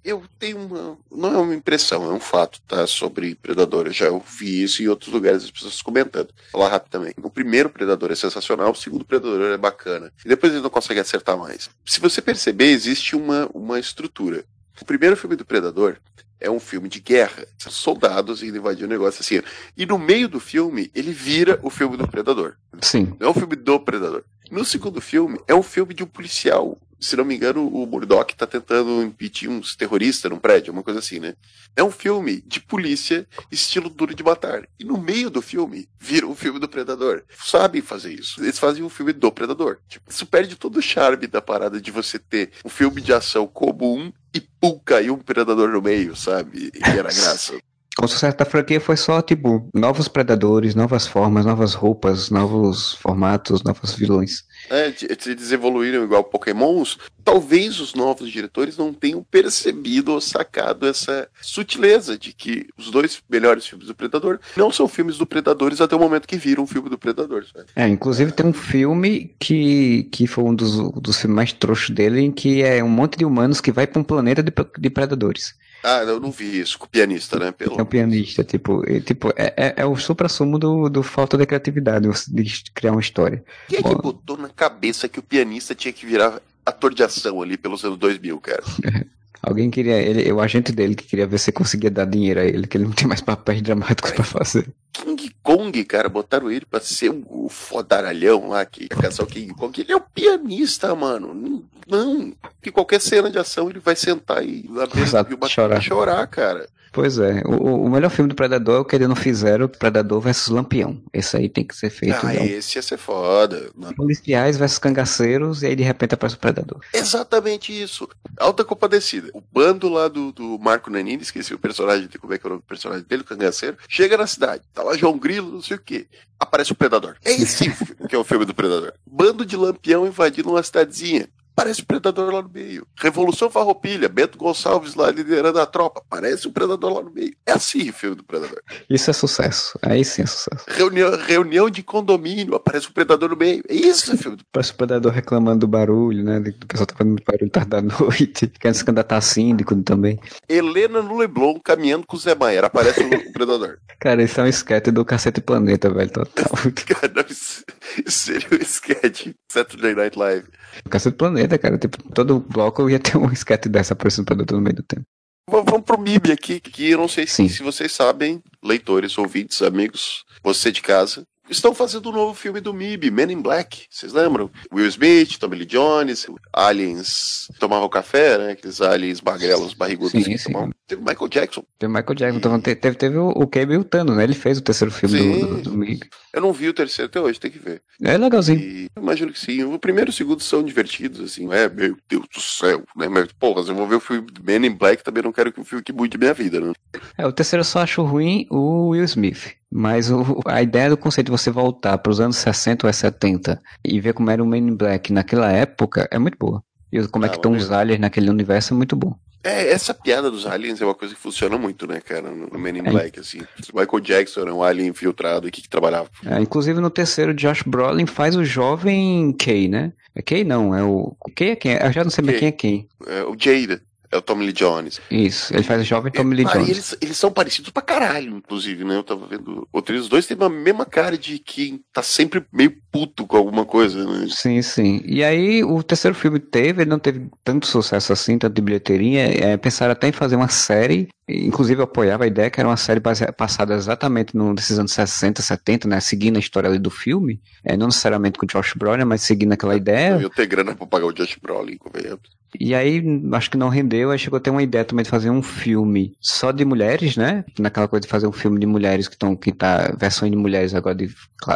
[0.04, 0.98] eu tenho uma.
[1.10, 2.86] Não é uma impressão, é um fato, tá?
[2.86, 3.86] Sobre Predador.
[3.86, 6.28] Eu já ouvi isso em outros lugares, as pessoas comentando.
[6.52, 7.16] Vou falar rapidamente.
[7.22, 10.12] O primeiro Predador é sensacional, o segundo Predador é bacana.
[10.24, 11.70] E depois ele não consegue acertar mais.
[11.84, 14.44] Se você perceber, existe uma, uma estrutura.
[14.80, 15.96] O primeiro filme do Predador
[16.40, 17.46] é um filme de guerra.
[17.56, 19.40] Soldados indo invadir o um negócio assim.
[19.76, 22.56] E no meio do filme, ele vira o filme do Predador.
[22.80, 23.14] Sim.
[23.20, 24.24] Não é um filme do Predador.
[24.50, 28.34] No segundo filme, é um filme de um policial se não me engano, o Murdoch
[28.34, 31.34] tá tentando impedir uns terroristas num prédio, uma coisa assim, né?
[31.74, 34.68] É um filme de polícia, estilo duro de matar.
[34.78, 37.24] E no meio do filme, vira um filme do Predador.
[37.44, 38.42] Sabem fazer isso.
[38.42, 39.78] Eles fazem um filme do Predador.
[39.88, 43.46] Tipo, isso perde todo o charme da parada de você ter um filme de ação
[43.46, 46.70] comum e pum, caiu um predador no meio, sabe?
[46.74, 47.58] E era graça.
[48.00, 53.62] O sucesso da franquia foi só, tipo, novos predadores, novas formas, novas roupas, novos formatos,
[53.62, 54.44] novos vilões.
[54.70, 54.92] É,
[55.26, 56.96] eles evoluíram igual Pokémons.
[57.22, 63.22] Talvez os novos diretores não tenham percebido ou sacado essa sutileza de que os dois
[63.28, 66.66] melhores filmes do Predador não são filmes do Predadores até o momento que viram um
[66.66, 67.44] filme do Predador.
[67.52, 67.66] Sabe?
[67.76, 72.22] É, inclusive tem um filme que, que foi um dos, dos filmes mais trouxos dele,
[72.22, 75.54] em que é um monte de humanos que vai para um planeta de, de predadores.
[75.82, 77.50] Ah, eu não vi isso, com o pianista, né?
[77.50, 77.78] Pelo...
[77.78, 81.44] É o pianista, tipo, é, tipo é, é, é o supra-sumo do, do falta de
[81.44, 83.44] criatividade, de criar uma história.
[83.68, 87.42] Quem é que botou na cabeça que o pianista tinha que virar ator de ação
[87.42, 88.62] ali pelos anos 2000, cara?
[89.42, 92.66] Alguém queria, ele, o agente dele que queria ver se conseguia dar dinheiro a ele,
[92.66, 94.68] que ele não tem mais papéis dramáticos para fazer.
[94.92, 99.52] King Kong, cara, botaram ele pra ser o, fodaralhão lá que ia caçar o King
[99.54, 99.80] Kong.
[99.80, 101.64] Ele é o pianista, mano.
[101.88, 102.32] Não,
[102.62, 105.80] que qualquer cena de ação ele vai sentar e mesa e chorar.
[105.80, 106.68] chorar, cara.
[106.92, 110.20] Pois é, o, o, melhor filme do Predador é o que eles não fizeram, Predador
[110.20, 111.02] versus Lampião.
[111.10, 112.26] Esse aí tem que ser feito.
[112.26, 112.46] Ah, então.
[112.46, 113.70] esse ia ser foda.
[113.74, 113.94] Mano.
[113.96, 116.80] Policiais versus cangaceiros, e aí de repente aparece o Predador.
[116.92, 118.06] Exatamente isso.
[118.38, 119.30] Alta compadecida.
[119.32, 122.50] O bando lá do, do Marco Nanini, esqueci o personagem, como é que é o
[122.50, 124.62] nome do personagem dele, o cangaceiro, chega na cidade.
[124.74, 126.06] Tá lá João Grilo, não sei o quê.
[126.38, 127.16] Aparece o Predador.
[127.24, 127.70] É esse
[128.06, 128.92] que é o filme do Predador.
[129.06, 131.26] Bando de lampião invadindo uma cidadezinha.
[131.54, 132.86] Parece o Predador lá no meio.
[132.98, 136.02] Revolução Farroupilha, Bento Gonçalves lá liderando a tropa.
[136.08, 137.34] Parece o Predador lá no meio.
[137.46, 138.60] É assim o filme do Predador.
[138.88, 139.78] Isso é sucesso.
[139.82, 140.64] Aí sim é sucesso.
[140.68, 143.62] Reunião, reunião de condomínio, aparece o Predador no meio.
[143.68, 146.38] É isso o filme do Parece o Predador reclamando do barulho, né?
[146.38, 148.46] O pessoal tá fazendo barulho tarde da noite.
[148.58, 150.18] Querendo se candidatar a síndico também.
[150.48, 152.64] Helena no Leblon caminhando com o Zé Maier.
[152.64, 153.78] Aparece o Predador.
[154.00, 156.10] Cara, isso é um esquete do Cacete Planeta, velho.
[156.12, 156.46] Total.
[156.86, 157.64] Cara, isso
[158.06, 160.48] seria um esquete Saturday Night Live.
[160.88, 161.76] Cacete Planeta, cara.
[161.76, 165.04] Tipo, todo bloco ia ter um esquete dessa aparecendo pra no meio do tempo.
[165.50, 170.24] Vamos pro MIB aqui, que eu não sei se, se vocês sabem, leitores, ouvintes, amigos,
[170.42, 171.24] você de casa,
[171.56, 173.86] estão fazendo um novo filme do MIB, Men in Black.
[173.90, 174.50] Vocês lembram?
[174.72, 178.52] Will Smith, Tommy Lee Jones, aliens tomavam café, né?
[178.52, 180.12] Aqueles aliens magrelos, barrigudos.
[180.12, 180.52] Sim, sim.
[180.52, 180.72] Tomavam...
[180.86, 181.64] Teve Michael Jackson.
[181.78, 182.38] Teve Michael Jackson.
[182.38, 184.24] Então, teve, teve o, o Cable e o Tano, né?
[184.24, 185.40] Ele fez o terceiro filme sim.
[185.40, 186.08] do, do, do MIB.
[186.32, 187.82] Eu não vi o terceiro até hoje, tem que ver.
[188.02, 188.58] É legalzinho.
[188.58, 189.62] E imagino que sim.
[189.64, 191.52] O primeiro e o segundo são divertidos, assim.
[191.52, 193.08] É, meu Deus do céu, né?
[193.08, 195.60] Mas, porra, se eu vou ver o filme Men in Black, também não quero que
[195.60, 196.72] o filme que mude minha vida, né?
[197.18, 199.61] É, o terceiro eu só acho ruim o Will Smith.
[199.74, 203.58] Mas o, a ideia do conceito de você voltar para os anos 60 ou 70
[203.82, 206.62] e ver como era o Men in Black naquela época é muito boa.
[206.92, 209.16] E como é que estão os aliens naquele universo é muito bom.
[209.42, 212.78] É, essa piada dos aliens é uma coisa que funciona muito, né, cara, no Men
[212.78, 212.90] in é.
[212.90, 213.40] Black, assim.
[213.74, 216.08] Michael Jackson é um alien infiltrado aqui que trabalhava.
[216.24, 219.92] É, inclusive no terceiro, Josh Brolin faz o jovem Kay, né?
[220.14, 221.16] É Kay não, é o...
[221.34, 221.72] Kay é quem?
[221.72, 222.88] Eu já não sei bem quem é quem.
[223.06, 223.80] É o Jada.
[224.12, 225.00] É o Tommy Lee Jones.
[225.10, 226.68] Isso, ele faz o jovem Tommy Lee Jones.
[226.68, 228.94] Eles, eles são parecidos pra caralho, inclusive, né?
[228.94, 229.66] Eu tava vendo.
[229.72, 234.04] Os dois têm a mesma cara de quem tá sempre meio puto com alguma coisa,
[234.04, 234.26] né?
[234.28, 235.00] Sim, sim.
[235.06, 239.22] E aí, o terceiro filme teve, ele não teve tanto sucesso assim, tanto de bilheteria.
[239.46, 241.08] É, pensaram até em fazer uma série.
[241.26, 245.88] Inclusive, eu apoiava a ideia que era uma série passada exatamente nesses anos 60, 70,
[245.88, 246.00] né?
[246.00, 247.40] Seguindo a história ali do filme.
[247.64, 250.18] É, não necessariamente com o Josh Brolin, mas seguindo aquela ideia.
[250.20, 252.41] Eu ter grana pra pagar o Josh Brolin, convenhamos.
[252.60, 253.02] E aí,
[253.32, 256.14] acho que não rendeu, aí chegou a ter uma ideia também de fazer um filme
[256.20, 257.44] só de mulheres, né?
[257.58, 260.74] Naquela coisa de fazer um filme de mulheres que estão, que tá, versões de mulheres
[260.74, 261.08] agora de,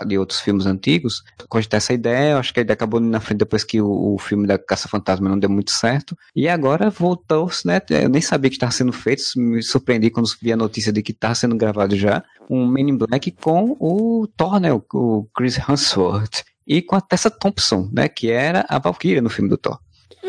[0.07, 1.23] de outros filmes antigos.
[1.49, 4.47] Cogitar essa ideia, acho que a ideia acabou na frente depois que o, o filme
[4.47, 6.17] da Caça Fantasma não deu muito certo.
[6.35, 7.81] E agora voltou, né?
[7.91, 11.13] Eu nem sabia que estava sendo feito, me surpreendi quando vi a notícia de que
[11.13, 12.23] estava sendo gravado já.
[12.49, 14.73] Um Men in Black com o Thor, né?
[14.73, 16.45] O, o Chris Hemsworth.
[16.67, 18.09] E com a Tessa Thompson, né?
[18.09, 19.79] Que era a Valkyria no filme do Thor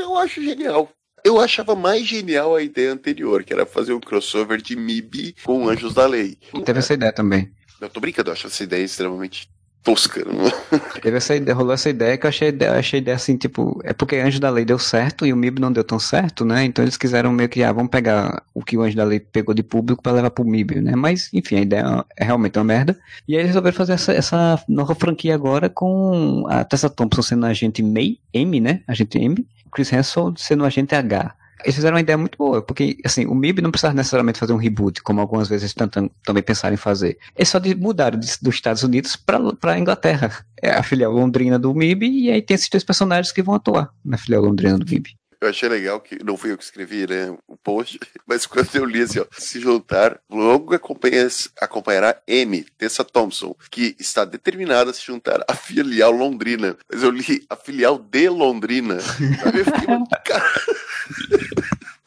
[0.07, 0.89] eu acho genial.
[1.23, 5.67] Eu achava mais genial a ideia anterior, que era fazer um crossover de MIB com
[5.67, 6.38] Anjos da Lei.
[6.63, 7.51] Teve essa ideia também.
[7.81, 9.49] Eu tô brincando, eu acho essa ideia extremamente
[9.88, 10.23] tosca.
[10.25, 10.47] Não?
[10.47, 10.99] É?
[11.01, 14.17] Teve essa ideia, rolou essa ideia que eu achei, achei ideia assim, tipo, é porque
[14.17, 16.65] Anjo da Lei deu certo e o MIB não deu tão certo, né?
[16.65, 19.55] Então eles quiseram meio que, ah, vamos pegar o que o Anjo da Lei pegou
[19.55, 20.95] de público para levar pro MIB, né?
[20.95, 22.99] Mas, enfim, a ideia é realmente uma merda.
[23.27, 27.45] E aí eles resolveram fazer essa, essa nova franquia agora com a Tessa Thompson sendo
[27.45, 28.81] a agente May, M, né?
[28.88, 31.35] Agente M, Chris Hansen sendo o agente H.
[31.64, 34.57] Eles fizeram uma ideia muito boa, porque assim, o MIB não precisava necessariamente fazer um
[34.57, 37.18] reboot, como algumas vezes tentam também pensar em fazer.
[37.35, 40.45] Eles só mudaram dos Estados Unidos para a Inglaterra.
[40.61, 43.89] É a filial londrina do MIB, e aí tem esses dois personagens que vão atuar
[44.06, 45.16] na filial londrina do MIB.
[45.39, 48.85] Eu achei legal que não fui eu que escrevi, né, o post, mas quando eu
[48.85, 51.27] li assim, ó, se juntar, logo acompanha,
[51.61, 56.76] acompanhará M, Tessa Thompson, que está determinada a se juntar à filial londrina.
[56.91, 58.95] Mas eu li a filial de Londrina.
[58.95, 59.88] Eu fiquei,
[60.26, 60.51] cara...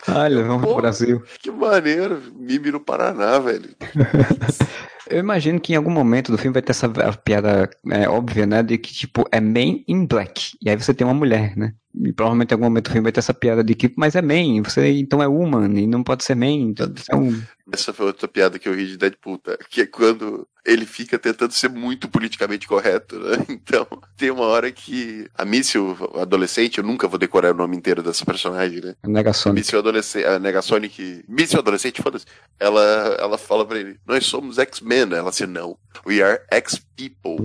[0.09, 1.23] Olha, vamos Pô, pro Brasil.
[1.39, 3.71] Que maneiro, Mimi no Paraná, velho.
[5.11, 6.89] Eu imagino que em algum momento do filme vai ter essa
[7.25, 8.63] piada é, óbvia, né?
[8.63, 10.57] De que, tipo, é Man in Black.
[10.63, 11.75] E aí você tem uma mulher, né?
[11.95, 14.23] E provavelmente em algum momento do filme vai ter essa piada de que, mas é
[14.23, 17.43] Man, você então é woman, e não pode ser Man, então é um.
[17.73, 19.57] Essa foi outra piada que eu ri de Deadpool, tá?
[19.69, 23.37] Que é quando ele fica tentando ser muito politicamente correto, né?
[23.51, 28.03] Então, tem uma hora que a Míssil adolescente, eu nunca vou decorar o nome inteiro
[28.03, 28.95] dessa personagem, né?
[29.03, 29.61] A Negasonic.
[29.61, 32.27] Míssil adolescente, a Negasonic, Míssil adolescente, foda-se.
[32.59, 35.00] Ela, ela fala pra ele, nós somos X-Men.
[35.03, 37.39] Ela assim, não, we are X-People.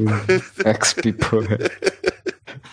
[0.65, 1.47] X-People.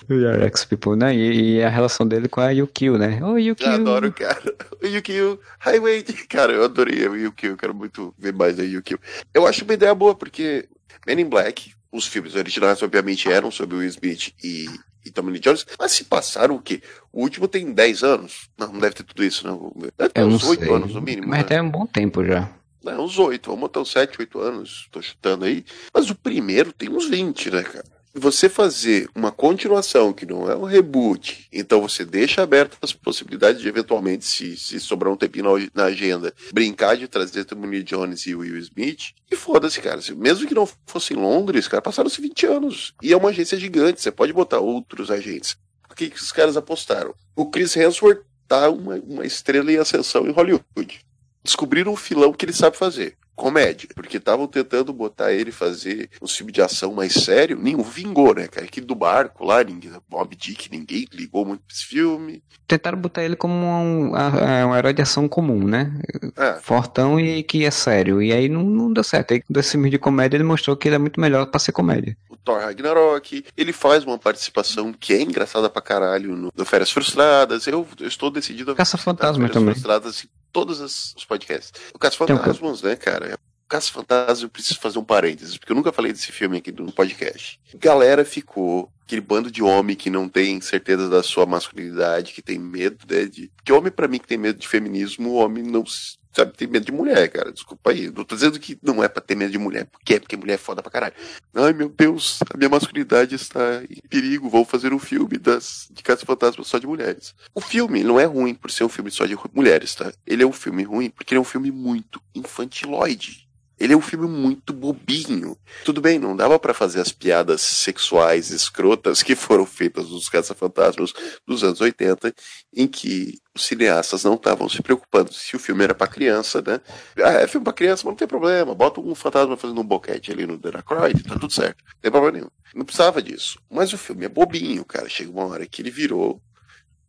[0.09, 1.14] We are X-People, né?
[1.14, 3.20] E, e, a relação dele com a Yukio, né?
[3.22, 3.66] Oh, Yukio.
[3.66, 4.54] Eu adoro, cara.
[4.82, 6.02] O Yukio, Highway.
[6.28, 8.98] Cara, eu adorei o Yukio, eu quero muito ver mais a Yukio.
[9.32, 10.68] Eu acho uma ideia boa, porque
[11.06, 14.66] Men in Black, os filmes originais, obviamente, eram sobre Will Smith e,
[15.04, 16.82] e Tommy Lee Jones, mas se passaram o quê?
[17.12, 18.48] O último tem 10 anos?
[18.56, 19.72] Não, não deve ter tudo isso, não.
[19.98, 21.28] Deve ter uns 8 anos, no mínimo.
[21.28, 21.44] Mas né?
[21.44, 22.48] tem um bom tempo já.
[22.86, 25.64] É, uns 8, vamos botar uns 7, 8 anos, tô chutando aí.
[25.92, 27.84] Mas o primeiro tem uns 20, né, cara?
[28.14, 33.62] você fazer uma continuação que não é um reboot, então você deixa abertas as possibilidades
[33.62, 38.26] de eventualmente, se, se sobrar um tempinho na, na agenda, brincar de trazer Tony Jones
[38.26, 40.00] e Will Smith, e foda-se, cara.
[40.14, 42.94] Mesmo que não fosse em Londres, cara, passaram-se 20 anos.
[43.02, 45.56] E é uma agência gigante, você pode botar outros agentes.
[45.90, 47.14] O que, que os caras apostaram?
[47.34, 51.00] O Chris Hemsworth tá uma, uma estrela em ascensão em Hollywood.
[51.43, 56.26] Descobriram o filão que ele sabe fazer comédia, porque estavam tentando botar ele fazer um
[56.26, 58.66] filme de ação mais sério, nenhum vingou, né, cara?
[58.66, 62.42] Aquele do barco lá, ninguém, Bob Dick, ninguém ligou muito pra esse filme.
[62.66, 65.92] Tentaram botar ele como um, um herói de ação comum, né?
[66.36, 66.54] É.
[66.62, 68.22] Fortão e que é sério.
[68.22, 69.34] E aí não, não deu certo.
[69.34, 72.16] Aí, desse filme de comédia, ele mostrou que ele é muito melhor pra ser comédia.
[72.28, 76.90] O Thor Ragnarok, ele faz uma participação que é engraçada pra caralho no, no Férias
[76.90, 77.66] Frustradas.
[77.66, 79.74] Eu, eu estou decidido a Caça Fantasma também.
[79.74, 81.72] Frustradas todos os podcasts.
[81.94, 83.31] O Caça Fantasmas, né, cara?
[83.73, 86.93] Caça Fantasma, eu preciso fazer um parênteses, porque eu nunca falei desse filme aqui no
[86.93, 87.59] podcast.
[87.77, 92.59] Galera ficou, aquele bando de homem que não tem certeza da sua masculinidade, que tem
[92.59, 93.51] medo, né, de...
[93.57, 96.85] Porque homem, para mim, que tem medo de feminismo, o homem não sabe, tem medo
[96.85, 97.51] de mulher, cara.
[97.51, 98.11] Desculpa aí.
[98.11, 99.86] Não tô dizendo que não é pra ter medo de mulher.
[99.86, 101.15] Porque é porque mulher é foda pra caralho.
[101.55, 104.51] Ai, meu Deus, a minha masculinidade está em perigo.
[104.51, 107.35] Vou fazer um filme das, de Caça Fantasma só de mulheres.
[107.55, 110.12] O filme não é ruim por ser um filme só de mulheres, tá?
[110.27, 113.51] Ele é um filme ruim porque ele é um filme muito infantiloide.
[113.82, 115.59] Ele é um filme muito bobinho.
[115.84, 121.12] Tudo bem, não dava para fazer as piadas sexuais escrotas que foram feitas nos Caça-Fantasmas
[121.44, 122.32] dos anos 80,
[122.72, 126.80] em que os cineastas não estavam se preocupando se o filme era para criança, né?
[127.18, 128.72] Ah, é filme para criança, mas não tem problema.
[128.72, 131.82] Bota um fantasma fazendo um boquete ali no Delacroix, tá tudo certo.
[131.84, 132.50] Não tem problema nenhum.
[132.76, 133.59] Não precisava disso.
[133.68, 135.09] Mas o filme é bobinho, cara.
[135.09, 136.40] Chega uma hora que ele virou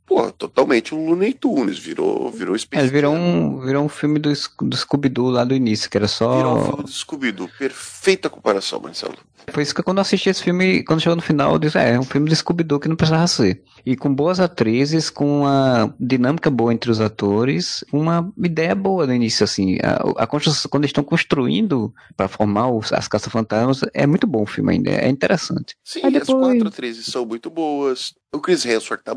[0.06, 4.32] pô, totalmente um Looney Tunes, virou, virou Space é, virou um, virou um filme do,
[4.62, 6.38] do Scooby-Doo lá do início, que era só...
[6.38, 9.16] Virou um filme do Scooby-Doo, perfeita comparação, Marcelo.
[9.52, 11.92] Foi isso que quando eu assisti esse filme, quando chegou no final, eu disse, é,
[11.92, 13.64] é um filme do Scooby-Doo que não precisava ser.
[13.86, 19.14] E com boas atrizes, com uma dinâmica boa entre os atores, uma ideia boa no
[19.14, 19.78] início, assim.
[19.84, 24.44] A, a construção, quando eles estão construindo para formar os, as caça-fantasmas, é muito bom
[24.44, 25.76] o filme ainda, é interessante.
[25.84, 26.30] Sim, depois...
[26.30, 28.14] as quatro atrizes são muito boas.
[28.34, 29.14] O Chris Hemsworth tá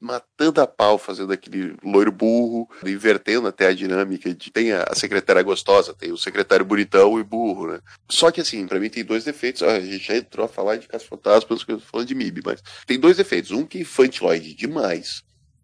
[0.00, 5.42] matando a pau, fazendo aquele loiro burro, invertendo até a dinâmica de tem a secretária
[5.42, 7.80] gostosa, tem o secretário bonitão e burro, né?
[8.08, 9.62] Só que assim, para mim tem dois defeitos.
[9.62, 13.16] A gente já entrou a falar de Caça Fantasmas, falando de MIB, mas tem dois
[13.16, 13.50] defeitos.
[13.50, 15.22] Um que é infantiloide demais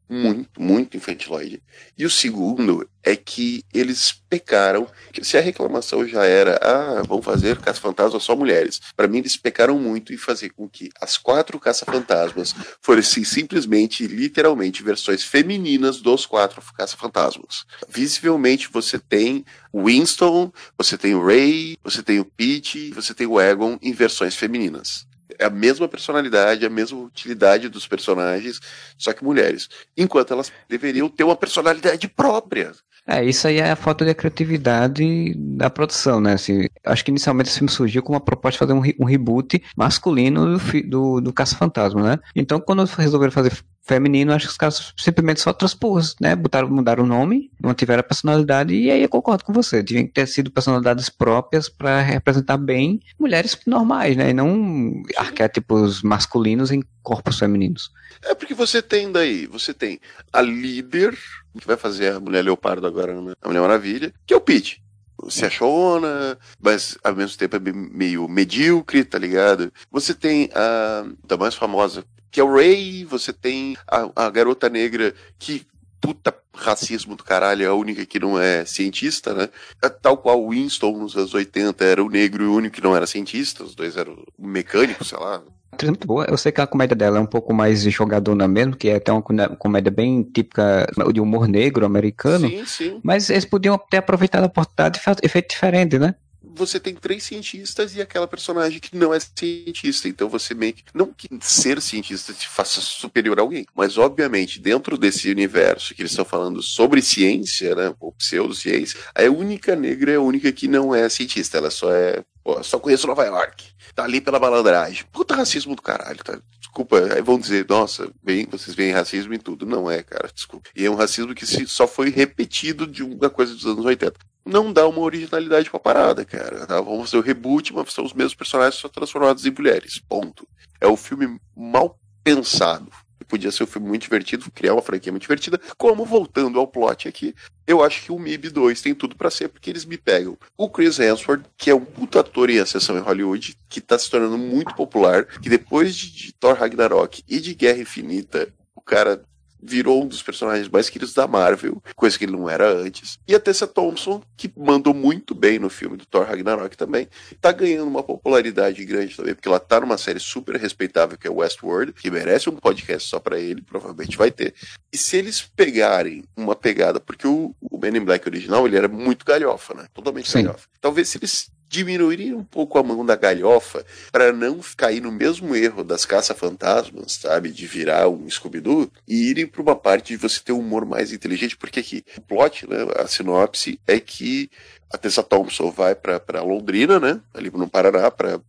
[0.09, 1.63] muito, muito infantiloide.
[1.97, 7.21] E o segundo é que eles pecaram, que se a reclamação já era, ah, vão
[7.23, 8.81] fazer caça-fantasmas só mulheres.
[8.97, 14.83] Para mim, eles pecaram muito em fazer com que as quatro caça-fantasmas fossem simplesmente, literalmente,
[14.83, 17.65] versões femininas dos quatro caça-fantasmas.
[17.89, 19.45] Visivelmente, você tem
[19.75, 24.35] Winston, você tem o Ray, você tem o Pete, você tem o Egon em versões
[24.35, 25.07] femininas.
[25.39, 28.61] É a mesma personalidade, a mesma utilidade dos personagens,
[28.97, 29.69] só que mulheres.
[29.97, 32.73] Enquanto elas deveriam ter uma personalidade própria.
[33.07, 36.33] É, isso aí é a falta de criatividade da produção, né?
[36.33, 39.05] Assim, acho que inicialmente esse filme surgiu com uma proposta de fazer um, re um
[39.05, 42.19] reboot masculino do, do, do Caça-Fantasma, né?
[42.35, 43.53] Então, quando resolveram fazer
[43.85, 46.35] feminino, acho que os caras simplesmente só transpôs, né?
[46.35, 49.83] Botaram, mudaram o nome, mantiveram a personalidade, e aí eu concordo com você.
[49.83, 54.31] Que ter sido personalidades próprias para representar bem mulheres normais, né?
[54.31, 57.91] E não arquétipos masculinos em corpos femininos.
[58.23, 60.01] É porque você tem daí, você tem
[60.33, 61.17] a líder,
[61.59, 63.35] que vai fazer a Mulher Leopardo agora, né?
[63.43, 64.84] a Mulher Maravilha, que é o Pete
[65.29, 69.73] se achona, mas ao mesmo tempo é meio medíocre, tá ligado?
[69.91, 74.69] Você tem a da mais famosa que é o Ray, você tem a, a garota
[74.69, 75.65] negra que
[76.01, 79.49] puta racismo do caralho, é a única que não é cientista, né?
[79.83, 82.83] É tal qual o Winston nos anos 80 era o negro e o único que
[82.83, 85.43] não era cientista, os dois eram mecânicos, sei lá.
[85.77, 86.25] É muito boa.
[86.29, 89.13] Eu sei que a comédia dela é um pouco mais jogadona mesmo, que é até
[89.13, 92.49] uma comédia bem típica de humor negro americano.
[92.49, 93.01] Sim, sim.
[93.03, 96.15] Mas eles podiam ter aproveitado a oportunidade e feito diferente, né?
[96.55, 100.09] Você tem três cientistas e aquela personagem que não é cientista.
[100.09, 100.85] Então você meio que.
[100.95, 106.03] Não que ser cientista te faça superior a alguém, mas obviamente, dentro desse universo que
[106.03, 107.95] eles estão falando sobre ciência, né?
[108.01, 111.59] Ou pseudociência, a única negra é a única que não é cientista.
[111.59, 112.25] Ela só é.
[112.45, 113.65] Pô, só conheço Nova York.
[113.95, 115.07] Tá ali pela malandragem.
[115.11, 116.39] Puta racismo do caralho, tá?
[116.61, 119.65] Desculpa, aí vão dizer, nossa, bem, vocês veem racismo em tudo.
[119.65, 120.69] Não é, cara, desculpa.
[120.77, 124.15] E é um racismo que só foi repetido de uma coisa dos anos 80
[124.45, 126.67] não dá uma originalidade pra parada, cara.
[126.67, 126.81] Tá?
[126.81, 129.99] Vamos fazer o reboot, mas são os mesmos personagens só transformados em mulheres.
[129.99, 130.47] Ponto.
[130.81, 132.91] É um filme mal pensado.
[133.29, 135.61] Podia ser um filme muito divertido, criar uma franquia muito divertida.
[135.77, 137.35] Como, voltando ao plot aqui,
[137.67, 140.69] eu acho que o MIB 2 tem tudo para ser, porque eles me pegam o
[140.69, 144.39] Chris Hemsworth, que é um puta ator em ascensão em Hollywood, que tá se tornando
[144.39, 149.25] muito popular, que depois de, de Thor Ragnarok e de Guerra Infinita, o cara
[149.65, 153.19] virou um dos personagens mais queridos da Marvel, coisa que ele não era antes.
[153.27, 157.09] E a Tessa Thompson, que mandou muito bem no filme do Thor Ragnarok também,
[157.41, 161.31] tá ganhando uma popularidade grande também, porque ela tá numa série super respeitável que é
[161.31, 164.55] Westworld, que merece um podcast só para ele, provavelmente vai ter.
[164.93, 168.89] E se eles pegarem uma pegada, porque o, o Men in Black original, ele era
[168.89, 169.87] muito galhofa, né?
[169.95, 170.45] Totalmente Sim.
[170.45, 170.69] galhofa.
[170.81, 175.55] Talvez se eles diminuírem um pouco a mão da galhofa para não cair no mesmo
[175.55, 177.51] erro das caça-fantasmas, sabe?
[177.51, 181.13] De virar um Scooby-Doo e irem para uma parte de você ter um humor mais
[181.13, 184.51] inteligente, porque aqui o plot, né, a sinopse é que
[184.91, 187.21] a Tessa Thompson vai para Londrina, né?
[187.35, 188.41] Ali no Paraná, para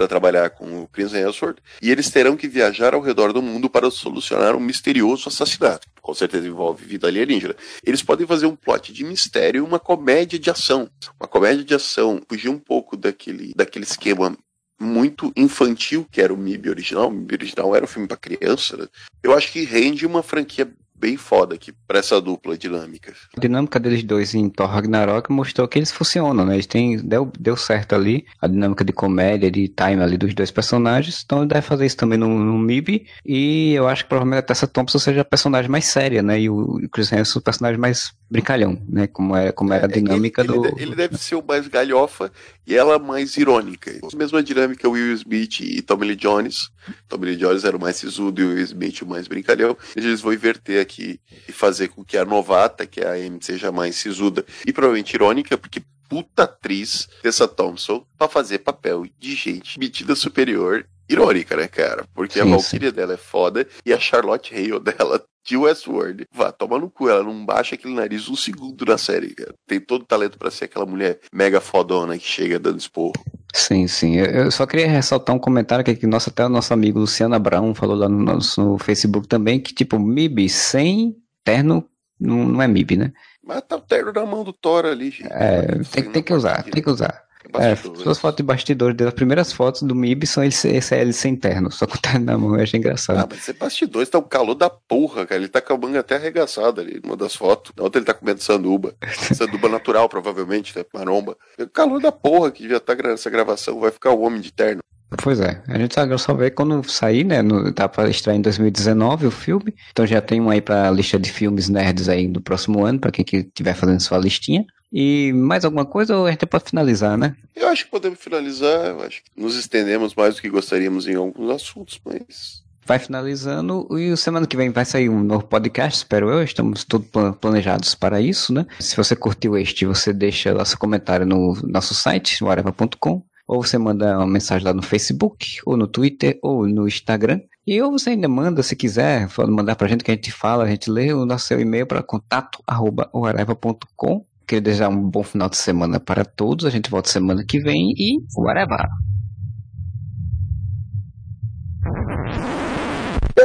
[0.00, 3.68] para trabalhar com o Chris Hemsworth, e eles terão que viajar ao redor do mundo
[3.68, 5.86] para solucionar um misterioso assassinato.
[6.00, 7.54] Com certeza envolve vida alienígena.
[7.84, 10.88] Eles podem fazer um plot de mistério e uma comédia de ação.
[11.20, 14.34] Uma comédia de ação, fugir um pouco daquele, daquele esquema
[14.80, 17.08] muito infantil que era o MIB original.
[17.08, 18.78] O MIB original era um filme para criança.
[18.78, 18.88] Né?
[19.22, 23.14] Eu acho que rende uma franquia bem foda aqui pra essa dupla dinâmica.
[23.34, 26.54] A dinâmica deles dois em Thor Ragnarok mostrou que eles funcionam, né?
[26.54, 30.50] Eles têm, deu, deu certo ali, a dinâmica de comédia, de time ali dos dois
[30.50, 34.40] personagens, então ele deve fazer isso também no, no MIB, e eu acho que provavelmente
[34.40, 36.38] a Tessa Thompson seja a personagem mais séria, né?
[36.38, 39.06] E o, Chris Hansen o personagem mais brincalhão, né?
[39.06, 40.66] Como era, como era a é, dinâmica ele, do.
[40.66, 42.30] Ele, ele, deve ser o mais galhofa
[42.66, 43.90] e ela mais irônica.
[43.90, 46.70] A mesma dinâmica Will Smith e Tommy Lee Jones.
[47.08, 49.76] Tommy Lee Jones era o mais sisudo e o Will Smith o mais brincalhão.
[49.96, 53.70] Eles vão inverter aqui e fazer com que a novata, que é a Amy, seja
[53.70, 59.78] mais sisuda e provavelmente irônica, porque puta atriz Tessa Thompson para fazer papel de gente
[59.78, 62.04] metida superior irônica, né, cara?
[62.14, 66.26] Porque sim, a Valkyria dela é foda e a Charlotte Hale dela de Westworld.
[66.32, 69.54] Vá, toma no cu, ela não baixa aquele nariz um segundo na série, cara.
[69.66, 73.12] Tem todo o talento para ser aquela mulher mega fodona que chega dando esporro.
[73.54, 74.16] Sim, sim.
[74.16, 77.74] Eu só queria ressaltar um comentário que, que nosso, até o nosso amigo Luciano Abraão
[77.74, 81.88] falou lá no nosso no Facebook também, que tipo, MIB sem terno
[82.18, 83.12] não, não é MIB, né?
[83.42, 85.32] Mas tá o terno na mão do Thor ali, gente.
[85.32, 87.24] É, tem, tem que usar, tem que usar.
[87.54, 91.12] É, suas fotos de bastidores das primeiras fotos do MIB são ele, esse é ele
[91.12, 93.18] sem terno, só com o terno na mão, eu achei engraçado.
[93.18, 95.40] Ah, mas esse bastidores tá um calor da porra, cara.
[95.40, 97.72] Ele tá com a manga até arregaçada ali, numa das fotos.
[97.76, 98.94] Na outra ele tá comendo sanduba.
[99.34, 100.84] sanduba natural, provavelmente, né?
[100.92, 101.36] Maromba.
[101.58, 104.52] É o calor da porra que já tá essa gravação, vai ficar o homem de
[104.52, 104.82] terno.
[105.22, 107.42] Pois é, a gente só vê quando sair, né?
[107.42, 109.74] No, tá pra estrear em 2019 o filme.
[109.90, 113.10] Então já tem um aí pra lista de filmes nerds aí do próximo ano, pra
[113.10, 114.64] quem que estiver fazendo sua listinha.
[114.92, 117.36] E mais alguma coisa ou a gente pode finalizar, né?
[117.54, 118.88] Eu acho que podemos finalizar.
[118.88, 122.64] Eu acho que nos estendemos mais do que gostaríamos em alguns assuntos, mas.
[122.84, 126.42] Vai finalizando e semana que vem vai sair um novo podcast, espero eu.
[126.42, 127.06] Estamos todos
[127.40, 128.66] planejados para isso, né?
[128.80, 133.78] Se você curtiu este, você deixa lá seu comentário no nosso site, whatever.com, ou você
[133.78, 137.40] manda uma mensagem lá no Facebook, ou no Twitter, ou no Instagram.
[137.64, 140.68] E ou você ainda manda, se quiser, mandar pra gente que a gente fala, a
[140.68, 146.24] gente lê o nosso e-mail para contato@oreva.com Queria desejar um bom final de semana para
[146.24, 146.66] todos.
[146.66, 148.84] A gente volta semana que vem e whatever.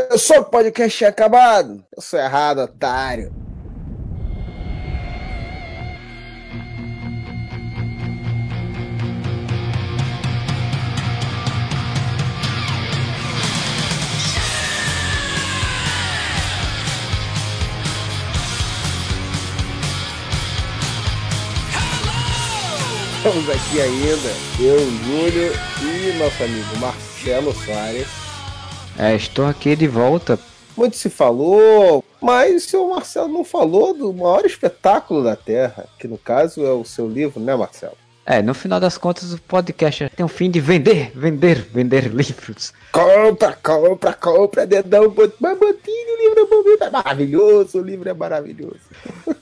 [0.09, 1.85] Eu sou o podcast acabado.
[1.95, 3.31] Eu sou errado, otário.
[23.25, 24.29] Estamos aqui ainda,
[24.59, 28.07] eu, Júlio e nosso amigo Marcelo Soares.
[28.99, 30.37] É, estou aqui de volta.
[30.77, 36.07] Muito se falou, mas o seu Marcelo não falou do maior espetáculo da Terra, que
[36.07, 37.97] no caso é o seu livro, né, Marcelo?
[38.27, 42.73] É, no final das contas, o podcast tem o fim de vender, vender, vender livros.
[42.91, 48.13] Compra, compra, compra, dedão, mas botinho, o livro é bonito, é maravilhoso, o livro é
[48.13, 48.81] maravilhoso.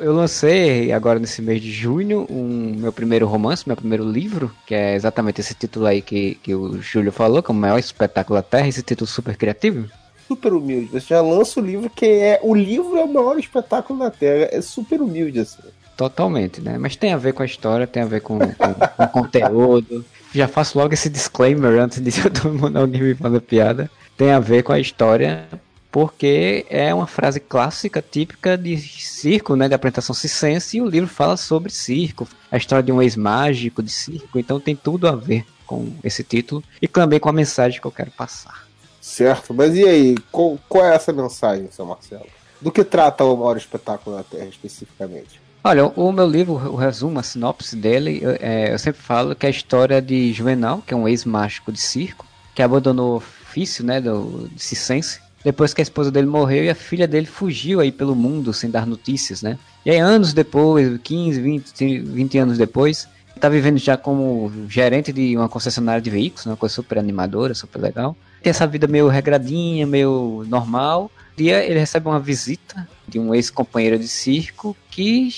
[0.00, 4.74] Eu lancei agora nesse mês de junho um meu primeiro romance, meu primeiro livro, que
[4.74, 8.38] é exatamente esse título aí que, que o Júlio falou, que é o maior espetáculo
[8.38, 9.88] da Terra, esse título super criativo.
[10.26, 10.90] Super humilde.
[10.92, 12.38] Você já lança o livro que é.
[12.42, 14.48] O livro é o maior espetáculo da Terra.
[14.52, 15.62] É super humilde, assim.
[15.96, 16.78] Totalmente, né?
[16.78, 20.04] Mas tem a ver com a história, tem a ver com, com, com o conteúdo.
[20.32, 23.90] Já faço logo esse disclaimer antes de todo mundo alguém me fazer piada.
[24.16, 25.48] Tem a ver com a história,
[25.90, 31.08] porque é uma frase clássica, típica de circo, né, de apresentação circense, e o livro
[31.08, 35.46] fala sobre circo, a história de um ex-mágico de circo, então tem tudo a ver
[35.66, 38.66] com esse título e também com a mensagem que eu quero passar.
[39.00, 42.26] Certo, mas e aí, qual, qual é essa mensagem, seu Marcelo?
[42.60, 45.40] Do que trata o maior espetáculo da Terra especificamente?
[45.64, 49.46] Olha, o meu livro, o resumo, a sinopse dele, eu, é, eu sempre falo que
[49.46, 53.84] é a história de Juvenal, que é um ex-mágico de circo, que abandonou o ofício
[53.84, 57.80] né, do, de circense depois que a esposa dele morreu e a filha dele fugiu
[57.80, 59.58] aí pelo mundo sem dar notícias, né?
[59.84, 63.08] E aí anos depois, 15, 20, 20 anos depois,
[63.38, 66.52] tá vivendo já como gerente de uma concessionária de veículos, né?
[66.52, 68.16] uma coisa super animadora, super legal.
[68.42, 71.10] Tem essa vida meio regradinha, meio normal.
[71.32, 75.30] Um dia ele recebe uma visita de um ex-companheiro de circo que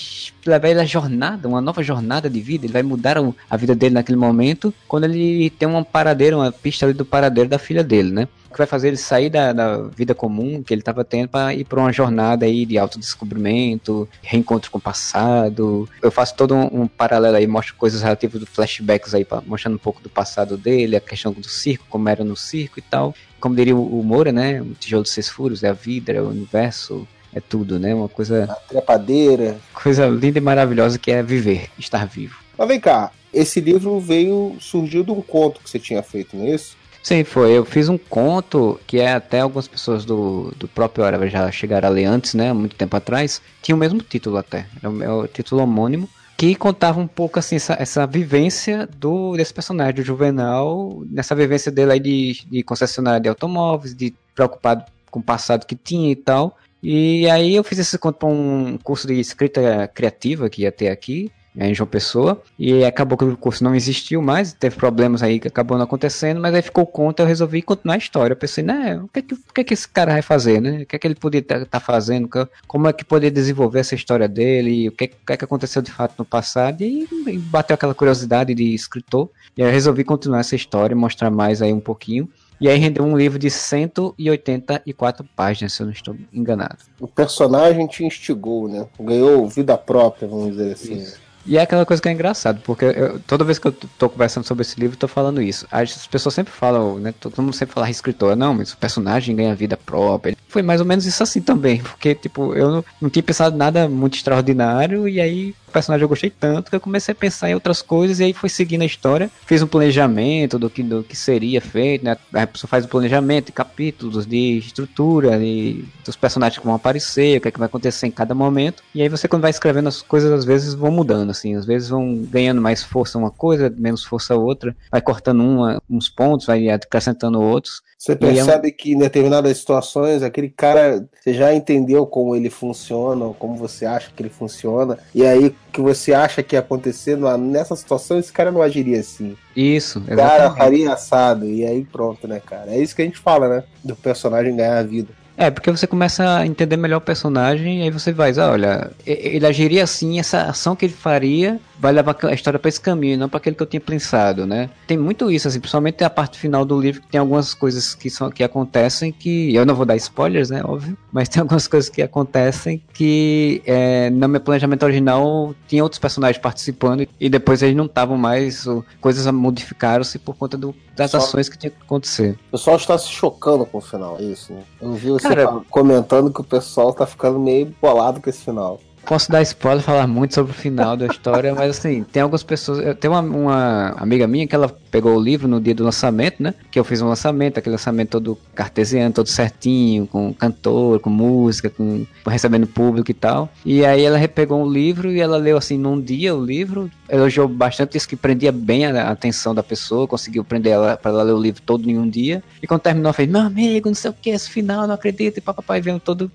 [0.45, 2.65] leva ele a jornada, uma nova jornada de vida.
[2.65, 3.17] Ele vai mudar
[3.49, 7.49] a vida dele naquele momento quando ele tem uma paradeira, uma pista ali do paradeiro
[7.49, 8.27] da filha dele, né?
[8.51, 11.63] que vai fazer ele sair da, da vida comum que ele estava tendo para ir
[11.63, 15.89] para uma jornada aí de autodescobrimento, reencontro com o passado.
[16.01, 19.75] Eu faço todo um, um paralelo aí, mostro coisas relativas do flashbacks aí, pra, mostrando
[19.75, 23.15] um pouco do passado dele, a questão do circo, como era no circo e tal.
[23.39, 24.61] Como diria o, Moura, né?
[24.61, 27.93] O tijolo de seis furos, é a vida, é o universo, é tudo, né?
[27.93, 28.45] Uma coisa.
[28.45, 29.57] A trepadeira.
[29.73, 32.37] Coisa linda e maravilhosa que é viver, estar vivo.
[32.57, 36.45] Mas vem cá, esse livro veio, surgiu de um conto que você tinha feito, não
[36.45, 36.77] é isso?
[37.01, 37.51] Sim, foi.
[37.51, 41.89] Eu fiz um conto que é até algumas pessoas do, do próprio Hora já chegaram
[41.89, 42.53] a ler antes, né?
[42.53, 43.41] Muito tempo atrás.
[43.61, 44.67] Tinha o mesmo título até.
[44.77, 46.07] Era o meu título homônimo.
[46.37, 51.71] Que contava um pouco assim essa, essa vivência do, desse personagem, do Juvenal, nessa vivência
[51.71, 56.15] dele aí de, de concessionária de automóveis, de preocupado com o passado que tinha e
[56.15, 56.57] tal.
[56.81, 60.89] E aí eu fiz esse conto para um curso de escrita criativa que ia ter
[60.89, 65.39] aqui em João Pessoa, e acabou que o curso não existiu mais, teve problemas aí
[65.39, 68.33] que acabou não acontecendo, mas aí ficou conta, eu resolvi continuar a história.
[68.33, 70.83] Eu pensei, né, o que é que, o é que esse cara vai fazer, né?
[70.83, 72.29] O que é que ele podia estar tá, tá fazendo?
[72.67, 74.87] Como é que poderia desenvolver essa história dele?
[74.87, 76.81] O que, o que é que aconteceu de fato no passado?
[76.81, 79.29] E, e bateu aquela curiosidade de escritor.
[79.57, 82.29] E aí eu resolvi continuar essa história, mostrar mais aí um pouquinho.
[82.61, 86.77] E aí rendeu um livro de 184 páginas, se eu não estou enganado.
[86.99, 88.85] O personagem te instigou, né?
[88.99, 90.97] Ganhou vida própria, vamos dizer assim.
[90.99, 91.19] Isso.
[91.43, 94.45] E é aquela coisa que é engraçado, porque eu, toda vez que eu tô conversando
[94.45, 95.65] sobre esse livro, eu tô falando isso.
[95.71, 97.13] As pessoas sempre falam, né?
[97.19, 100.37] Todo mundo sempre fala escritor, não, mas o personagem ganha vida própria.
[100.47, 103.89] Foi mais ou menos isso assim também, porque, tipo, eu não, não tinha pensado nada
[103.89, 107.81] muito extraordinário, e aí personagem eu gostei tanto que eu comecei a pensar em outras
[107.81, 109.29] coisas e aí foi seguindo a história.
[109.45, 112.17] Fiz um planejamento do que, do que seria feito, né?
[112.33, 116.75] A pessoa faz o um planejamento de capítulos, de estrutura, de, dos personagens que vão
[116.75, 118.83] aparecer, o que, é que vai acontecer em cada momento.
[118.93, 121.55] E aí você, quando vai escrevendo as coisas, às vezes vão mudando, assim.
[121.55, 124.75] Às vezes vão ganhando mais força uma coisa, menos força outra.
[124.91, 127.81] Vai cortando uma, uns pontos, vai acrescentando outros.
[128.01, 128.75] Você percebe é um...
[128.75, 134.11] que em determinadas situações, aquele cara, você já entendeu como ele funciona, como você acha
[134.15, 138.51] que ele funciona, e aí que você acha que ia acontecer nessa situação, esse cara
[138.51, 139.35] não agiria assim.
[139.55, 140.37] Isso, exatamente.
[140.37, 142.71] Cara faria assado, e aí pronto, né, cara?
[142.71, 143.63] É isso que a gente fala, né?
[143.83, 145.09] Do personagem ganhar a vida.
[145.37, 148.91] É, porque você começa a entender melhor o personagem e aí você vai, ah, olha,
[149.05, 153.17] ele agiria assim, essa ação que ele faria vai levar a história para esse caminho,
[153.17, 154.69] não para aquele que eu tinha pensado, né?
[154.85, 158.07] Tem muito isso, assim, principalmente a parte final do livro, que tem algumas coisas que,
[158.07, 159.53] são, que acontecem que.
[159.55, 160.61] Eu não vou dar spoilers, né?
[160.63, 160.95] Óbvio.
[161.11, 166.39] Mas tem algumas coisas que acontecem que é, no meu planejamento original tinha outros personagens
[166.39, 168.65] participando e depois eles não estavam mais.
[168.99, 172.37] Coisas modificaram-se por conta do, das ações que tinha que acontecer.
[172.49, 174.61] O pessoal está se chocando com o final, é isso, né?
[174.79, 178.79] Eu vi você Cara, comentando que o pessoal tá ficando meio bolado com esse final
[179.05, 182.95] posso dar spoiler, falar muito sobre o final da história, mas assim, tem algumas pessoas.
[182.97, 186.53] Tem uma, uma, amiga minha que ela pegou o livro no dia do lançamento, né?
[186.69, 191.69] Que eu fiz um lançamento, aquele lançamento todo cartesiano, todo certinho, com cantor, com música,
[191.69, 193.49] com recebendo público e tal.
[193.65, 197.47] E aí ela repegou um livro e ela leu assim num dia o livro, elogiou
[197.47, 201.33] bastante, disse que prendia bem a atenção da pessoa, conseguiu prender ela para ela ler
[201.33, 202.43] o livro todo em um dia.
[202.61, 205.41] E quando terminou, fez, meu amigo, não sei o que, esse final, não acredito, e
[205.41, 206.31] papai vendo todo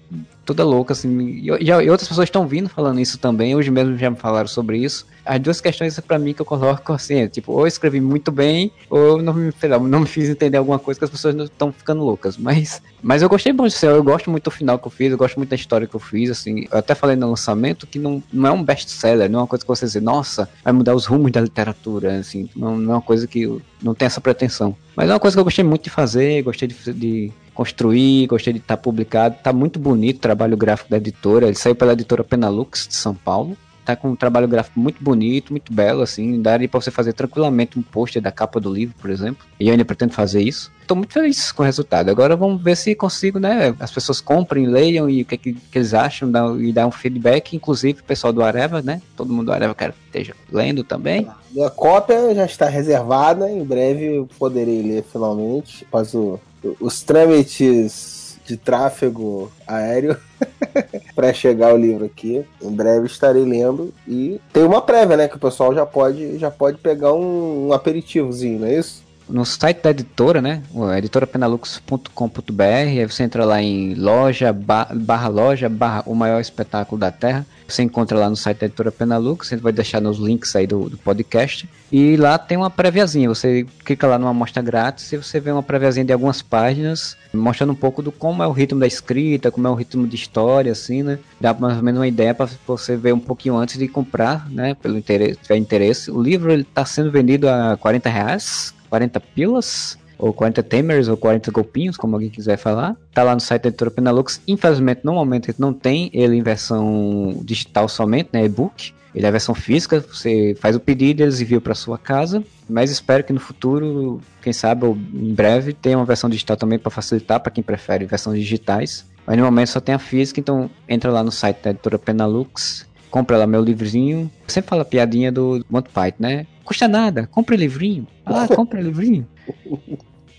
[0.46, 1.18] toda louca, assim.
[1.18, 4.48] E, e, e outras pessoas estão vindo falando isso também, hoje mesmo já me falaram
[4.48, 5.06] sobre isso.
[5.24, 8.70] As duas questões para mim que eu coloco assim, é, tipo, ou escrevi muito bem,
[8.88, 9.52] ou não me,
[9.88, 12.36] não me fiz entender alguma coisa que as pessoas estão ficando loucas.
[12.36, 15.18] Mas, mas eu gostei muito, assim, eu gosto muito do final que eu fiz, eu
[15.18, 16.66] gosto muito da história que eu fiz, assim.
[16.70, 19.64] Eu até falei no lançamento que não, não é um best-seller, não é uma coisa
[19.64, 22.48] que você diz, nossa, vai mudar os rumos da literatura, assim.
[22.54, 24.76] Não, não é uma coisa que não tem essa pretensão.
[24.94, 28.52] Mas é uma coisa que eu gostei muito de fazer, gostei de, de construir, gostei
[28.52, 29.36] de estar tá publicado.
[29.42, 31.46] Tá muito bonito o trabalho gráfico da editora.
[31.46, 33.56] Ele saiu pela editora Penalux de São Paulo.
[33.86, 36.42] Tá com um trabalho gráfico muito bonito, muito belo, assim.
[36.42, 39.46] Daria para você fazer tranquilamente um pôster da capa do livro, por exemplo.
[39.60, 40.72] E eu ainda pretendo fazer isso.
[40.82, 42.10] Estou muito feliz com o resultado.
[42.10, 43.74] Agora vamos ver se consigo, né?
[43.78, 46.90] As pessoas comprem, leiam e o que, que, que eles acham dá, e dar um
[46.90, 47.54] feedback.
[47.54, 49.00] Inclusive o pessoal do Areva, né?
[49.16, 51.28] Todo mundo do Areva quer que esteja lendo também.
[51.64, 53.48] A cópia já está reservada.
[53.48, 55.86] Em breve poderei ler finalmente.
[55.88, 56.40] Após o
[56.80, 60.16] os trâmites de tráfego aéreo
[61.14, 62.44] para chegar o livro aqui.
[62.62, 66.50] Em breve estarei lendo e tem uma prévia, né, que o pessoal já pode já
[66.50, 69.05] pode pegar um, um aperitivozinho, não é isso?
[69.28, 70.62] No site da editora, né?
[70.96, 77.46] editorapenalux.com.br, aí você entra lá em loja, barra loja, barra o maior espetáculo da Terra.
[77.68, 80.66] Você encontra lá no site da editora Penalux, a gente vai deixar nos links aí
[80.66, 81.68] do, do podcast.
[81.90, 85.62] E lá tem uma préviazinha, você clica lá numa amostra grátis e você vê uma
[85.62, 89.66] préviazinha de algumas páginas, mostrando um pouco do como é o ritmo da escrita, como
[89.66, 91.18] é o ritmo de história, assim, né?
[91.40, 94.74] Dá mais ou menos uma ideia para você ver um pouquinho antes de comprar, né?
[94.74, 96.10] Pelo interesse, tiver interesse.
[96.10, 101.16] O livro ele está sendo vendido a 40 reais, 40 pilas, ou 40 tamers, ou
[101.16, 102.96] 40 golpinhos, como alguém quiser falar.
[103.12, 104.40] Tá lá no site da editora Penalux.
[104.48, 108.94] Infelizmente, no momento, não tem ele em versão digital somente, né, e-book.
[109.14, 112.42] Ele é a versão física, você faz o pedido, eles enviam para sua casa.
[112.68, 116.78] Mas espero que no futuro, quem sabe, ou em breve, tenha uma versão digital também
[116.78, 119.06] para facilitar para quem prefere versões digitais.
[119.26, 122.86] Mas no momento só tem a física, então entra lá no site da editora Penalux,
[123.10, 124.30] compra lá meu livrinho.
[124.46, 126.46] Sempre fala piadinha do Monty Python, né?
[126.66, 128.06] Custa nada, compra livrinho.
[128.24, 129.26] Ah, compra livrinho.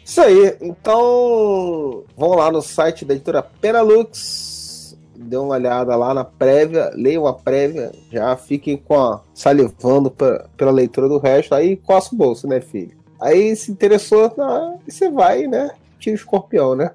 [0.04, 6.24] Isso aí, então vão lá no site da editora Penalux, dê uma olhada lá na
[6.24, 11.78] prévia, leiam a prévia, já fiquem com a, salivando pra, pela leitura do resto, aí
[11.78, 12.95] coça o bolso, né, filho?
[13.20, 15.72] Aí se interessou, ah, você vai, né?
[15.98, 16.91] Tira o escorpião, né?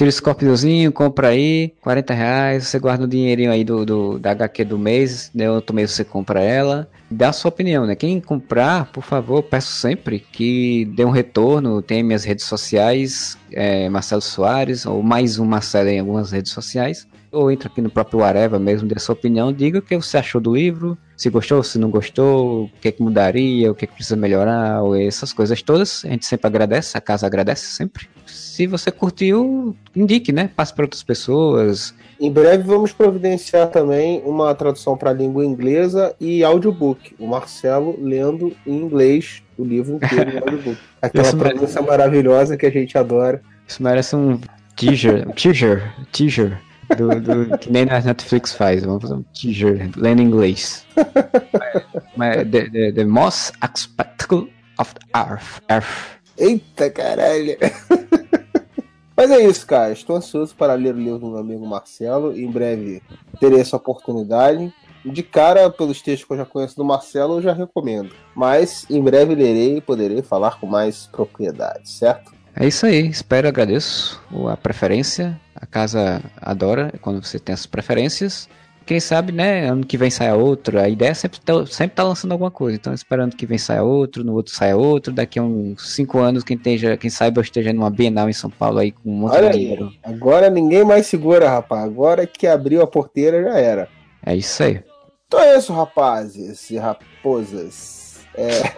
[0.00, 4.64] Esse copiozinho, compra aí, 40 reais, você guarda o dinheirinho aí do, do, da HQ
[4.64, 7.94] do mês, né, outro mês você compra ela, dá a sua opinião, né?
[7.94, 13.88] Quem comprar, por favor, peço sempre que dê um retorno, tem minhas redes sociais, é,
[13.88, 18.22] Marcelo Soares, ou mais um Marcelo em algumas redes sociais, ou entra aqui no próprio
[18.22, 21.62] Areva mesmo, dê a sua opinião, diga o que você achou do livro, se gostou,
[21.62, 25.32] se não gostou, o que, é que mudaria, o que, é que precisa melhorar, essas
[25.32, 26.04] coisas todas.
[26.04, 28.08] A gente sempre agradece, a casa agradece sempre.
[28.26, 30.50] Se você curtiu, indique, né?
[30.54, 31.94] Passe para outras pessoas.
[32.20, 37.14] Em breve vamos providenciar também uma tradução para a língua inglesa e audiobook.
[37.18, 40.78] O Marcelo lendo em inglês o livro inteiro em audiobook.
[41.02, 41.82] Aquela pronúncia merece...
[41.82, 43.42] maravilhosa que a gente adora.
[43.66, 44.40] Isso merece um
[44.76, 46.60] teaser, teaser, teaser.
[46.96, 48.84] Do, do, que nem a Netflix faz.
[48.84, 50.86] Vamos fazer um teaser lendo em inglês.
[52.50, 54.48] the, the, the most spectacle
[54.78, 55.60] of the earth.
[55.70, 56.20] earth.
[56.36, 57.56] Eita caralho!
[59.16, 59.92] Mas é isso, cara.
[59.92, 62.36] Estou ansioso para ler o livro do meu amigo Marcelo.
[62.36, 63.00] Em breve
[63.38, 64.72] terei essa oportunidade.
[65.04, 68.10] De cara, pelos textos que eu já conheço do Marcelo, eu já recomendo.
[68.34, 72.32] Mas em breve lerei e poderei falar com mais propriedade, certo?
[72.56, 73.06] É isso aí.
[73.06, 74.20] Espero, agradeço
[74.50, 75.40] a preferência.
[75.54, 78.48] A casa adora quando você tem essas preferências
[78.84, 80.78] quem sabe, né, ano que vem saia outro.
[80.78, 82.76] A ideia é sempre tá, sempre tá lançando alguma coisa.
[82.76, 85.12] Então, esperando que vem saia outro, no outro saia outro.
[85.12, 88.50] Daqui a uns cinco anos, quem, esteja, quem saiba, eu esteja numa Bienal em São
[88.50, 89.92] Paulo aí com um monte Olha de dinheiro.
[90.02, 91.84] Agora ninguém mais segura, rapaz.
[91.84, 93.88] Agora que abriu a porteira já era.
[94.24, 94.82] É isso aí.
[95.26, 98.20] Então é isso, rapazes e raposas.
[98.34, 98.74] É...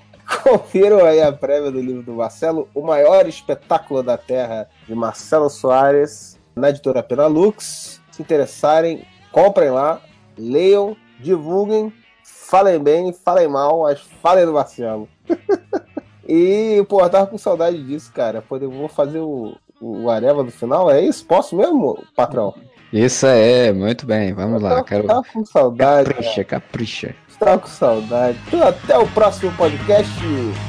[0.42, 5.48] Confiram aí a prévia do livro do Marcelo, O Maior Espetáculo da Terra, de Marcelo
[5.48, 10.00] Soares, na editora Penalux se interessarem, comprem lá,
[10.36, 11.92] leiam, divulguem,
[12.22, 15.08] falem bem, falem mal, mas falem do Marcelo.
[16.26, 18.42] e, pô, eu tava com saudade disso, cara.
[18.42, 21.24] Pô, eu vou fazer o, o Areva do final, é isso?
[21.24, 22.54] Posso mesmo, patrão?
[22.92, 24.82] Isso é, muito bem, vamos lá.
[24.82, 25.06] Quero...
[25.06, 26.08] Tava com saudade.
[26.08, 26.62] Capricha, cara.
[26.62, 27.14] capricha.
[27.38, 28.38] Tava com saudade.
[28.66, 30.12] Até o próximo podcast.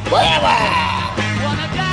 [0.10, 1.89] Bora!